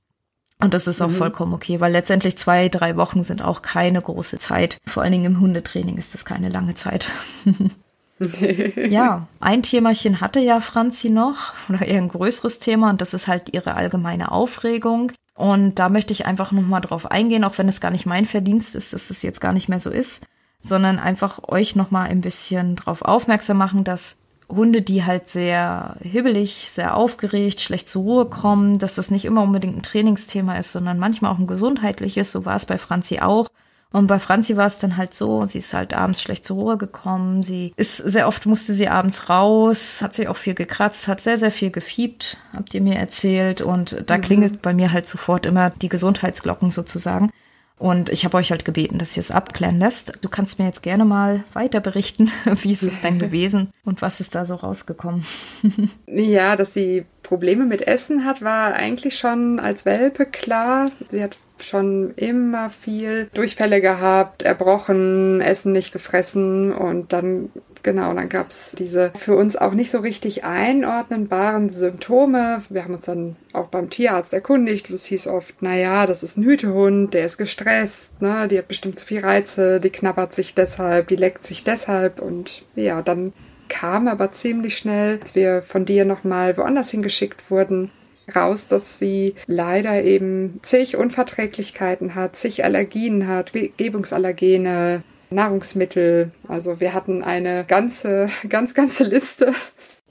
Und 0.61 0.73
das 0.73 0.87
ist 0.87 1.01
auch 1.01 1.09
mhm. 1.09 1.15
vollkommen 1.15 1.53
okay, 1.53 1.79
weil 1.79 1.91
letztendlich 1.91 2.37
zwei, 2.37 2.67
drei 2.67 2.97
Wochen 2.97 3.23
sind 3.23 3.41
auch 3.41 3.61
keine 3.61 4.01
große 4.01 4.39
Zeit. 4.39 4.77
Vor 4.85 5.03
allen 5.03 5.13
Dingen 5.13 5.25
im 5.25 5.39
Hundetraining 5.39 5.97
ist 5.97 6.13
das 6.13 6.25
keine 6.25 6.49
lange 6.49 6.75
Zeit. 6.75 7.07
ja, 8.75 9.27
ein 9.39 9.63
Themachen 9.63 10.19
hatte 10.19 10.41
ja 10.41 10.59
Franzi 10.59 11.09
noch, 11.09 11.53
oder 11.69 11.85
eher 11.85 12.01
ein 12.01 12.09
größeres 12.09 12.59
Thema, 12.59 12.89
und 12.89 12.99
das 12.99 13.13
ist 13.13 13.27
halt 13.27 13.53
ihre 13.53 13.75
allgemeine 13.75 14.33
Aufregung. 14.33 15.13
Und 15.33 15.75
da 15.75 15.87
möchte 15.87 16.11
ich 16.11 16.25
einfach 16.25 16.51
nochmal 16.51 16.81
drauf 16.81 17.09
eingehen, 17.09 17.45
auch 17.45 17.57
wenn 17.57 17.69
es 17.69 17.79
gar 17.79 17.91
nicht 17.91 18.05
mein 18.05 18.25
Verdienst 18.25 18.75
ist, 18.75 18.91
dass 18.91 19.09
es 19.09 19.21
jetzt 19.21 19.39
gar 19.39 19.53
nicht 19.53 19.69
mehr 19.69 19.79
so 19.79 19.89
ist 19.89 20.25
sondern 20.61 20.99
einfach 20.99 21.39
euch 21.47 21.75
nochmal 21.75 22.09
ein 22.09 22.21
bisschen 22.21 22.75
drauf 22.75 23.01
aufmerksam 23.01 23.57
machen, 23.57 23.83
dass 23.83 24.17
Hunde, 24.49 24.81
die 24.81 25.05
halt 25.05 25.27
sehr 25.27 25.95
hibbelig, 26.01 26.69
sehr 26.71 26.95
aufgeregt, 26.95 27.61
schlecht 27.61 27.87
zur 27.87 28.01
Ruhe 28.03 28.25
kommen, 28.25 28.79
dass 28.79 28.95
das 28.95 29.11
nicht 29.11 29.25
immer 29.25 29.43
unbedingt 29.43 29.77
ein 29.77 29.83
Trainingsthema 29.83 30.57
ist, 30.57 30.71
sondern 30.71 30.97
manchmal 30.97 31.31
auch 31.31 31.37
ein 31.37 31.47
gesundheitliches. 31.47 32.31
So 32.31 32.45
war 32.45 32.55
es 32.55 32.65
bei 32.65 32.77
Franzi 32.77 33.19
auch. 33.19 33.47
Und 33.91 34.05
bei 34.05 34.19
Franzi 34.19 34.55
war 34.55 34.67
es 34.67 34.77
dann 34.77 34.97
halt 34.97 35.15
so, 35.15 35.45
sie 35.45 35.59
ist 35.59 35.73
halt 35.73 35.95
abends 35.95 36.21
schlecht 36.21 36.45
zur 36.45 36.57
Ruhe 36.57 36.77
gekommen. 36.77 37.41
Sie 37.41 37.73
ist 37.75 37.97
sehr 37.97 38.27
oft 38.27 38.45
musste 38.45 38.73
sie 38.73 38.87
abends 38.87 39.29
raus, 39.29 40.01
hat 40.03 40.13
sich 40.13 40.27
auch 40.27 40.37
viel 40.37 40.53
gekratzt, 40.53 41.07
hat 41.07 41.19
sehr, 41.19 41.39
sehr 41.39 41.51
viel 41.51 41.71
gefiebt, 41.71 42.37
habt 42.53 42.73
ihr 42.75 42.81
mir 42.81 42.95
erzählt. 42.95 43.61
Und 43.61 44.03
da 44.05 44.17
mhm. 44.17 44.21
klingelt 44.21 44.61
bei 44.61 44.73
mir 44.75 44.91
halt 44.91 45.07
sofort 45.07 45.47
immer 45.47 45.71
die 45.71 45.89
Gesundheitsglocken 45.89 46.69
sozusagen. 46.69 47.31
Und 47.79 48.09
ich 48.09 48.25
habe 48.25 48.35
euch 48.37 48.51
halt 48.51 48.65
gebeten, 48.65 48.99
dass 48.99 49.15
ihr 49.15 49.21
es 49.21 49.31
abklären 49.31 49.79
lässt. 49.79 50.13
Du 50.21 50.27
kannst 50.27 50.59
mir 50.59 50.65
jetzt 50.65 50.83
gerne 50.83 51.05
mal 51.05 51.45
weiter 51.53 51.79
berichten, 51.79 52.29
wie 52.45 52.71
ist 52.71 52.83
es 52.83 53.01
denn 53.01 53.19
gewesen 53.19 53.71
und 53.85 54.01
was 54.01 54.19
ist 54.19 54.35
da 54.35 54.45
so 54.45 54.55
rausgekommen? 54.55 55.25
ja, 56.07 56.57
dass 56.57 56.73
sie 56.73 57.05
Probleme 57.23 57.65
mit 57.65 57.87
Essen 57.87 58.25
hat, 58.25 58.41
war 58.41 58.73
eigentlich 58.73 59.17
schon 59.17 59.59
als 59.59 59.85
Welpe 59.85 60.25
klar. 60.25 60.91
Sie 61.07 61.23
hat 61.23 61.37
schon 61.61 62.13
immer 62.15 62.69
viel 62.69 63.29
Durchfälle 63.33 63.81
gehabt, 63.81 64.43
erbrochen, 64.43 65.41
Essen 65.41 65.71
nicht 65.71 65.91
gefressen 65.91 66.73
und 66.73 67.13
dann 67.13 67.49
Genau, 67.83 68.13
dann 68.13 68.29
gab 68.29 68.49
es 68.49 68.75
diese 68.77 69.11
für 69.15 69.35
uns 69.35 69.55
auch 69.55 69.73
nicht 69.73 69.89
so 69.89 69.99
richtig 69.99 70.43
einordnenbaren 70.43 71.69
Symptome. 71.69 72.61
Wir 72.69 72.83
haben 72.83 72.95
uns 72.95 73.05
dann 73.05 73.37
auch 73.53 73.67
beim 73.67 73.89
Tierarzt 73.89 74.33
erkundigt. 74.33 74.89
Es 74.89 75.05
hieß 75.05 75.27
oft, 75.27 75.61
naja, 75.61 76.05
das 76.05 76.23
ist 76.23 76.37
ein 76.37 76.43
Hütehund, 76.43 77.13
der 77.13 77.25
ist 77.25 77.37
gestresst, 77.37 78.21
ne? 78.21 78.47
die 78.47 78.57
hat 78.57 78.67
bestimmt 78.67 78.99
zu 78.99 79.05
viel 79.05 79.21
Reize, 79.21 79.79
die 79.79 79.91
knabbert 79.91 80.33
sich 80.33 80.53
deshalb, 80.53 81.07
die 81.07 81.15
leckt 81.15 81.45
sich 81.45 81.63
deshalb. 81.63 82.19
Und 82.19 82.63
ja, 82.75 83.01
dann 83.01 83.33
kam 83.69 84.07
aber 84.07 84.31
ziemlich 84.31 84.75
schnell, 84.77 85.19
als 85.21 85.35
wir 85.35 85.61
von 85.61 85.85
dir 85.85 86.03
nochmal 86.03 86.57
woanders 86.57 86.91
hingeschickt 86.91 87.49
wurden, 87.49 87.91
raus, 88.35 88.67
dass 88.67 88.99
sie 88.99 89.35
leider 89.47 90.03
eben 90.03 90.59
zig 90.63 90.97
Unverträglichkeiten 90.97 92.15
hat, 92.15 92.35
zig 92.35 92.63
Allergien 92.63 93.27
hat, 93.27 93.53
Gebungsallergene, 93.77 95.03
Nahrungsmittel. 95.29 96.31
Also 96.47 96.79
wir 96.79 96.93
hatten 96.93 97.23
eine 97.23 97.65
ganze, 97.65 98.27
ganz, 98.49 98.73
ganze 98.73 99.03
Liste. 99.03 99.53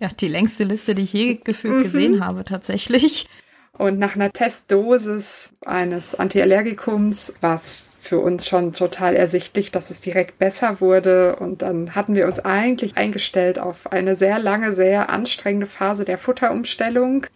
Ja, 0.01 0.09
die 0.09 0.29
längste 0.29 0.65
Liste, 0.65 0.95
die 0.95 1.03
ich 1.03 1.13
je 1.13 1.35
gefühlt 1.35 1.79
mhm. 1.79 1.83
gesehen 1.83 2.25
habe, 2.25 2.45
tatsächlich. 2.45 3.27
Und 3.73 3.99
nach 3.99 4.17
einer 4.17 4.33
Testdosis 4.33 5.53
eines 5.65 6.15
Antiallergikums 6.15 7.35
war 7.41 7.57
es 7.57 7.85
für 8.01 8.21
uns 8.21 8.47
schon 8.47 8.73
total 8.73 9.17
ersichtlich, 9.17 9.71
dass 9.71 9.91
es 9.91 10.01
direkt 10.01 10.39
besser 10.39 10.81
wurde. 10.81 11.37
Und 11.37 11.63
dann 11.63 11.95
hatten 11.95 12.15
wir 12.15 12.27
uns 12.27 12.41
eigentlich 12.41 12.97
eingestellt 12.97 13.59
auf 13.59 13.93
eine 13.93 14.17
sehr 14.17 14.39
lange, 14.39 14.73
sehr 14.73 15.11
anstrengende 15.11 15.67
Phase 15.67 16.05
der 16.05 16.17
Futterumstellung, 16.17 17.27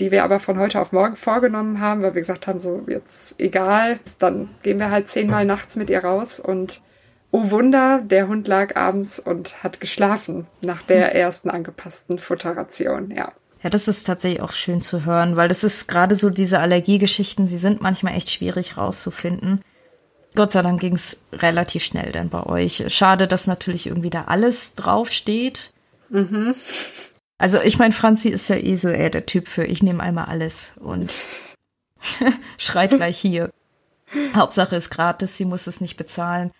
die 0.00 0.10
wir 0.10 0.24
aber 0.24 0.40
von 0.40 0.58
heute 0.58 0.80
auf 0.80 0.92
morgen 0.92 1.16
vorgenommen 1.16 1.80
haben, 1.80 2.02
weil 2.02 2.14
wir 2.14 2.22
gesagt 2.22 2.46
haben, 2.46 2.58
so 2.58 2.82
jetzt 2.88 3.40
egal, 3.40 3.98
dann 4.18 4.48
gehen 4.62 4.78
wir 4.78 4.90
halt 4.90 5.08
zehnmal 5.08 5.44
nachts 5.44 5.76
mit 5.76 5.90
ihr 5.90 6.02
raus 6.02 6.40
und 6.40 6.80
Oh 7.30 7.50
Wunder, 7.50 8.02
der 8.02 8.28
Hund 8.28 8.48
lag 8.48 8.76
abends 8.76 9.18
und 9.18 9.62
hat 9.62 9.80
geschlafen 9.80 10.46
nach 10.62 10.82
der 10.82 11.10
hm. 11.10 11.16
ersten 11.16 11.50
angepassten 11.50 12.18
Futterration, 12.18 13.10
ja. 13.10 13.28
Ja, 13.62 13.70
das 13.70 13.88
ist 13.88 14.04
tatsächlich 14.04 14.42
auch 14.42 14.52
schön 14.52 14.80
zu 14.80 15.04
hören, 15.04 15.36
weil 15.36 15.48
das 15.48 15.64
ist 15.64 15.88
gerade 15.88 16.14
so 16.14 16.30
diese 16.30 16.60
Allergiegeschichten, 16.60 17.48
sie 17.48 17.58
sind 17.58 17.82
manchmal 17.82 18.14
echt 18.14 18.30
schwierig 18.30 18.76
rauszufinden. 18.76 19.62
Gott 20.34 20.52
sei 20.52 20.62
Dank 20.62 20.80
ging 20.80 20.94
es 20.94 21.22
relativ 21.32 21.82
schnell 21.82 22.12
dann 22.12 22.28
bei 22.28 22.44
euch. 22.44 22.84
Schade, 22.88 23.26
dass 23.26 23.46
natürlich 23.46 23.86
irgendwie 23.86 24.10
da 24.10 24.24
alles 24.24 24.74
draufsteht. 24.74 25.72
Mhm. 26.10 26.54
Also 27.38 27.60
ich 27.60 27.78
meine, 27.78 27.92
Franzi 27.92 28.28
ist 28.28 28.48
ja 28.48 28.56
eh 28.56 28.76
so 28.76 28.88
eher 28.88 29.10
der 29.10 29.26
Typ 29.26 29.48
für 29.48 29.64
ich 29.64 29.82
nehme 29.82 30.02
einmal 30.02 30.26
alles 30.26 30.74
und 30.76 31.10
schreit 32.58 32.90
gleich 32.90 33.18
hier. 33.18 33.50
Hauptsache 34.34 34.76
ist 34.76 34.90
gratis, 34.90 35.36
sie 35.36 35.44
muss 35.44 35.66
es 35.66 35.80
nicht 35.80 35.96
bezahlen. 35.96 36.50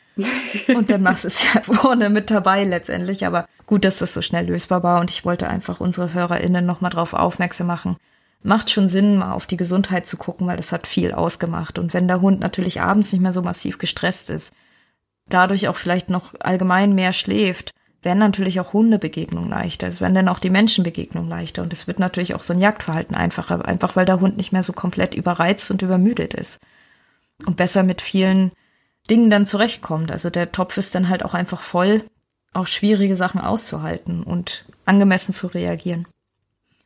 Und 0.74 0.90
dann 0.90 1.02
machst 1.02 1.24
du 1.24 1.28
es 1.28 1.42
ja 1.42 1.62
vorne 1.62 2.08
mit 2.08 2.30
dabei 2.30 2.64
letztendlich. 2.64 3.26
Aber 3.26 3.46
gut, 3.66 3.84
dass 3.84 3.98
das 3.98 4.14
so 4.14 4.22
schnell 4.22 4.46
lösbar 4.46 4.82
war. 4.82 5.00
Und 5.00 5.10
ich 5.10 5.24
wollte 5.24 5.48
einfach 5.48 5.80
unsere 5.80 6.14
HörerInnen 6.14 6.64
nochmal 6.64 6.90
drauf 6.90 7.12
aufmerksam 7.12 7.66
machen. 7.66 7.96
Macht 8.42 8.70
schon 8.70 8.88
Sinn, 8.88 9.18
mal 9.18 9.32
auf 9.32 9.46
die 9.46 9.56
Gesundheit 9.56 10.06
zu 10.06 10.16
gucken, 10.16 10.46
weil 10.46 10.56
das 10.56 10.72
hat 10.72 10.86
viel 10.86 11.12
ausgemacht. 11.12 11.78
Und 11.78 11.94
wenn 11.94 12.08
der 12.08 12.20
Hund 12.20 12.40
natürlich 12.40 12.80
abends 12.80 13.12
nicht 13.12 13.22
mehr 13.22 13.32
so 13.32 13.42
massiv 13.42 13.78
gestresst 13.78 14.30
ist, 14.30 14.52
dadurch 15.28 15.68
auch 15.68 15.76
vielleicht 15.76 16.10
noch 16.10 16.34
allgemein 16.40 16.94
mehr 16.94 17.12
schläft, 17.12 17.72
werden 18.02 18.18
natürlich 18.18 18.60
auch 18.60 18.72
Hundebegegnungen 18.72 19.50
leichter. 19.50 19.88
Es 19.88 20.00
werden 20.00 20.14
dann 20.14 20.28
auch 20.28 20.38
die 20.38 20.50
Menschenbegegnungen 20.50 21.28
leichter. 21.28 21.62
Und 21.62 21.72
es 21.72 21.86
wird 21.86 21.98
natürlich 21.98 22.34
auch 22.34 22.42
so 22.42 22.52
ein 22.52 22.60
Jagdverhalten 22.60 23.16
einfacher, 23.16 23.64
einfach 23.64 23.96
weil 23.96 24.06
der 24.06 24.20
Hund 24.20 24.36
nicht 24.36 24.52
mehr 24.52 24.62
so 24.62 24.72
komplett 24.72 25.14
überreizt 25.14 25.70
und 25.70 25.82
übermüdet 25.82 26.32
ist. 26.32 26.60
Und 27.44 27.56
besser 27.56 27.82
mit 27.82 28.00
vielen 28.00 28.52
Dingen 29.10 29.30
dann 29.30 29.46
zurechtkommt. 29.46 30.10
Also 30.10 30.30
der 30.30 30.52
Topf 30.52 30.76
ist 30.78 30.94
dann 30.94 31.08
halt 31.08 31.24
auch 31.24 31.34
einfach 31.34 31.60
voll, 31.60 32.02
auch 32.52 32.66
schwierige 32.66 33.16
Sachen 33.16 33.40
auszuhalten 33.40 34.22
und 34.22 34.64
angemessen 34.84 35.32
zu 35.32 35.48
reagieren. 35.48 36.06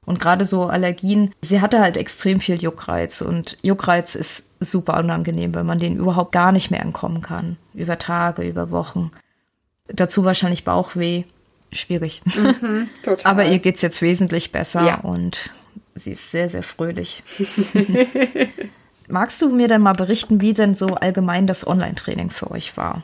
Und 0.07 0.19
gerade 0.19 0.45
so 0.45 0.65
Allergien, 0.67 1.35
sie 1.43 1.61
hatte 1.61 1.81
halt 1.81 1.97
extrem 1.97 2.41
viel 2.41 2.61
Juckreiz 2.61 3.21
und 3.21 3.59
Juckreiz 3.63 4.15
ist 4.15 4.49
super 4.59 4.99
unangenehm, 4.99 5.55
weil 5.55 5.65
man 5.65 5.79
den 5.79 5.97
überhaupt 5.97 6.33
gar 6.33 6.53
nicht 6.53 6.71
mehr 6.71 6.81
entkommen 6.81 7.21
kann. 7.21 7.57
Über 7.75 7.99
Tage, 7.99 8.43
über 8.43 8.71
Wochen. 8.71 9.13
Dazu 9.87 10.25
wahrscheinlich 10.25 10.65
Bauchweh. 10.65 11.25
Schwierig. 11.73 12.23
Mhm, 12.25 12.89
total. 13.05 13.31
Aber 13.31 13.45
ihr 13.45 13.61
geht's 13.61 13.83
jetzt 13.83 14.03
wesentlich 14.03 14.51
besser 14.51 14.85
ja. 14.85 14.97
und 14.97 15.51
sie 15.95 16.13
ist 16.13 16.31
sehr, 16.31 16.49
sehr 16.49 16.65
fröhlich. 16.65 17.23
Magst 19.11 19.43
du 19.43 19.49
mir 19.49 19.67
denn 19.67 19.83
mal 19.83 19.95
berichten, 19.95 20.41
wie 20.41 20.53
denn 20.53 20.75
so 20.75 20.95
allgemein 20.95 21.49
das 21.49 21.67
Online-Training 21.67 22.31
für 22.31 22.51
euch 22.51 22.77
war? 22.77 23.03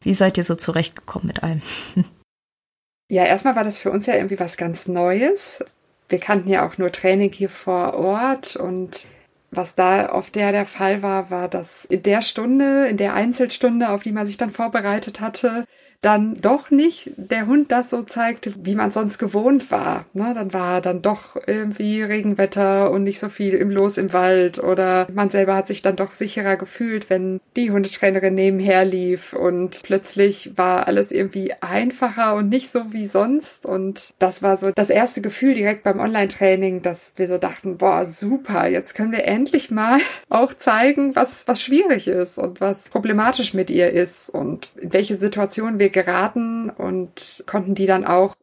Wie 0.00 0.14
seid 0.14 0.36
ihr 0.36 0.44
so 0.44 0.56
zurechtgekommen 0.56 1.28
mit 1.28 1.42
allem? 1.42 1.62
Ja, 3.10 3.24
erstmal 3.26 3.54
war 3.54 3.64
das 3.64 3.78
für 3.78 3.90
uns 3.90 4.06
ja 4.06 4.14
irgendwie 4.14 4.40
was 4.40 4.56
ganz 4.56 4.88
Neues. 4.88 5.62
Wir 6.08 6.18
kannten 6.18 6.48
ja 6.48 6.66
auch 6.66 6.78
nur 6.78 6.90
Training 6.90 7.30
hier 7.32 7.50
vor 7.50 7.94
Ort 7.94 8.56
und 8.56 9.06
was 9.50 9.74
da 9.74 10.10
oft 10.10 10.34
der 10.34 10.52
der 10.52 10.64
Fall 10.64 11.02
war, 11.02 11.30
war, 11.30 11.48
dass 11.48 11.84
in 11.84 12.02
der 12.02 12.22
Stunde, 12.22 12.86
in 12.86 12.96
der 12.96 13.12
Einzelstunde, 13.12 13.90
auf 13.90 14.02
die 14.02 14.12
man 14.12 14.24
sich 14.24 14.38
dann 14.38 14.48
vorbereitet 14.48 15.20
hatte, 15.20 15.66
dann 16.04 16.34
doch 16.34 16.70
nicht 16.70 17.12
der 17.16 17.46
Hund 17.46 17.72
das 17.72 17.88
so 17.88 18.02
zeigte, 18.02 18.52
wie 18.62 18.74
man 18.74 18.90
sonst 18.90 19.16
gewohnt 19.16 19.70
war. 19.70 20.04
Ne? 20.12 20.32
Dann 20.34 20.52
war 20.52 20.82
dann 20.82 21.00
doch 21.00 21.36
irgendwie 21.46 22.02
Regenwetter 22.02 22.90
und 22.90 23.04
nicht 23.04 23.18
so 23.18 23.30
viel 23.30 23.54
im 23.54 23.70
Los 23.70 23.96
im 23.96 24.12
Wald 24.12 24.62
oder 24.62 25.06
man 25.12 25.30
selber 25.30 25.54
hat 25.54 25.66
sich 25.66 25.80
dann 25.80 25.96
doch 25.96 26.12
sicherer 26.12 26.56
gefühlt, 26.56 27.08
wenn 27.08 27.40
die 27.56 27.70
Hundetrainerin 27.70 28.34
nebenher 28.34 28.84
lief 28.84 29.32
und 29.32 29.82
plötzlich 29.82 30.52
war 30.56 30.86
alles 30.88 31.10
irgendwie 31.10 31.54
einfacher 31.60 32.34
und 32.34 32.50
nicht 32.50 32.68
so 32.68 32.92
wie 32.92 33.06
sonst 33.06 33.64
und 33.64 34.12
das 34.18 34.42
war 34.42 34.58
so 34.58 34.72
das 34.72 34.90
erste 34.90 35.22
Gefühl 35.22 35.54
direkt 35.54 35.84
beim 35.84 36.00
Online-Training, 36.00 36.82
dass 36.82 37.14
wir 37.16 37.28
so 37.28 37.38
dachten, 37.38 37.78
boah, 37.78 38.04
super, 38.04 38.68
jetzt 38.68 38.94
können 38.94 39.12
wir 39.12 39.24
endlich 39.24 39.70
mal 39.70 39.98
auch 40.28 40.52
zeigen, 40.52 41.16
was, 41.16 41.48
was 41.48 41.62
schwierig 41.62 42.08
ist 42.08 42.38
und 42.38 42.60
was 42.60 42.90
problematisch 42.90 43.54
mit 43.54 43.70
ihr 43.70 43.90
ist 43.90 44.28
und 44.28 44.68
in 44.76 44.92
welche 44.92 45.16
Situation 45.16 45.78
wir 45.78 45.93
geraten 45.94 46.68
und 46.68 47.42
konnten 47.46 47.74
die 47.74 47.86
dann 47.86 48.04
auch 48.04 48.34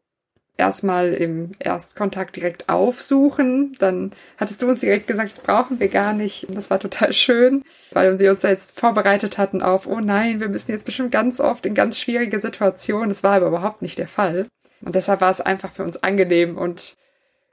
erstmal 0.57 1.13
im 1.13 1.51
Erstkontakt 1.59 2.35
direkt 2.35 2.69
aufsuchen. 2.69 3.75
Dann 3.79 4.11
hattest 4.37 4.61
du 4.61 4.67
uns 4.67 4.79
direkt 4.79 5.07
gesagt, 5.07 5.31
das 5.31 5.39
brauchen 5.39 5.79
wir 5.79 5.87
gar 5.87 6.13
nicht. 6.13 6.47
Das 6.49 6.69
war 6.69 6.79
total 6.79 7.13
schön, 7.13 7.63
weil 7.91 8.19
wir 8.19 8.31
uns 8.31 8.41
da 8.41 8.49
jetzt 8.49 8.79
vorbereitet 8.79 9.37
hatten 9.37 9.61
auf, 9.61 9.87
oh 9.87 9.99
nein, 9.99 10.39
wir 10.39 10.49
müssen 10.49 10.71
jetzt 10.71 10.85
bestimmt 10.85 11.11
ganz 11.11 11.39
oft 11.39 11.65
in 11.65 11.73
ganz 11.73 11.99
schwierige 11.99 12.39
Situationen. 12.39 13.09
Das 13.09 13.23
war 13.23 13.33
aber 13.33 13.47
überhaupt 13.47 13.81
nicht 13.81 13.97
der 13.97 14.07
Fall. 14.07 14.45
Und 14.81 14.95
deshalb 14.95 15.21
war 15.21 15.31
es 15.31 15.41
einfach 15.41 15.71
für 15.71 15.83
uns 15.83 16.01
angenehm 16.01 16.57
und 16.57 16.95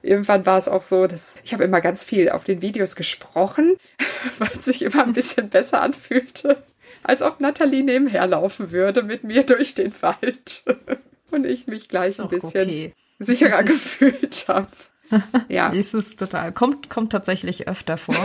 Irgendwann 0.01 0.45
war 0.45 0.57
es 0.57 0.69
auch 0.69 0.83
so, 0.83 1.07
dass 1.07 1.41
ich 1.43 1.51
habe 1.51 1.65
immer 1.65 1.81
ganz 1.81 2.05
viel 2.05 2.29
auf 2.29 2.45
den 2.45 2.61
Videos 2.61 2.95
gesprochen, 2.95 3.75
weil 4.39 4.51
es 4.57 4.63
sich 4.63 4.81
immer 4.81 5.03
ein 5.03 5.11
bisschen 5.11 5.49
besser 5.49 5.81
anfühlte 5.81 6.63
als 7.03 7.21
ob 7.21 7.39
Nathalie 7.39 7.83
nebenher 7.83 8.27
laufen 8.27 8.71
würde 8.71 9.03
mit 9.03 9.23
mir 9.23 9.43
durch 9.43 9.73
den 9.75 9.93
Wald. 10.01 10.63
Und 11.31 11.45
ich 11.45 11.67
mich 11.67 11.89
gleich 11.89 12.19
ein 12.19 12.29
bisschen 12.29 12.67
okay. 12.67 12.93
sicherer 13.19 13.63
gefühlt 13.63 14.45
habe. 14.47 14.67
Ja. 15.49 15.69
Ist 15.69 15.95
es 15.95 16.15
total. 16.17 16.51
Kommt, 16.51 16.91
kommt 16.91 17.11
tatsächlich 17.11 17.67
öfter 17.67 17.97
vor. 17.97 18.15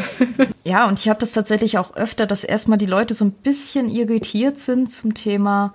ja, 0.64 0.87
und 0.87 1.01
ich 1.01 1.09
habe 1.09 1.18
das 1.18 1.33
tatsächlich 1.33 1.79
auch 1.79 1.97
öfter, 1.97 2.27
dass 2.27 2.45
erstmal 2.45 2.77
die 2.77 2.85
Leute 2.85 3.14
so 3.14 3.25
ein 3.25 3.33
bisschen 3.33 3.89
irritiert 3.89 4.59
sind 4.59 4.91
zum 4.91 5.14
Thema, 5.14 5.75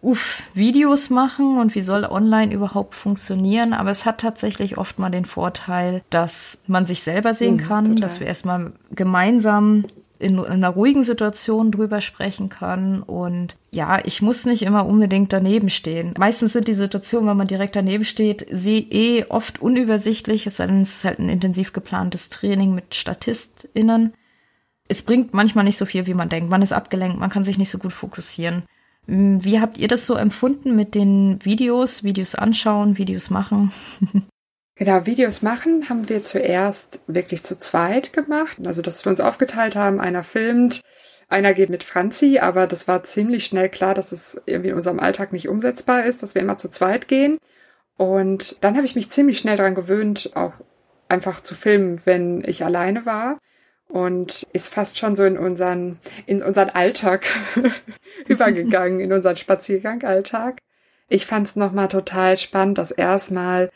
uff, 0.00 0.42
Videos 0.54 1.10
machen 1.10 1.58
und 1.58 1.74
wie 1.74 1.82
soll 1.82 2.04
online 2.04 2.52
überhaupt 2.52 2.94
funktionieren. 2.94 3.72
Aber 3.72 3.90
es 3.90 4.04
hat 4.04 4.20
tatsächlich 4.20 4.78
oft 4.78 4.98
mal 4.98 5.10
den 5.10 5.24
Vorteil, 5.24 6.02
dass 6.10 6.62
man 6.66 6.86
sich 6.86 7.02
selber 7.02 7.34
sehen 7.34 7.56
mhm, 7.56 7.68
kann, 7.68 7.84
total. 7.84 8.00
dass 8.00 8.20
wir 8.20 8.26
erstmal 8.26 8.72
gemeinsam 8.90 9.84
in, 10.18 10.38
in 10.38 10.44
einer 10.44 10.70
ruhigen 10.70 11.04
Situation 11.04 11.70
drüber 11.70 12.00
sprechen 12.00 12.48
kann. 12.48 13.02
Und 13.02 13.56
ja, 13.70 14.04
ich 14.04 14.22
muss 14.22 14.46
nicht 14.46 14.62
immer 14.62 14.86
unbedingt 14.86 15.32
daneben 15.32 15.70
stehen. 15.70 16.14
Meistens 16.18 16.52
sind 16.52 16.68
die 16.68 16.74
Situationen, 16.74 17.28
wenn 17.28 17.36
man 17.36 17.46
direkt 17.46 17.76
daneben 17.76 18.04
steht, 18.04 18.46
sie 18.50 18.78
eh 18.90 19.26
oft 19.28 19.60
unübersichtlich, 19.60 20.46
es 20.46 20.58
ist 20.60 21.04
halt 21.04 21.18
ein 21.18 21.28
intensiv 21.28 21.72
geplantes 21.72 22.28
Training 22.28 22.74
mit 22.74 22.94
StatistInnen. 22.94 24.14
Es 24.88 25.02
bringt 25.02 25.34
manchmal 25.34 25.64
nicht 25.64 25.76
so 25.76 25.86
viel, 25.86 26.06
wie 26.06 26.14
man 26.14 26.28
denkt. 26.28 26.50
Man 26.50 26.62
ist 26.62 26.72
abgelenkt, 26.72 27.18
man 27.18 27.30
kann 27.30 27.44
sich 27.44 27.58
nicht 27.58 27.70
so 27.70 27.78
gut 27.78 27.92
fokussieren. 27.92 28.62
Hm, 29.06 29.44
wie 29.44 29.60
habt 29.60 29.78
ihr 29.78 29.88
das 29.88 30.06
so 30.06 30.14
empfunden 30.14 30.74
mit 30.74 30.94
den 30.94 31.38
Videos, 31.44 32.04
Videos 32.04 32.34
anschauen, 32.34 32.98
Videos 32.98 33.30
machen? 33.30 33.72
Genau, 34.78 35.06
Videos 35.06 35.42
machen 35.42 35.88
haben 35.88 36.08
wir 36.08 36.22
zuerst 36.22 37.00
wirklich 37.08 37.42
zu 37.42 37.58
zweit 37.58 38.12
gemacht. 38.12 38.56
Also, 38.64 38.80
dass 38.80 39.04
wir 39.04 39.10
uns 39.10 39.20
aufgeteilt 39.20 39.74
haben, 39.74 40.00
einer 40.00 40.22
filmt, 40.22 40.82
einer 41.28 41.52
geht 41.52 41.68
mit 41.68 41.82
Franzi, 41.82 42.38
aber 42.38 42.68
das 42.68 42.86
war 42.86 43.02
ziemlich 43.02 43.44
schnell 43.44 43.68
klar, 43.68 43.92
dass 43.92 44.12
es 44.12 44.40
irgendwie 44.46 44.70
in 44.70 44.76
unserem 44.76 45.00
Alltag 45.00 45.32
nicht 45.32 45.48
umsetzbar 45.48 46.04
ist, 46.04 46.22
dass 46.22 46.36
wir 46.36 46.42
immer 46.42 46.58
zu 46.58 46.70
zweit 46.70 47.08
gehen. 47.08 47.38
Und 47.96 48.62
dann 48.62 48.76
habe 48.76 48.86
ich 48.86 48.94
mich 48.94 49.10
ziemlich 49.10 49.38
schnell 49.38 49.56
daran 49.56 49.74
gewöhnt, 49.74 50.30
auch 50.36 50.54
einfach 51.08 51.40
zu 51.40 51.56
filmen, 51.56 52.00
wenn 52.04 52.44
ich 52.46 52.64
alleine 52.64 53.04
war. 53.04 53.38
Und 53.88 54.46
ist 54.52 54.72
fast 54.72 54.96
schon 54.98 55.16
so 55.16 55.24
in 55.24 55.38
unseren, 55.38 55.98
in 56.26 56.40
unseren 56.40 56.70
Alltag 56.70 57.26
übergegangen, 58.28 59.00
in 59.00 59.12
unseren 59.12 59.36
Spaziergang-Alltag. 59.36 60.58
Ich 61.08 61.26
fand 61.26 61.48
es 61.48 61.56
nochmal 61.56 61.88
total 61.88 62.36
spannend, 62.36 62.78
dass 62.78 62.92
erstmal 62.92 63.70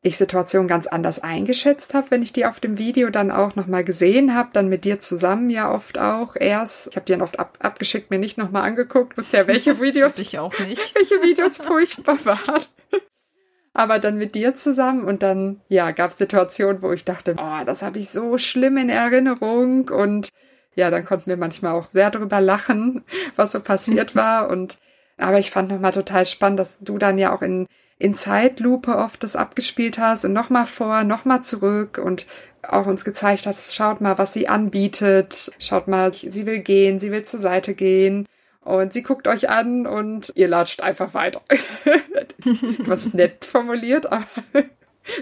ich 0.00 0.16
Situationen 0.16 0.68
ganz 0.68 0.86
anders 0.86 1.18
eingeschätzt 1.18 1.92
habe, 1.92 2.10
wenn 2.10 2.22
ich 2.22 2.32
die 2.32 2.46
auf 2.46 2.60
dem 2.60 2.78
Video 2.78 3.10
dann 3.10 3.32
auch 3.32 3.56
nochmal 3.56 3.82
gesehen 3.82 4.34
habe, 4.34 4.50
dann 4.52 4.68
mit 4.68 4.84
dir 4.84 5.00
zusammen 5.00 5.50
ja 5.50 5.72
oft 5.72 5.98
auch 5.98 6.36
erst. 6.36 6.88
Ich 6.88 6.96
habe 6.96 7.04
die 7.04 7.12
dann 7.12 7.22
oft 7.22 7.38
ab, 7.40 7.58
abgeschickt, 7.60 8.10
mir 8.10 8.18
nicht 8.18 8.38
nochmal 8.38 8.62
angeguckt, 8.62 9.16
wusste 9.18 9.38
ja, 9.38 9.46
welche 9.46 9.80
Videos 9.80 10.18
ich 10.18 10.38
auch 10.38 10.56
nicht. 10.60 10.94
welche 10.94 11.16
Videos 11.22 11.56
furchtbar 11.56 12.24
waren. 12.24 12.62
Aber 13.72 13.98
dann 13.98 14.18
mit 14.18 14.34
dir 14.34 14.54
zusammen 14.54 15.04
und 15.04 15.22
dann, 15.22 15.60
ja, 15.68 15.90
gab 15.90 16.10
es 16.10 16.18
Situationen, 16.18 16.82
wo 16.82 16.92
ich 16.92 17.04
dachte, 17.04 17.34
oh, 17.36 17.64
das 17.64 17.82
habe 17.82 17.98
ich 17.98 18.08
so 18.08 18.38
schlimm 18.38 18.76
in 18.76 18.88
Erinnerung 18.88 19.88
und 19.88 20.30
ja, 20.74 20.90
dann 20.90 21.04
konnten 21.04 21.26
wir 21.26 21.36
manchmal 21.36 21.74
auch 21.74 21.90
sehr 21.90 22.10
drüber 22.10 22.40
lachen, 22.40 23.04
was 23.36 23.52
so 23.52 23.60
passiert 23.60 24.14
war 24.14 24.48
und 24.48 24.78
aber 25.16 25.40
ich 25.40 25.50
fand 25.50 25.68
nochmal 25.68 25.92
total 25.92 26.24
spannend, 26.26 26.60
dass 26.60 26.78
du 26.78 26.96
dann 26.96 27.18
ja 27.18 27.34
auch 27.34 27.42
in 27.42 27.66
in 27.98 28.14
Zeitlupe 28.14 28.96
oft 28.96 29.22
das 29.22 29.36
abgespielt 29.36 29.98
hast 29.98 30.24
und 30.24 30.32
nochmal 30.32 30.66
vor, 30.66 31.02
nochmal 31.04 31.42
zurück 31.42 32.00
und 32.02 32.26
auch 32.62 32.86
uns 32.86 33.04
gezeigt 33.04 33.46
hast, 33.46 33.74
schaut 33.74 34.00
mal, 34.00 34.18
was 34.18 34.32
sie 34.32 34.48
anbietet, 34.48 35.52
schaut 35.58 35.88
mal, 35.88 36.12
sie 36.12 36.46
will 36.46 36.60
gehen, 36.60 37.00
sie 37.00 37.10
will 37.10 37.24
zur 37.24 37.40
Seite 37.40 37.74
gehen 37.74 38.26
und 38.60 38.92
sie 38.92 39.02
guckt 39.02 39.26
euch 39.26 39.48
an 39.48 39.86
und 39.86 40.32
ihr 40.34 40.48
latscht 40.48 40.80
einfach 40.80 41.14
weiter. 41.14 41.40
was 42.80 43.14
nett 43.14 43.44
formuliert, 43.44 44.10
aber 44.12 44.26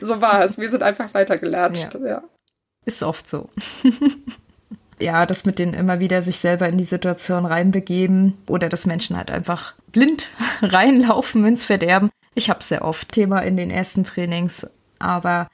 so 0.01 0.21
war 0.21 0.45
es. 0.45 0.59
Wir 0.59 0.69
sind 0.69 0.83
einfach 0.83 1.15
weitergelatscht, 1.15 1.95
ja. 1.95 2.07
ja. 2.07 2.23
Ist 2.85 3.03
oft 3.03 3.29
so. 3.29 3.49
ja, 5.01 5.27
das 5.27 5.45
mit 5.45 5.59
den 5.59 5.75
immer 5.75 6.01
wieder 6.01 6.23
sich 6.23 6.39
selber 6.39 6.69
in 6.69 6.79
die 6.79 6.85
Situation 6.85 7.47
reinbegeben 7.47 8.37
oder 8.49 8.69
dass 8.69 8.87
Menschen 8.87 9.17
halt 9.17 9.31
einfach 9.31 9.75
blind 9.93 10.29
reinlaufen 10.63 11.45
ins 11.47 11.65
Verderben. 11.65 12.11
Ich 12.37 12.51
habe 12.51 12.63
sehr 12.63 12.85
oft 12.85 13.13
Thema 13.13 13.39
in 13.39 13.57
den 13.57 13.71
ersten 13.71 14.05
Trainings, 14.05 14.67
aber 14.99 15.49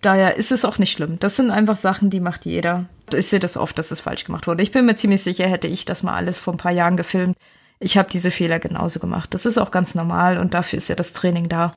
daher 0.00 0.36
ist 0.36 0.50
es 0.50 0.64
auch 0.64 0.78
nicht 0.78 0.90
schlimm. 0.90 1.20
Das 1.20 1.36
sind 1.36 1.52
einfach 1.52 1.76
Sachen, 1.76 2.10
die 2.10 2.18
macht 2.18 2.44
jeder. 2.44 2.86
Ich 3.14 3.28
sehe 3.28 3.38
das 3.38 3.56
oft, 3.56 3.78
dass 3.78 3.92
es 3.92 4.00
falsch 4.00 4.24
gemacht 4.24 4.48
wurde. 4.48 4.64
Ich 4.64 4.72
bin 4.72 4.84
mir 4.84 4.96
ziemlich 4.96 5.22
sicher, 5.22 5.46
hätte 5.46 5.68
ich 5.68 5.84
das 5.84 6.02
mal 6.02 6.16
alles 6.16 6.40
vor 6.40 6.54
ein 6.54 6.58
paar 6.58 6.72
Jahren 6.72 6.96
gefilmt. 6.96 7.36
Ich 7.78 7.96
habe 7.96 8.10
diese 8.10 8.32
Fehler 8.32 8.58
genauso 8.58 8.98
gemacht. 8.98 9.32
Das 9.32 9.46
ist 9.46 9.58
auch 9.58 9.70
ganz 9.70 9.94
normal 9.94 10.38
und 10.38 10.54
dafür 10.54 10.78
ist 10.78 10.88
ja 10.88 10.96
das 10.96 11.12
Training 11.12 11.48
da, 11.48 11.76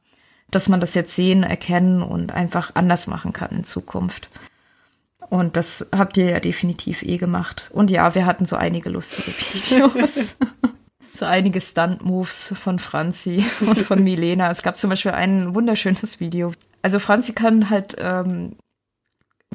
dass 0.49 0.69
man 0.69 0.79
das 0.79 0.95
jetzt 0.95 1.15
sehen, 1.15 1.43
erkennen 1.43 2.01
und 2.01 2.33
einfach 2.33 2.71
anders 2.73 3.05
machen 3.05 3.31
kann 3.31 3.51
in 3.51 3.63
Zukunft. 3.63 4.31
Und 5.29 5.55
das 5.55 5.89
habt 5.95 6.17
ihr 6.17 6.31
ja 6.31 6.39
definitiv 6.39 7.03
eh 7.03 7.17
gemacht. 7.17 7.69
Und 7.69 7.91
ja, 7.91 8.15
wir 8.15 8.25
hatten 8.25 8.45
so 8.45 8.55
einige 8.55 8.89
lustige 8.89 9.37
Videos. 9.53 10.35
So 11.17 11.25
einige 11.25 11.61
Stunt-Moves 11.61 12.53
von 12.57 12.79
Franzi 12.79 13.43
und 13.61 13.79
von 13.79 14.03
Milena. 14.03 14.49
Es 14.49 14.63
gab 14.63 14.77
zum 14.77 14.89
Beispiel 14.89 15.11
ein 15.11 15.55
wunderschönes 15.55 16.19
Video. 16.19 16.51
Also 16.81 16.99
Franzi 16.99 17.33
kann 17.33 17.69
halt 17.69 17.95
ähm, 17.97 18.57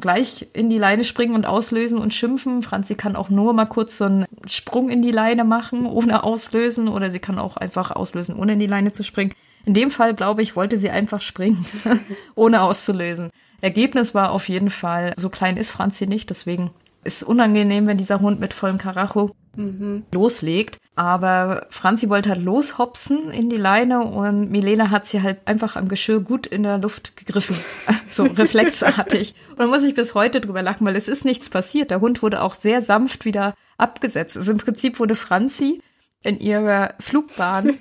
gleich 0.00 0.48
in 0.52 0.70
die 0.70 0.78
Leine 0.78 1.04
springen 1.04 1.34
und 1.34 1.46
auslösen 1.46 1.98
und 1.98 2.14
schimpfen. 2.14 2.62
Franzi 2.62 2.94
kann 2.94 3.16
auch 3.16 3.30
nur 3.30 3.52
mal 3.52 3.66
kurz 3.66 3.98
so 3.98 4.06
einen 4.06 4.26
Sprung 4.46 4.90
in 4.90 5.02
die 5.02 5.12
Leine 5.12 5.44
machen, 5.44 5.86
ohne 5.86 6.24
auslösen. 6.24 6.88
Oder 6.88 7.11
sie 7.11 7.20
kann 7.20 7.38
auch 7.38 7.56
einfach 7.56 7.90
auslösen, 7.90 8.36
ohne 8.36 8.54
in 8.54 8.58
die 8.58 8.66
Leine 8.66 8.92
zu 8.92 9.04
springen. 9.04 9.34
In 9.64 9.74
dem 9.74 9.90
Fall, 9.90 10.14
glaube 10.14 10.42
ich, 10.42 10.56
wollte 10.56 10.78
sie 10.78 10.90
einfach 10.90 11.20
springen, 11.20 11.64
ohne 12.34 12.62
auszulösen. 12.62 13.30
Ergebnis 13.61 14.14
war 14.14 14.32
auf 14.32 14.48
jeden 14.48 14.70
Fall, 14.70 15.12
so 15.16 15.28
klein 15.28 15.58
ist 15.58 15.70
Franzi 15.70 16.06
nicht, 16.06 16.30
deswegen 16.30 16.70
ist 17.04 17.22
unangenehm, 17.22 17.86
wenn 17.86 17.98
dieser 17.98 18.20
Hund 18.20 18.40
mit 18.40 18.54
vollem 18.54 18.78
Karacho 18.78 19.30
mhm. 19.57 20.05
loslegt. 20.12 20.78
Aber 20.96 21.66
Franzi 21.70 22.11
wollte 22.11 22.30
halt 22.30 22.42
loshopsen 22.42 23.30
in 23.30 23.48
die 23.48 23.57
Leine 23.57 24.01
und 24.01 24.51
Milena 24.51 24.90
hat 24.90 25.07
sie 25.07 25.22
halt 25.22 25.38
einfach 25.46 25.76
am 25.76 25.88
Geschirr 25.88 26.20
gut 26.20 26.46
in 26.46 26.62
der 26.62 26.78
Luft 26.78 27.16
gegriffen. 27.16 27.57
so 28.09 28.24
reflexartig. 28.24 29.34
Und 29.51 29.61
da 29.61 29.66
muss 29.66 29.82
ich 29.82 29.94
bis 29.94 30.14
heute 30.14 30.40
drüber 30.40 30.62
lachen, 30.62 30.86
weil 30.86 30.96
es 30.96 31.09
ist 31.09 31.24
nichts 31.24 31.48
passiert. 31.48 31.90
Der 31.90 32.01
Hund 32.01 32.22
wurde 32.22 32.42
auch 32.42 32.55
sehr 32.55 32.82
sanft 32.82 33.24
wieder 33.24 33.55
abgesetzt. 33.78 34.36
Also 34.36 34.53
im 34.53 34.59
Prinzip 34.59 35.01
wurde 35.01 35.14
Franzi 35.14 35.80
in 36.22 36.38
ihrer 36.38 36.94
Flugbahn 37.01 37.78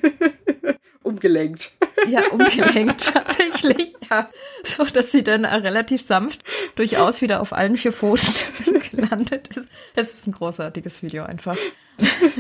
umgelenkt. 1.04 1.72
Ja, 2.08 2.28
umgelenkt 2.32 3.14
tatsächlich. 3.14 3.94
Ja, 4.10 4.30
so 4.64 4.86
dass 4.86 5.12
sie 5.12 5.24
dann 5.24 5.46
relativ 5.46 6.02
sanft 6.02 6.44
durchaus 6.76 7.22
wieder 7.22 7.42
auf 7.42 7.54
allen 7.54 7.78
vier 7.78 7.92
Pfoten 7.92 8.34
gelandet 8.92 9.56
ist. 9.56 9.68
Es 9.96 10.14
ist 10.14 10.28
ein 10.28 10.34
großartiges 10.34 11.04
Video 11.04 11.24
einfach. 11.24 11.58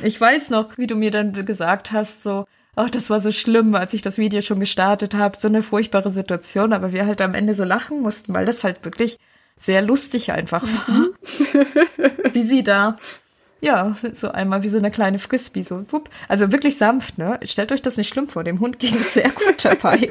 Ich 0.00 0.20
weiß 0.20 0.50
noch, 0.50 0.78
wie 0.78 0.86
du 0.86 0.94
mir 0.94 1.10
dann 1.10 1.44
gesagt 1.44 1.90
hast, 1.90 2.22
so, 2.22 2.46
ach, 2.76 2.88
das 2.88 3.10
war 3.10 3.18
so 3.18 3.32
schlimm, 3.32 3.74
als 3.74 3.94
ich 3.94 4.02
das 4.02 4.16
Video 4.16 4.42
schon 4.42 4.60
gestartet 4.60 5.12
habe, 5.14 5.36
so 5.36 5.48
eine 5.48 5.64
furchtbare 5.64 6.12
Situation, 6.12 6.72
aber 6.72 6.92
wir 6.92 7.04
halt 7.04 7.20
am 7.20 7.34
Ende 7.34 7.52
so 7.52 7.64
lachen 7.64 8.00
mussten, 8.00 8.32
weil 8.32 8.46
das 8.46 8.62
halt 8.62 8.84
wirklich 8.84 9.18
sehr 9.56 9.82
lustig 9.82 10.30
einfach 10.30 10.62
war. 10.62 10.94
Mhm. 10.94 11.14
wie 12.32 12.42
sie 12.42 12.62
da 12.62 12.94
Ja, 13.60 13.96
so 14.12 14.30
einmal 14.30 14.62
wie 14.62 14.68
so 14.68 14.78
eine 14.78 14.90
kleine 14.90 15.18
Frisbee, 15.18 15.62
so 15.62 15.84
wupp. 15.90 16.10
Also 16.28 16.52
wirklich 16.52 16.76
sanft, 16.78 17.18
ne? 17.18 17.40
Stellt 17.44 17.72
euch 17.72 17.82
das 17.82 17.96
nicht 17.96 18.08
schlimm 18.08 18.28
vor. 18.28 18.44
Dem 18.44 18.60
Hund 18.60 18.78
ging 18.78 18.94
es 18.94 19.14
sehr 19.18 19.30
gut 19.30 19.64
dabei. 19.64 20.10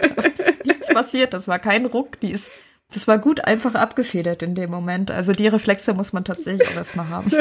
Nichts 0.65 0.93
passiert. 0.93 1.33
Das 1.33 1.47
war 1.47 1.59
kein 1.59 1.85
Ruck. 1.85 2.19
Die 2.19 2.31
ist, 2.31 2.51
das 2.93 3.07
war 3.07 3.17
gut 3.19 3.45
einfach 3.45 3.75
abgefedert 3.75 4.43
in 4.43 4.55
dem 4.55 4.69
Moment. 4.69 5.11
Also 5.11 5.31
die 5.31 5.47
Reflexe 5.47 5.93
muss 5.93 6.11
man 6.11 6.25
tatsächlich 6.25 6.67
auch 6.67 6.75
erstmal 6.75 7.07
haben. 7.09 7.31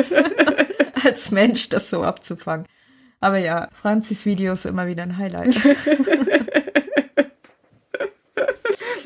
Als 1.05 1.31
Mensch 1.33 1.69
das 1.69 1.91
so 1.91 2.05
abzufangen. 2.05 2.67
Aber 3.21 3.39
ja, 3.39 3.69
Franzis 3.81 4.27
Video 4.27 4.53
ist 4.53 4.67
immer 4.67 4.87
wieder 4.87 5.03
ein 5.03 5.19
Highlight. 5.19 5.57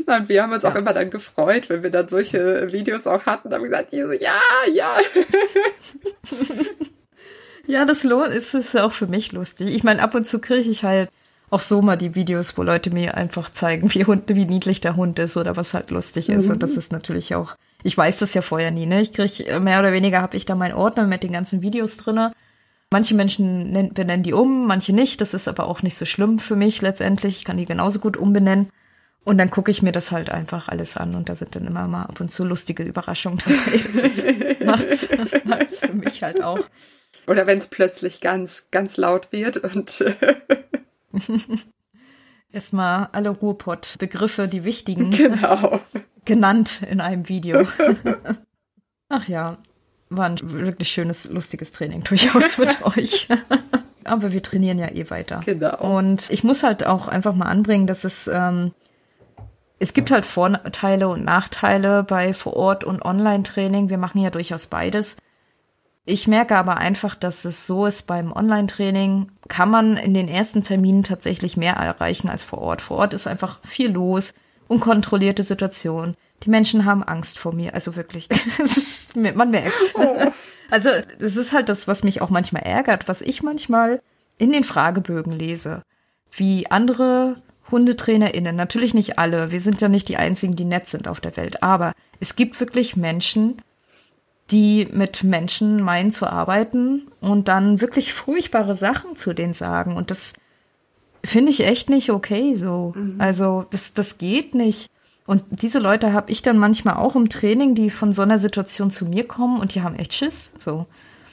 Und 0.07 0.28
wir 0.28 0.42
haben 0.42 0.53
uns 0.53 0.64
auch 0.64 0.74
immer 0.74 0.92
dann 0.92 1.11
gefreut, 1.11 1.68
wenn 1.68 1.84
wir 1.84 1.90
dann 1.90 2.09
solche 2.09 2.72
Videos 2.72 3.07
auch 3.07 3.26
hatten. 3.26 3.48
Da 3.48 3.57
haben 3.57 3.62
wir 3.62 3.70
gesagt, 3.70 3.92
ja, 3.92 4.40
ja. 4.72 4.96
Ja, 7.70 7.84
das 7.84 8.04
lohnt, 8.04 8.34
ist 8.34 8.54
es 8.54 8.76
auch 8.76 8.92
für 8.92 9.06
mich 9.06 9.32
lustig. 9.32 9.68
Ich 9.68 9.84
meine, 9.84 10.02
ab 10.02 10.14
und 10.14 10.26
zu 10.26 10.40
kriege 10.40 10.68
ich 10.68 10.84
halt 10.84 11.10
auch 11.50 11.60
so 11.60 11.82
mal 11.82 11.96
die 11.96 12.14
Videos, 12.14 12.56
wo 12.56 12.62
Leute 12.62 12.90
mir 12.90 13.16
einfach 13.16 13.50
zeigen, 13.50 13.92
wie, 13.94 14.04
Hund, 14.04 14.24
wie 14.28 14.46
niedlich 14.46 14.80
der 14.80 14.96
Hund 14.96 15.18
ist 15.18 15.36
oder 15.36 15.56
was 15.56 15.74
halt 15.74 15.90
lustig 15.90 16.28
ist. 16.28 16.46
Mhm. 16.46 16.52
Und 16.52 16.62
das 16.62 16.76
ist 16.76 16.92
natürlich 16.92 17.34
auch, 17.34 17.56
ich 17.82 17.96
weiß 17.96 18.18
das 18.20 18.34
ja 18.34 18.42
vorher 18.42 18.70
nie, 18.70 18.86
ne? 18.86 19.00
Ich 19.00 19.12
kriege, 19.12 19.58
mehr 19.58 19.80
oder 19.80 19.92
weniger 19.92 20.22
habe 20.22 20.36
ich 20.36 20.46
da 20.46 20.54
meinen 20.54 20.74
Ordner 20.74 21.06
mit 21.06 21.22
den 21.22 21.32
ganzen 21.32 21.62
Videos 21.62 21.96
drinne. 21.96 22.32
Manche 22.92 23.14
Menschen 23.14 23.92
benennen 23.94 24.22
die 24.22 24.32
um, 24.32 24.66
manche 24.66 24.92
nicht. 24.92 25.20
Das 25.20 25.34
ist 25.34 25.48
aber 25.48 25.66
auch 25.66 25.82
nicht 25.82 25.96
so 25.96 26.04
schlimm 26.04 26.38
für 26.38 26.56
mich 26.56 26.82
letztendlich. 26.82 27.38
Ich 27.38 27.44
kann 27.44 27.56
die 27.56 27.64
genauso 27.64 28.00
gut 28.00 28.16
umbenennen. 28.16 28.70
Und 29.24 29.38
dann 29.38 29.50
gucke 29.50 29.70
ich 29.70 29.82
mir 29.82 29.92
das 29.92 30.12
halt 30.12 30.30
einfach 30.30 30.68
alles 30.68 30.96
an 30.96 31.14
und 31.14 31.28
da 31.28 31.34
sind 31.34 31.54
dann 31.54 31.66
immer 31.66 31.86
mal 31.86 32.04
ab 32.04 32.20
und 32.20 32.32
zu 32.32 32.42
lustige 32.42 32.82
Überraschungen 32.82 33.38
dabei. 33.44 33.80
Das 34.00 34.24
macht's, 34.64 35.08
macht's 35.44 35.78
für 35.80 35.92
mich 35.92 36.22
halt 36.22 36.42
auch. 36.42 36.60
Oder 37.30 37.46
wenn 37.46 37.58
es 37.58 37.68
plötzlich 37.68 38.20
ganz, 38.20 38.72
ganz 38.72 38.96
laut 38.96 39.30
wird 39.30 39.58
und 39.58 40.04
erstmal 42.52 43.08
alle 43.12 43.28
Ruhrpott-Begriffe, 43.28 44.48
die 44.48 44.64
wichtigen, 44.64 45.10
genau. 45.16 45.78
genannt 46.24 46.80
in 46.90 47.00
einem 47.00 47.28
Video. 47.28 47.68
Ach 49.08 49.28
ja, 49.28 49.58
war 50.08 50.26
ein 50.26 50.38
wirklich 50.42 50.90
schönes, 50.90 51.30
lustiges 51.30 51.70
Training 51.70 52.02
durchaus 52.02 52.58
mit 52.58 52.84
euch. 52.96 53.28
Aber 54.02 54.32
wir 54.32 54.42
trainieren 54.42 54.78
ja 54.78 54.90
eh 54.90 55.08
weiter. 55.08 55.38
Genau. 55.46 55.98
Und 55.98 56.30
ich 56.30 56.42
muss 56.42 56.64
halt 56.64 56.84
auch 56.84 57.06
einfach 57.06 57.36
mal 57.36 57.46
anbringen, 57.46 57.86
dass 57.86 58.02
es 58.02 58.26
ähm, 58.26 58.72
es 59.78 59.94
gibt 59.94 60.10
halt 60.10 60.26
Vorteile 60.26 61.06
und 61.06 61.24
Nachteile 61.24 62.02
bei 62.02 62.34
Vor-Ort- 62.34 62.82
und 62.82 63.02
Online-Training. 63.02 63.88
Wir 63.88 63.98
machen 63.98 64.20
ja 64.20 64.30
durchaus 64.30 64.66
beides. 64.66 65.16
Ich 66.11 66.26
merke 66.26 66.56
aber 66.56 66.78
einfach, 66.78 67.14
dass 67.14 67.44
es 67.44 67.68
so 67.68 67.86
ist, 67.86 68.08
beim 68.08 68.32
Online-Training 68.32 69.30
kann 69.46 69.70
man 69.70 69.96
in 69.96 70.12
den 70.12 70.26
ersten 70.26 70.64
Terminen 70.64 71.04
tatsächlich 71.04 71.56
mehr 71.56 71.74
erreichen 71.74 72.28
als 72.28 72.42
vor 72.42 72.58
Ort. 72.58 72.82
Vor 72.82 72.96
Ort 72.96 73.14
ist 73.14 73.28
einfach 73.28 73.61
viel 73.64 73.92
los, 73.92 74.34
unkontrollierte 74.66 75.44
Situation. 75.44 76.16
Die 76.42 76.50
Menschen 76.50 76.84
haben 76.84 77.04
Angst 77.04 77.38
vor 77.38 77.54
mir, 77.54 77.74
also 77.74 77.94
wirklich. 77.94 78.28
ist, 78.58 79.14
man 79.14 79.50
merkt's. 79.50 79.94
Oh. 79.94 80.16
Also, 80.72 80.90
es 81.18 81.36
ist 81.36 81.52
halt 81.52 81.68
das, 81.68 81.88
was 81.88 82.04
mich 82.04 82.22
auch 82.22 82.30
manchmal 82.30 82.62
ärgert, 82.62 83.08
was 83.08 83.22
ich 83.22 83.42
manchmal 83.42 84.00
in 84.38 84.52
den 84.52 84.62
Fragebögen 84.62 85.32
lese. 85.32 85.82
Wie 86.30 86.70
andere 86.70 87.42
HundetrainerInnen, 87.72 88.54
natürlich 88.54 88.94
nicht 88.94 89.18
alle, 89.18 89.50
wir 89.50 89.61
sind 89.61 89.80
ja 89.80 89.88
nicht 89.88 90.08
die 90.08 90.16
einzigen, 90.16 90.54
die 90.54 90.64
nett 90.64 90.86
sind 90.86 91.08
auf 91.08 91.20
der 91.20 91.36
Welt, 91.36 91.64
aber 91.64 91.92
es 92.20 92.36
gibt 92.36 92.61
wirklich 92.61 92.96
Menschen, 92.96 93.61
die 94.51 94.88
mit 94.92 95.22
Menschen 95.24 95.82
meinen 95.82 96.11
zu 96.11 96.26
arbeiten 96.26 97.09
und 97.20 97.48
dann 97.48 97.80
wirklich 97.80 98.12
furchtbare 98.12 98.76
Sachen 98.76 99.16
zu 99.16 99.32
denen 99.32 99.55
sagen. 99.55 99.96
Und 99.96 100.11
das 100.11 100.32
finde 101.24 101.51
ich 101.51 101.64
echt 101.64 101.90
nicht 101.90 102.11
okay 102.11 102.55
so. 102.55 102.92
Mhm. 102.94 103.16
Also 103.18 103.66
das, 103.70 103.94
das 103.94 104.18
geht 104.18 104.55
nicht. 104.55 104.90
Und 105.26 105.44
diese 105.51 105.78
Leute 105.78 106.12
habe 106.12 106.32
ich 106.32 106.42
dann 106.42 106.59
manchmal 106.59 106.96
auch 106.96 107.14
im 107.14 107.28
Training, 107.28 107.74
die 107.74 107.90
von 107.90 108.12
so 108.12 108.22
einer 108.22 108.38
Situation 108.38 108.90
zu 108.90 109.05
mir 109.05 109.26
kommen 109.26 109.61
und 109.61 109.74
die 109.74 109.82
haben 109.82 109.94
echt 109.94 110.12
Schiss. 110.12 110.53
So 110.59 110.86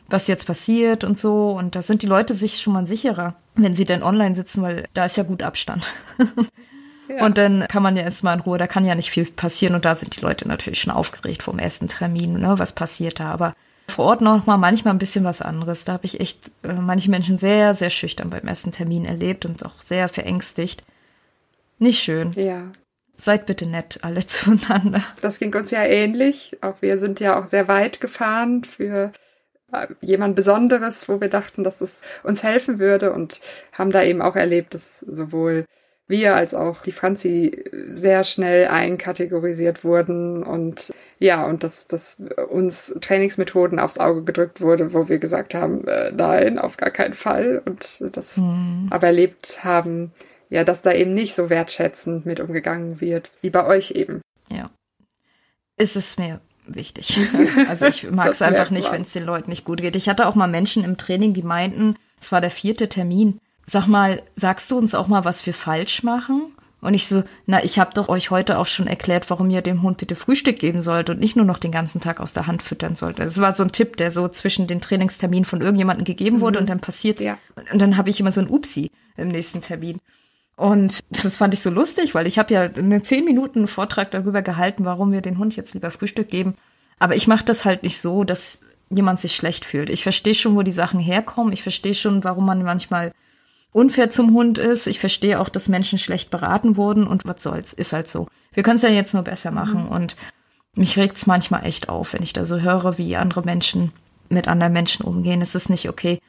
was 0.10 0.28
jetzt 0.28 0.48
passiert 0.48 1.04
und 1.04 1.18
so. 1.18 1.52
Und 1.52 1.76
da 1.76 1.82
sind 1.82 2.02
die 2.02 2.08
Leute 2.08 2.34
sich 2.34 2.62
schon 2.62 2.74
mal 2.74 2.88
sicherer, 2.88 3.36
wenn 3.56 3.76
sie 3.76 3.86
denn 3.86 4.04
online 4.04 4.36
sitzen, 4.36 4.62
weil 4.62 4.86
da 4.94 5.06
ist 5.06 5.18
ja 5.18 5.24
gut 5.24 5.44
Abstand. 5.44 5.86
Ja. 7.10 7.26
Und 7.26 7.38
dann 7.38 7.66
kann 7.68 7.84
man 7.84 7.96
ja 7.96 8.04
erstmal 8.04 8.36
in 8.36 8.42
Ruhe, 8.42 8.58
da 8.58 8.68
kann 8.68 8.86
ja 8.86 8.96
nicht 8.96 9.12
viel 9.12 9.26
passieren 9.26 9.76
und 9.76 9.86
da 9.86 9.96
sind 9.96 10.16
die 10.16 10.22
Leute 10.22 10.48
natürlich 10.48 10.82
schon 10.82 10.94
aufgeregt 10.94 11.44
vom 11.44 11.60
ersten 11.60 11.88
Termin, 11.88 12.34
ne, 12.40 12.56
was 12.58 12.74
passiert 12.74 13.20
da. 13.20 13.32
Aber 13.32 13.56
vor 13.88 14.06
Ort 14.06 14.22
noch 14.22 14.46
mal 14.46 14.58
manchmal 14.58 14.94
ein 14.94 15.00
bisschen 15.00 15.24
was 15.24 15.42
anderes. 15.42 15.86
Da 15.86 15.94
habe 15.94 16.06
ich 16.06 16.20
echt 16.20 16.52
äh, 16.64 16.74
manche 16.74 17.10
Menschen 17.10 17.38
sehr, 17.38 17.74
sehr 17.76 17.90
schüchtern 17.90 18.30
beim 18.30 18.48
ersten 18.48 18.72
Termin 18.72 19.06
erlebt 19.06 19.46
und 19.46 19.66
auch 19.66 19.80
sehr 19.80 20.10
verängstigt. 20.10 20.84
Nicht 21.80 22.00
schön. 22.00 22.32
Ja. 22.34 22.72
Seid 23.16 23.46
bitte 23.46 23.66
nett 23.66 24.00
alle 24.02 24.26
zueinander. 24.28 25.02
Das 25.22 25.40
ging 25.40 25.56
uns 25.56 25.72
ja 25.72 25.84
ähnlich. 25.84 26.58
Auch 26.62 26.82
wir 26.82 26.98
sind 26.98 27.20
ja 27.20 27.40
auch 27.40 27.46
sehr 27.46 27.68
weit 27.68 28.00
gefahren 28.02 28.64
für 28.64 29.12
jemand 30.02 30.36
Besonderes, 30.36 31.10
wo 31.10 31.20
wir 31.20 31.30
dachten, 31.30 31.64
dass 31.64 31.82
es 31.82 32.02
uns 32.24 32.42
helfen 32.44 32.80
würde 32.80 33.12
und 33.12 33.42
haben 33.78 33.92
da 33.92 34.02
eben 34.02 34.22
auch 34.22 34.36
erlebt, 34.36 34.74
dass 34.74 35.00
sowohl 35.02 35.66
wir 36.08 36.36
als 36.36 36.54
auch 36.54 36.84
die 36.84 36.92
Franzi 36.92 37.66
sehr 37.92 38.24
schnell 38.24 38.68
einkategorisiert 38.68 39.84
wurden 39.84 40.44
und 40.44 40.94
ja, 41.20 41.46
und 41.46 41.64
dass, 41.64 41.88
dass 41.88 42.22
uns 42.50 42.96
Trainingsmethoden 43.02 43.80
aufs 43.80 43.98
Auge 43.98 44.24
gedrückt 44.24 44.62
wurde, 44.62 44.94
wo 44.94 45.10
wir 45.10 45.18
gesagt 45.18 45.54
haben, 45.54 45.86
äh, 45.88 46.12
nein, 46.12 46.60
auf 46.60 46.78
gar 46.78 46.92
keinen 46.92 47.14
Fall 47.14 47.62
und 47.66 48.02
das 48.16 48.38
mhm. 48.38 48.88
aber 48.90 49.08
erlebt 49.08 49.64
haben, 49.64 50.12
ja, 50.50 50.64
dass 50.64 50.82
da 50.82 50.94
eben 50.94 51.14
nicht 51.14 51.36
so 51.36 51.50
wertschätzend 51.50 52.26
mit 52.26 52.40
umgegangen 52.40 53.02
wird, 53.02 53.32
wie 53.42 53.50
bei 53.50 53.66
euch 53.66 53.92
eben. 53.92 54.22
Ja. 54.50 54.70
Ist 55.78 55.96
es 55.96 56.18
mir 56.18 56.40
wichtig. 56.66 57.20
Also 57.68 57.88
ich 57.88 58.10
mag 58.10 58.28
es 58.28 58.42
einfach 58.42 58.72
nicht, 58.72 58.92
wenn 58.92 59.02
es 59.02 59.14
den 59.14 59.24
Leuten 59.24 59.50
nicht 59.50 59.66
gut 59.66 59.82
geht. 59.82 59.96
Ich 59.96 60.08
hatte 60.08 60.28
auch 60.28 60.36
mal 60.36 60.48
Menschen 60.48 60.84
im 60.84 60.98
Training, 60.98 61.34
die 61.34 61.44
meinten, 61.44 61.96
es 62.22 62.32
war 62.32 62.40
der 62.40 62.50
vierte 62.50 62.88
Termin. 62.88 63.40
Sag 63.70 63.88
mal, 63.88 64.24
sagst 64.34 64.72
du 64.72 64.78
uns 64.78 64.96
auch 64.96 65.08
mal, 65.08 65.26
was 65.26 65.46
wir 65.46 65.54
falsch 65.54 66.02
machen? 66.02 66.54
Und 66.80 66.94
ich 66.94 67.08
so, 67.08 67.24
na, 67.48 67.64
ich 67.64 67.80
habe 67.80 67.94
doch 67.94 68.08
euch 68.08 68.30
heute 68.32 68.60
auch 68.60 68.66
schon 68.68 68.88
erklärt, 68.88 69.30
warum 69.30 69.50
ihr 69.50 69.62
dem 69.62 69.82
Hund 69.82 69.98
bitte 69.98 70.16
Frühstück 70.16 70.60
geben 70.60 70.80
sollt 70.80 71.10
und 71.10 71.20
nicht 71.20 71.36
nur 71.36 71.44
noch 71.44 71.58
den 71.58 71.72
ganzen 71.72 72.00
Tag 72.02 72.22
aus 72.22 72.34
der 72.34 72.48
Hand 72.48 72.62
füttern 72.62 72.96
sollt. 72.96 73.20
Das 73.20 73.42
war 73.42 73.56
so 73.56 73.64
ein 73.64 73.72
Tipp, 73.72 73.98
der 73.98 74.12
so 74.12 74.28
zwischen 74.28 74.68
den 74.68 74.80
Trainingsterminen 74.80 75.44
von 75.44 75.62
irgendjemandem 75.62 76.06
gegeben 76.06 76.40
wurde 76.40 76.60
mhm. 76.60 76.64
und 76.64 76.70
dann 76.70 76.80
passiert. 76.80 77.20
Ja. 77.20 77.40
Und 77.74 77.82
dann 77.82 77.98
habe 77.98 78.10
ich 78.10 78.20
immer 78.20 78.32
so 78.32 78.42
ein 78.42 78.48
Upsi 78.48 78.92
im 79.18 79.30
nächsten 79.30 79.62
Termin. 79.62 80.00
Und 80.56 81.00
das 81.10 81.36
fand 81.36 81.54
ich 81.54 81.62
so 81.62 81.70
lustig, 81.70 82.16
weil 82.16 82.26
ich 82.26 82.40
habe 82.40 82.54
ja 82.54 82.62
einen 82.62 83.04
zehn 83.04 83.26
Minuten 83.26 83.68
Vortrag 83.68 84.12
darüber 84.12 84.42
gehalten, 84.42 84.86
warum 84.86 85.12
wir 85.12 85.22
den 85.22 85.40
Hund 85.40 85.56
jetzt 85.56 85.74
lieber 85.74 85.92
Frühstück 85.92 86.30
geben. 86.30 86.56
Aber 87.00 87.16
ich 87.16 87.28
mache 87.28 87.46
das 87.46 87.66
halt 87.66 87.84
nicht 87.84 88.00
so, 88.00 88.24
dass 88.24 88.62
jemand 88.90 89.20
sich 89.20 89.36
schlecht 89.36 89.66
fühlt. 89.66 89.90
Ich 89.90 90.04
verstehe 90.04 90.34
schon, 90.34 90.56
wo 90.56 90.62
die 90.62 90.72
Sachen 90.72 91.00
herkommen. 91.00 91.54
Ich 91.54 91.64
verstehe 91.64 91.94
schon, 91.94 92.24
warum 92.24 92.46
man 92.46 92.64
manchmal 92.64 93.14
unfair 93.72 94.10
zum 94.10 94.34
Hund 94.34 94.58
ist. 94.58 94.88
Ich 94.88 95.00
verstehe 95.00 95.40
auch, 95.40 95.50
dass 95.50 95.68
Menschen 95.68 96.00
schlecht 96.00 96.30
beraten 96.30 96.78
wurden 96.78 97.06
und 97.06 97.26
was 97.26 97.44
soll's, 97.44 97.74
ist 97.74 97.94
halt 97.94 98.08
so. 98.08 98.28
Wir 98.54 98.64
können 98.64 98.78
es 98.78 98.82
ja 98.82 98.90
jetzt 98.90 99.14
nur 99.14 99.24
besser 99.24 99.52
machen 99.52 99.84
mhm. 99.84 99.90
und 99.90 100.16
mich 100.76 100.98
regt's 100.98 101.28
manchmal 101.28 101.66
echt 101.66 101.90
auf, 101.90 102.14
wenn 102.14 102.24
ich 102.24 102.34
da 102.34 102.46
so 102.46 102.60
höre, 102.60 102.98
wie 102.98 103.18
andere 103.18 103.42
Menschen 103.42 103.92
mit 104.30 104.48
anderen 104.48 104.74
Menschen 104.74 105.06
umgehen. 105.06 105.42
Es 105.42 105.56
ist 105.56 105.70
nicht 105.70 105.90
okay 105.90 106.20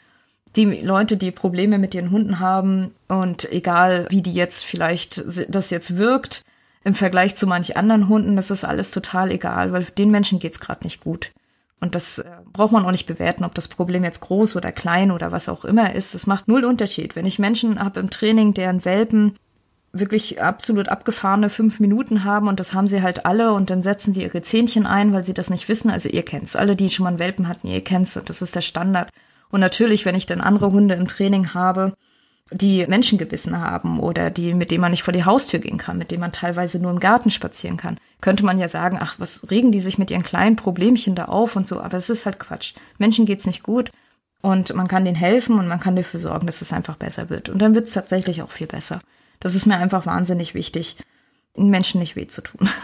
die 0.56 0.64
Leute, 0.64 1.16
die 1.16 1.30
Probleme 1.30 1.78
mit 1.78 1.94
ihren 1.94 2.10
Hunden 2.10 2.40
haben 2.40 2.94
und 3.06 3.50
egal 3.52 4.06
wie 4.10 4.22
die 4.22 4.32
jetzt 4.32 4.64
vielleicht 4.64 5.22
das 5.48 5.70
jetzt 5.70 5.96
wirkt 5.98 6.42
im 6.84 6.94
Vergleich 6.94 7.36
zu 7.36 7.46
manch 7.46 7.76
anderen 7.76 8.08
Hunden, 8.08 8.36
das 8.36 8.50
ist 8.50 8.64
alles 8.64 8.90
total 8.90 9.30
egal, 9.30 9.72
weil 9.72 9.84
den 9.84 10.10
Menschen 10.10 10.38
geht's 10.38 10.60
gerade 10.60 10.84
nicht 10.84 11.02
gut. 11.02 11.32
Und 11.80 11.94
das 11.94 12.18
äh, 12.18 12.24
braucht 12.52 12.72
man 12.72 12.84
auch 12.84 12.90
nicht 12.90 13.06
bewerten, 13.06 13.44
ob 13.44 13.54
das 13.54 13.68
Problem 13.68 14.04
jetzt 14.04 14.20
groß 14.20 14.56
oder 14.56 14.72
klein 14.72 15.10
oder 15.10 15.32
was 15.32 15.48
auch 15.48 15.64
immer 15.64 15.94
ist. 15.94 16.14
Das 16.14 16.26
macht 16.26 16.48
null 16.48 16.64
Unterschied. 16.64 17.16
Wenn 17.16 17.26
ich 17.26 17.38
Menschen 17.38 17.78
habe 17.78 18.00
im 18.00 18.10
Training, 18.10 18.54
deren 18.54 18.84
Welpen 18.84 19.36
wirklich 19.92 20.42
absolut 20.42 20.88
abgefahrene 20.88 21.48
fünf 21.48 21.80
Minuten 21.80 22.24
haben 22.24 22.46
und 22.46 22.60
das 22.60 22.74
haben 22.74 22.88
sie 22.88 23.02
halt 23.02 23.24
alle 23.24 23.52
und 23.52 23.70
dann 23.70 23.82
setzen 23.82 24.12
sie 24.12 24.22
ihre 24.22 24.42
Zähnchen 24.42 24.86
ein, 24.86 25.12
weil 25.12 25.24
sie 25.24 25.34
das 25.34 25.50
nicht 25.50 25.68
wissen. 25.68 25.90
Also 25.90 26.08
ihr 26.08 26.24
kennt's. 26.24 26.56
Alle, 26.56 26.76
die 26.76 26.90
schon 26.90 27.04
mal 27.04 27.10
einen 27.10 27.18
Welpen 27.18 27.48
hatten, 27.48 27.68
ihr 27.68 27.82
kennt's. 27.82 28.18
Das 28.24 28.42
ist 28.42 28.54
der 28.54 28.60
Standard. 28.60 29.10
Und 29.50 29.60
natürlich, 29.60 30.04
wenn 30.04 30.14
ich 30.14 30.26
dann 30.26 30.40
andere 30.40 30.72
Hunde 30.72 30.94
im 30.94 31.08
Training 31.08 31.54
habe, 31.54 31.94
die 32.50 32.86
Menschen 32.86 33.18
gebissen 33.18 33.60
haben 33.60 34.00
oder 34.00 34.30
die, 34.30 34.54
mit 34.54 34.70
denen 34.70 34.80
man 34.80 34.90
nicht 34.90 35.02
vor 35.02 35.12
die 35.12 35.24
Haustür 35.24 35.60
gehen 35.60 35.78
kann, 35.78 35.98
mit 35.98 36.10
denen 36.10 36.20
man 36.20 36.32
teilweise 36.32 36.78
nur 36.78 36.90
im 36.90 37.00
Garten 37.00 37.30
spazieren 37.30 37.76
kann, 37.76 37.98
könnte 38.20 38.44
man 38.44 38.58
ja 38.58 38.68
sagen, 38.68 38.98
ach, 39.00 39.16
was 39.18 39.50
regen 39.50 39.72
die 39.72 39.80
sich 39.80 39.98
mit 39.98 40.10
ihren 40.10 40.22
kleinen 40.22 40.56
Problemchen 40.56 41.14
da 41.14 41.26
auf 41.26 41.56
und 41.56 41.66
so, 41.66 41.80
aber 41.80 41.96
es 41.96 42.10
ist 42.10 42.26
halt 42.26 42.38
Quatsch. 42.38 42.74
Menschen 42.98 43.26
geht's 43.26 43.46
nicht 43.46 43.62
gut 43.62 43.92
und 44.42 44.74
man 44.74 44.88
kann 44.88 45.04
denen 45.04 45.16
helfen 45.16 45.58
und 45.58 45.68
man 45.68 45.80
kann 45.80 45.96
dafür 45.96 46.20
sorgen, 46.20 46.46
dass 46.46 46.62
es 46.62 46.72
einfach 46.72 46.96
besser 46.96 47.30
wird. 47.30 47.48
Und 47.48 47.60
dann 47.60 47.74
wird's 47.74 47.92
tatsächlich 47.92 48.42
auch 48.42 48.50
viel 48.50 48.66
besser. 48.66 49.00
Das 49.40 49.54
ist 49.54 49.66
mir 49.66 49.76
einfach 49.76 50.06
wahnsinnig 50.06 50.54
wichtig, 50.54 50.96
Menschen 51.56 52.00
nicht 52.00 52.16
weh 52.16 52.26
zu 52.26 52.42
tun. 52.42 52.68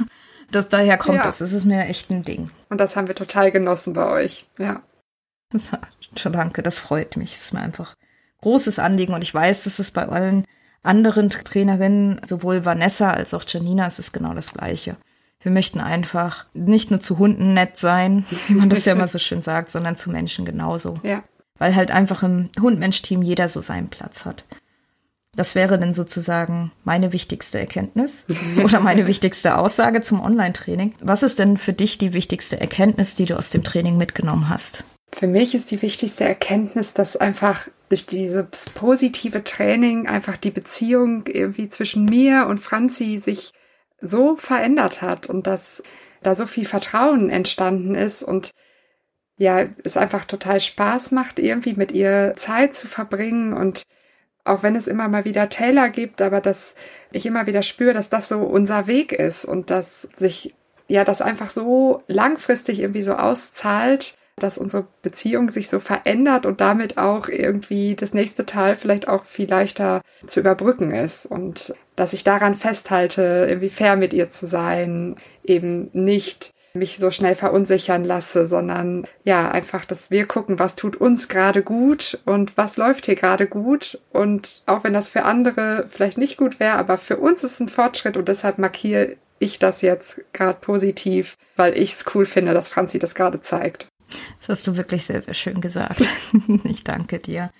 Das, 0.50 0.68
daher 0.68 0.98
kommt 0.98 1.16
ja. 1.16 1.22
das. 1.24 1.38
Das 1.38 1.52
ist 1.52 1.64
mir 1.64 1.86
echt 1.86 2.10
ein 2.10 2.22
Ding. 2.22 2.50
Und 2.68 2.78
das 2.78 2.96
haben 2.96 3.08
wir 3.08 3.14
total 3.14 3.50
genossen 3.50 3.94
bei 3.94 4.06
euch. 4.06 4.46
Ja. 4.58 4.82
Das, 5.50 5.70
danke, 6.22 6.62
das 6.62 6.78
freut 6.78 7.16
mich. 7.16 7.30
Das 7.30 7.44
ist 7.44 7.54
mir 7.54 7.60
einfach 7.60 7.96
großes 8.42 8.78
Anliegen 8.78 9.14
und 9.14 9.22
ich 9.22 9.34
weiß, 9.34 9.64
dass 9.64 9.78
es 9.78 9.90
bei 9.90 10.06
allen 10.06 10.44
anderen 10.82 11.30
Trainerinnen, 11.30 12.20
sowohl 12.26 12.66
Vanessa 12.66 13.10
als 13.10 13.32
auch 13.32 13.42
Janina, 13.46 13.86
es 13.86 13.98
ist 13.98 14.12
genau 14.12 14.34
das 14.34 14.52
Gleiche. 14.52 14.96
Wir 15.44 15.52
möchten 15.52 15.78
einfach 15.78 16.46
nicht 16.54 16.90
nur 16.90 17.00
zu 17.00 17.18
Hunden 17.18 17.52
nett 17.52 17.76
sein, 17.76 18.24
wie 18.48 18.54
man 18.54 18.70
das 18.70 18.86
ja 18.86 18.94
immer 18.94 19.06
so 19.06 19.18
schön 19.18 19.42
sagt, 19.42 19.68
sondern 19.68 19.94
zu 19.94 20.10
Menschen 20.10 20.46
genauso. 20.46 20.98
Ja. 21.02 21.22
Weil 21.58 21.76
halt 21.76 21.90
einfach 21.90 22.22
im 22.22 22.48
Hund-Mensch-Team 22.58 23.20
jeder 23.20 23.48
so 23.48 23.60
seinen 23.60 23.88
Platz 23.88 24.24
hat. 24.24 24.44
Das 25.36 25.54
wäre 25.54 25.78
dann 25.78 25.92
sozusagen 25.92 26.72
meine 26.84 27.12
wichtigste 27.12 27.58
Erkenntnis 27.58 28.24
oder 28.64 28.80
meine 28.80 29.06
wichtigste 29.06 29.58
Aussage 29.58 30.00
zum 30.00 30.22
Online-Training. 30.22 30.94
Was 31.00 31.22
ist 31.22 31.38
denn 31.38 31.58
für 31.58 31.74
dich 31.74 31.98
die 31.98 32.14
wichtigste 32.14 32.58
Erkenntnis, 32.58 33.14
die 33.14 33.26
du 33.26 33.36
aus 33.36 33.50
dem 33.50 33.64
Training 33.64 33.98
mitgenommen 33.98 34.48
hast? 34.48 34.82
Für 35.12 35.26
mich 35.26 35.54
ist 35.54 35.70
die 35.70 35.82
wichtigste 35.82 36.24
Erkenntnis, 36.24 36.94
dass 36.94 37.18
einfach 37.18 37.68
durch 37.90 38.06
dieses 38.06 38.70
positive 38.70 39.44
Training 39.44 40.06
einfach 40.06 40.38
die 40.38 40.50
Beziehung 40.50 41.26
irgendwie 41.26 41.68
zwischen 41.68 42.06
mir 42.06 42.46
und 42.46 42.60
Franzi 42.60 43.18
sich 43.18 43.52
so 44.04 44.36
verändert 44.36 45.02
hat 45.02 45.28
und 45.28 45.46
dass 45.46 45.82
da 46.22 46.34
so 46.34 46.46
viel 46.46 46.66
Vertrauen 46.66 47.30
entstanden 47.30 47.94
ist 47.94 48.22
und 48.22 48.50
ja, 49.36 49.66
es 49.82 49.96
einfach 49.96 50.24
total 50.24 50.60
Spaß 50.60 51.10
macht, 51.10 51.38
irgendwie 51.38 51.74
mit 51.74 51.92
ihr 51.92 52.34
Zeit 52.36 52.72
zu 52.74 52.86
verbringen 52.86 53.52
und 53.52 53.82
auch 54.44 54.62
wenn 54.62 54.76
es 54.76 54.86
immer 54.86 55.08
mal 55.08 55.24
wieder 55.24 55.48
Taylor 55.48 55.88
gibt, 55.88 56.20
aber 56.22 56.40
dass 56.40 56.74
ich 57.10 57.26
immer 57.26 57.46
wieder 57.46 57.62
spüre, 57.62 57.94
dass 57.94 58.10
das 58.10 58.28
so 58.28 58.40
unser 58.40 58.86
Weg 58.86 59.12
ist 59.12 59.44
und 59.44 59.70
dass 59.70 60.02
sich 60.02 60.54
ja 60.86 61.04
das 61.04 61.22
einfach 61.22 61.48
so 61.48 62.02
langfristig 62.06 62.80
irgendwie 62.80 63.02
so 63.02 63.14
auszahlt, 63.14 64.14
dass 64.36 64.58
unsere 64.58 64.86
Beziehung 65.02 65.48
sich 65.48 65.68
so 65.68 65.78
verändert 65.78 66.46
und 66.46 66.60
damit 66.60 66.98
auch 66.98 67.28
irgendwie 67.28 67.94
das 67.94 68.14
nächste 68.14 68.46
Teil 68.46 68.74
vielleicht 68.74 69.08
auch 69.08 69.24
viel 69.24 69.48
leichter 69.48 70.00
zu 70.26 70.40
überbrücken 70.40 70.92
ist 70.92 71.26
und 71.26 71.74
dass 71.96 72.12
ich 72.12 72.24
daran 72.24 72.54
festhalte, 72.54 73.46
irgendwie 73.48 73.68
fair 73.68 73.96
mit 73.96 74.12
ihr 74.12 74.30
zu 74.30 74.46
sein, 74.46 75.16
eben 75.44 75.90
nicht 75.92 76.54
mich 76.76 76.96
so 76.96 77.12
schnell 77.12 77.36
verunsichern 77.36 78.04
lasse, 78.04 78.46
sondern 78.46 79.06
ja, 79.22 79.48
einfach, 79.48 79.84
dass 79.84 80.10
wir 80.10 80.26
gucken, 80.26 80.58
was 80.58 80.74
tut 80.74 80.96
uns 80.96 81.28
gerade 81.28 81.62
gut 81.62 82.18
und 82.24 82.56
was 82.56 82.76
läuft 82.76 83.06
hier 83.06 83.14
gerade 83.14 83.46
gut. 83.46 84.00
Und 84.12 84.64
auch 84.66 84.82
wenn 84.82 84.92
das 84.92 85.06
für 85.06 85.22
andere 85.22 85.86
vielleicht 85.88 86.18
nicht 86.18 86.36
gut 86.36 86.58
wäre, 86.58 86.74
aber 86.74 86.98
für 86.98 87.18
uns 87.18 87.44
ist 87.44 87.60
ein 87.60 87.68
Fortschritt 87.68 88.16
und 88.16 88.26
deshalb 88.26 88.58
markiere 88.58 89.16
ich 89.38 89.60
das 89.60 89.82
jetzt 89.82 90.24
gerade 90.32 90.58
positiv, 90.60 91.36
weil 91.54 91.78
ich 91.78 91.92
es 91.92 92.04
cool 92.14 92.26
finde, 92.26 92.54
dass 92.54 92.68
Franzi 92.68 92.98
das 92.98 93.14
gerade 93.14 93.40
zeigt. 93.40 93.86
Das 94.40 94.48
hast 94.48 94.66
du 94.66 94.76
wirklich 94.76 95.04
sehr, 95.04 95.22
sehr 95.22 95.34
schön 95.34 95.60
gesagt. 95.60 96.02
ich 96.64 96.84
danke 96.84 97.18
dir. 97.18 97.50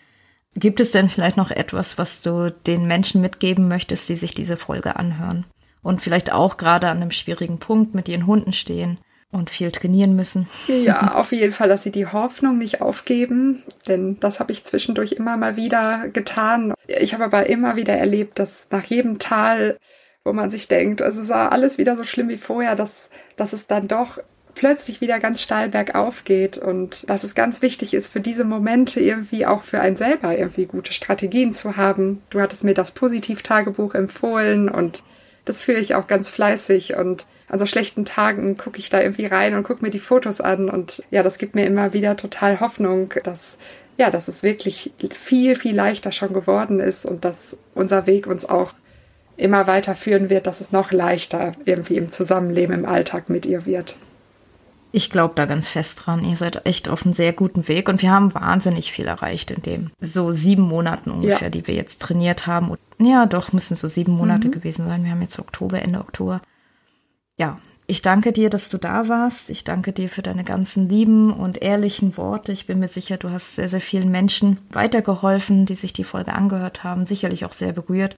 Gibt 0.57 0.81
es 0.81 0.93
denn 0.93 1.09
vielleicht 1.09 1.37
noch 1.37 1.51
etwas, 1.51 1.99
was 1.99 2.23
du 2.23 2.51
den 2.51 2.87
Menschen 2.87 3.21
mitgeben 3.21 3.69
möchtest, 3.69 4.09
die 4.09 4.17
sich 4.17 4.35
diese 4.35 4.57
Folge 4.57 4.97
anhören? 4.97 5.45
Und 5.83 6.01
vielleicht 6.01 6.33
auch 6.33 6.57
gerade 6.57 6.89
an 6.89 7.03
einem 7.03 7.11
schwierigen 7.11 7.59
Punkt 7.59 7.95
mit 7.95 8.09
ihren 8.09 8.27
Hunden 8.27 8.53
stehen 8.53 8.99
und 9.35 9.51
viel 9.51 9.73
trainieren 9.73 10.15
müssen. 10.15 10.49
Ja, 10.69 11.15
auf 11.17 11.33
jeden 11.33 11.53
Fall, 11.53 11.69
dass 11.69 11.83
sie 11.83 11.91
die 11.91 12.07
Hoffnung 12.07 12.57
nicht 12.57 12.81
aufgeben, 12.81 13.65
denn 13.89 14.19
das 14.21 14.41
habe 14.41 14.53
ich 14.53 14.65
zwischendurch 14.65 15.13
immer 15.13 15.37
mal 15.37 15.57
wieder 15.57 16.09
getan. 16.09 16.73
Ich 16.87 17.13
habe 17.13 17.25
aber 17.25 17.49
immer 17.49 17.77
wieder 17.77 17.95
erlebt, 17.95 18.39
dass 18.39 18.69
nach 18.71 18.85
jedem 18.85 19.19
Tal, 19.19 19.77
wo 20.25 20.33
man 20.33 20.51
sich 20.51 20.69
denkt, 20.69 21.03
also 21.03 21.21
es 21.21 21.29
war 21.29 21.53
alles 21.53 21.79
wieder 21.79 21.97
so 21.97 22.05
schlimm 22.05 22.29
wie 22.29 22.39
vorher, 22.39 22.77
dass, 22.77 23.11
dass 23.37 23.53
es 23.53 23.67
dann 23.67 23.89
doch 23.89 24.19
plötzlich 24.55 25.01
wieder 25.01 25.21
ganz 25.21 25.43
steil 25.43 25.69
bergauf 25.69 26.25
geht 26.25 26.59
und 26.59 27.09
dass 27.09 27.25
es 27.25 27.35
ganz 27.35 27.63
wichtig 27.63 27.95
ist, 27.95 28.09
für 28.09 28.21
diese 28.21 28.45
Momente 28.45 29.01
irgendwie 29.01 29.47
auch 29.47 29.63
für 29.63 29.81
einen 29.81 29.97
selber 29.97 30.37
irgendwie 30.37 30.67
gute 30.67 30.93
Strategien 30.93 31.53
zu 31.53 31.77
haben. 31.77 32.23
Du 32.31 32.41
hattest 32.41 32.65
mir 32.65 32.75
das 32.75 32.93
Positiv-Tagebuch 32.93 33.95
empfohlen 33.95 34.69
und 34.69 35.03
das 35.45 35.61
führe 35.61 35.81
ich 35.81 35.95
auch 35.95 36.07
ganz 36.07 36.31
fleißig 36.31 36.97
und 36.97 37.27
an 37.49 37.59
so 37.59 37.67
schlechten 37.67 38.05
Tagen 38.05 38.57
gucke 38.57 38.79
ich 38.79 38.89
da 38.89 39.01
irgendwie 39.01 39.27
rein 39.27 39.55
und 39.55 39.65
gucke 39.65 39.85
mir 39.85 39.91
die 39.91 39.99
Fotos 39.99 40.41
an 40.41 40.71
und 40.71 41.03
ja, 41.11 41.23
das 41.23 41.39
gibt 41.39 41.55
mir 41.55 41.67
immer 41.67 41.93
wieder 41.93 42.17
total 42.17 42.61
Hoffnung, 42.61 43.13
dass 43.23 43.59
ja, 43.97 44.11
dass 44.11 44.27
es 44.29 44.43
wirklich 44.43 44.93
viel, 45.13 45.55
viel 45.55 45.75
leichter 45.75 46.11
schon 46.11 46.33
geworden 46.33 46.81
ist 46.81 47.07
und 47.07 47.25
dass 47.25 47.57
unser 47.75 48.07
Weg 48.07 48.27
uns 48.27 48.45
auch 48.45 48.73
immer 49.37 49.67
weiter 49.67 49.95
führen 49.95 50.31
wird, 50.31 50.47
dass 50.47 50.61
es 50.61 50.73
noch 50.73 50.93
leichter 50.93 51.53
irgendwie 51.65 51.97
im 51.97 52.11
Zusammenleben 52.11 52.75
im 52.75 52.87
Alltag 52.87 53.29
mit 53.29 53.47
ihr 53.47 53.67
wird. 53.67 53.97
Ich 54.97 55.11
glaube 55.11 55.35
da 55.35 55.45
ganz 55.45 55.69
fest 55.69 56.07
dran. 56.07 56.25
Ihr 56.25 56.37
seid 56.37 56.67
echt 56.67 56.89
auf 56.89 57.05
einem 57.05 57.15
sehr 57.15 57.33
guten 57.33 57.67
Weg 57.67 57.89
und 57.89 58.01
wir 58.01 58.13
haben 58.13 58.33
wahnsinnig 58.33 58.93
viel 58.93 59.07
erreicht 59.07 59.51
in 59.51 59.61
dem 59.61 59.91
so 59.99 60.31
sieben 60.31 60.63
Monaten 60.63 61.11
ungefähr, 61.11 61.49
ja. 61.49 61.51
die 61.51 61.67
wir 61.67 61.75
jetzt 61.75 62.01
trainiert 62.01 62.47
haben. 62.47 62.77
Ja, 63.01 63.27
doch, 63.27 63.53
müssen 63.53 63.77
so 63.77 63.89
sieben 63.89 64.13
Monate 64.13 64.47
mhm. 64.47 64.53
gewesen 64.53 64.87
sein. 64.87 65.03
Wir 65.03 65.11
haben 65.11 65.21
jetzt 65.21 65.41
Oktober, 65.41 65.83
Ende 65.83 65.99
Oktober. 65.99 66.43
Ja, 67.37 67.59
ich 67.89 68.03
danke 68.03 68.31
dir, 68.31 68.51
dass 68.51 68.69
du 68.69 68.79
da 68.79 69.09
warst. 69.09 69.51
Ich 69.51 69.65
danke 69.65 69.93
dir 69.93 70.09
für 70.09 70.23
deine 70.23 70.45
ganzen 70.45 70.89
lieben 70.89 71.33
und 71.33 71.61
ehrlichen 71.61 72.17
Worte. 72.17 72.53
Ich 72.53 72.69
bin 72.69 72.79
mir 72.79 72.87
sicher, 72.87 73.17
du 73.17 73.31
hast 73.31 73.57
sehr, 73.57 73.69
sehr 73.69 73.81
vielen 73.81 74.13
Menschen 74.13 74.59
weitergeholfen, 74.71 75.67
die 75.67 75.75
sich 75.75 75.93
die 75.93 76.05
Folge 76.05 76.35
angehört 76.35 76.85
haben. 76.85 77.05
Sicherlich 77.05 77.45
auch 77.45 77.53
sehr 77.53 77.73
berührt. 77.73 78.15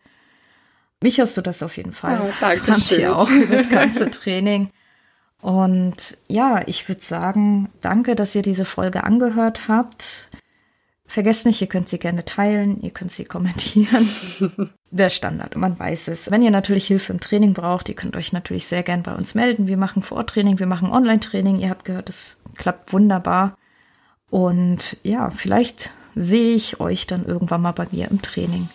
Mich 1.02 1.20
hast 1.20 1.38
du 1.38 1.40
das 1.40 1.62
auf 1.62 1.78
jeden 1.78 1.92
Fall. 1.92 2.20
Oh, 2.22 2.32
danke 2.38 2.64
Franzi 2.64 3.06
auch 3.06 3.28
für 3.28 3.46
das 3.46 3.70
ganze 3.70 4.10
Training. 4.10 4.68
Und 5.40 6.16
ja, 6.28 6.62
ich 6.66 6.88
würde 6.88 7.02
sagen, 7.02 7.68
danke, 7.80 8.14
dass 8.14 8.34
ihr 8.34 8.42
diese 8.42 8.64
Folge 8.64 9.04
angehört 9.04 9.68
habt. 9.68 10.28
Vergesst 11.06 11.46
nicht, 11.46 11.60
ihr 11.60 11.68
könnt 11.68 11.88
sie 11.88 11.98
gerne 11.98 12.24
teilen, 12.24 12.80
ihr 12.82 12.90
könnt 12.90 13.12
sie 13.12 13.24
kommentieren. 13.24 14.08
Der 14.90 15.10
Standard, 15.10 15.56
man 15.56 15.78
weiß 15.78 16.08
es. 16.08 16.30
Wenn 16.30 16.42
ihr 16.42 16.50
natürlich 16.50 16.86
Hilfe 16.86 17.12
im 17.12 17.20
Training 17.20 17.52
braucht, 17.52 17.88
ihr 17.88 17.94
könnt 17.94 18.16
euch 18.16 18.32
natürlich 18.32 18.66
sehr 18.66 18.82
gern 18.82 19.02
bei 19.02 19.14
uns 19.14 19.34
melden. 19.34 19.68
Wir 19.68 19.76
machen 19.76 20.02
Vortraining, 20.02 20.58
wir 20.58 20.66
machen 20.66 20.90
Online-Training. 20.90 21.60
Ihr 21.60 21.70
habt 21.70 21.84
gehört, 21.84 22.08
es 22.08 22.38
klappt 22.56 22.92
wunderbar. 22.92 23.56
Und 24.30 24.96
ja, 25.04 25.30
vielleicht 25.30 25.90
sehe 26.16 26.54
ich 26.54 26.80
euch 26.80 27.06
dann 27.06 27.24
irgendwann 27.24 27.62
mal 27.62 27.72
bei 27.72 27.86
mir 27.92 28.10
im 28.10 28.20
Training. 28.20 28.68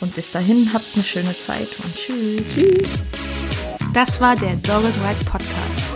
Und 0.00 0.14
bis 0.16 0.32
dahin 0.32 0.72
habt 0.72 0.86
eine 0.94 1.04
schöne 1.04 1.38
Zeit 1.38 1.68
und 1.84 1.94
tschüss. 1.94 2.54
Tschüss. 2.54 2.88
Das 3.92 4.20
war 4.20 4.34
der 4.36 4.56
Dogged 4.56 4.94
Ride 5.04 5.24
Podcast 5.24 5.95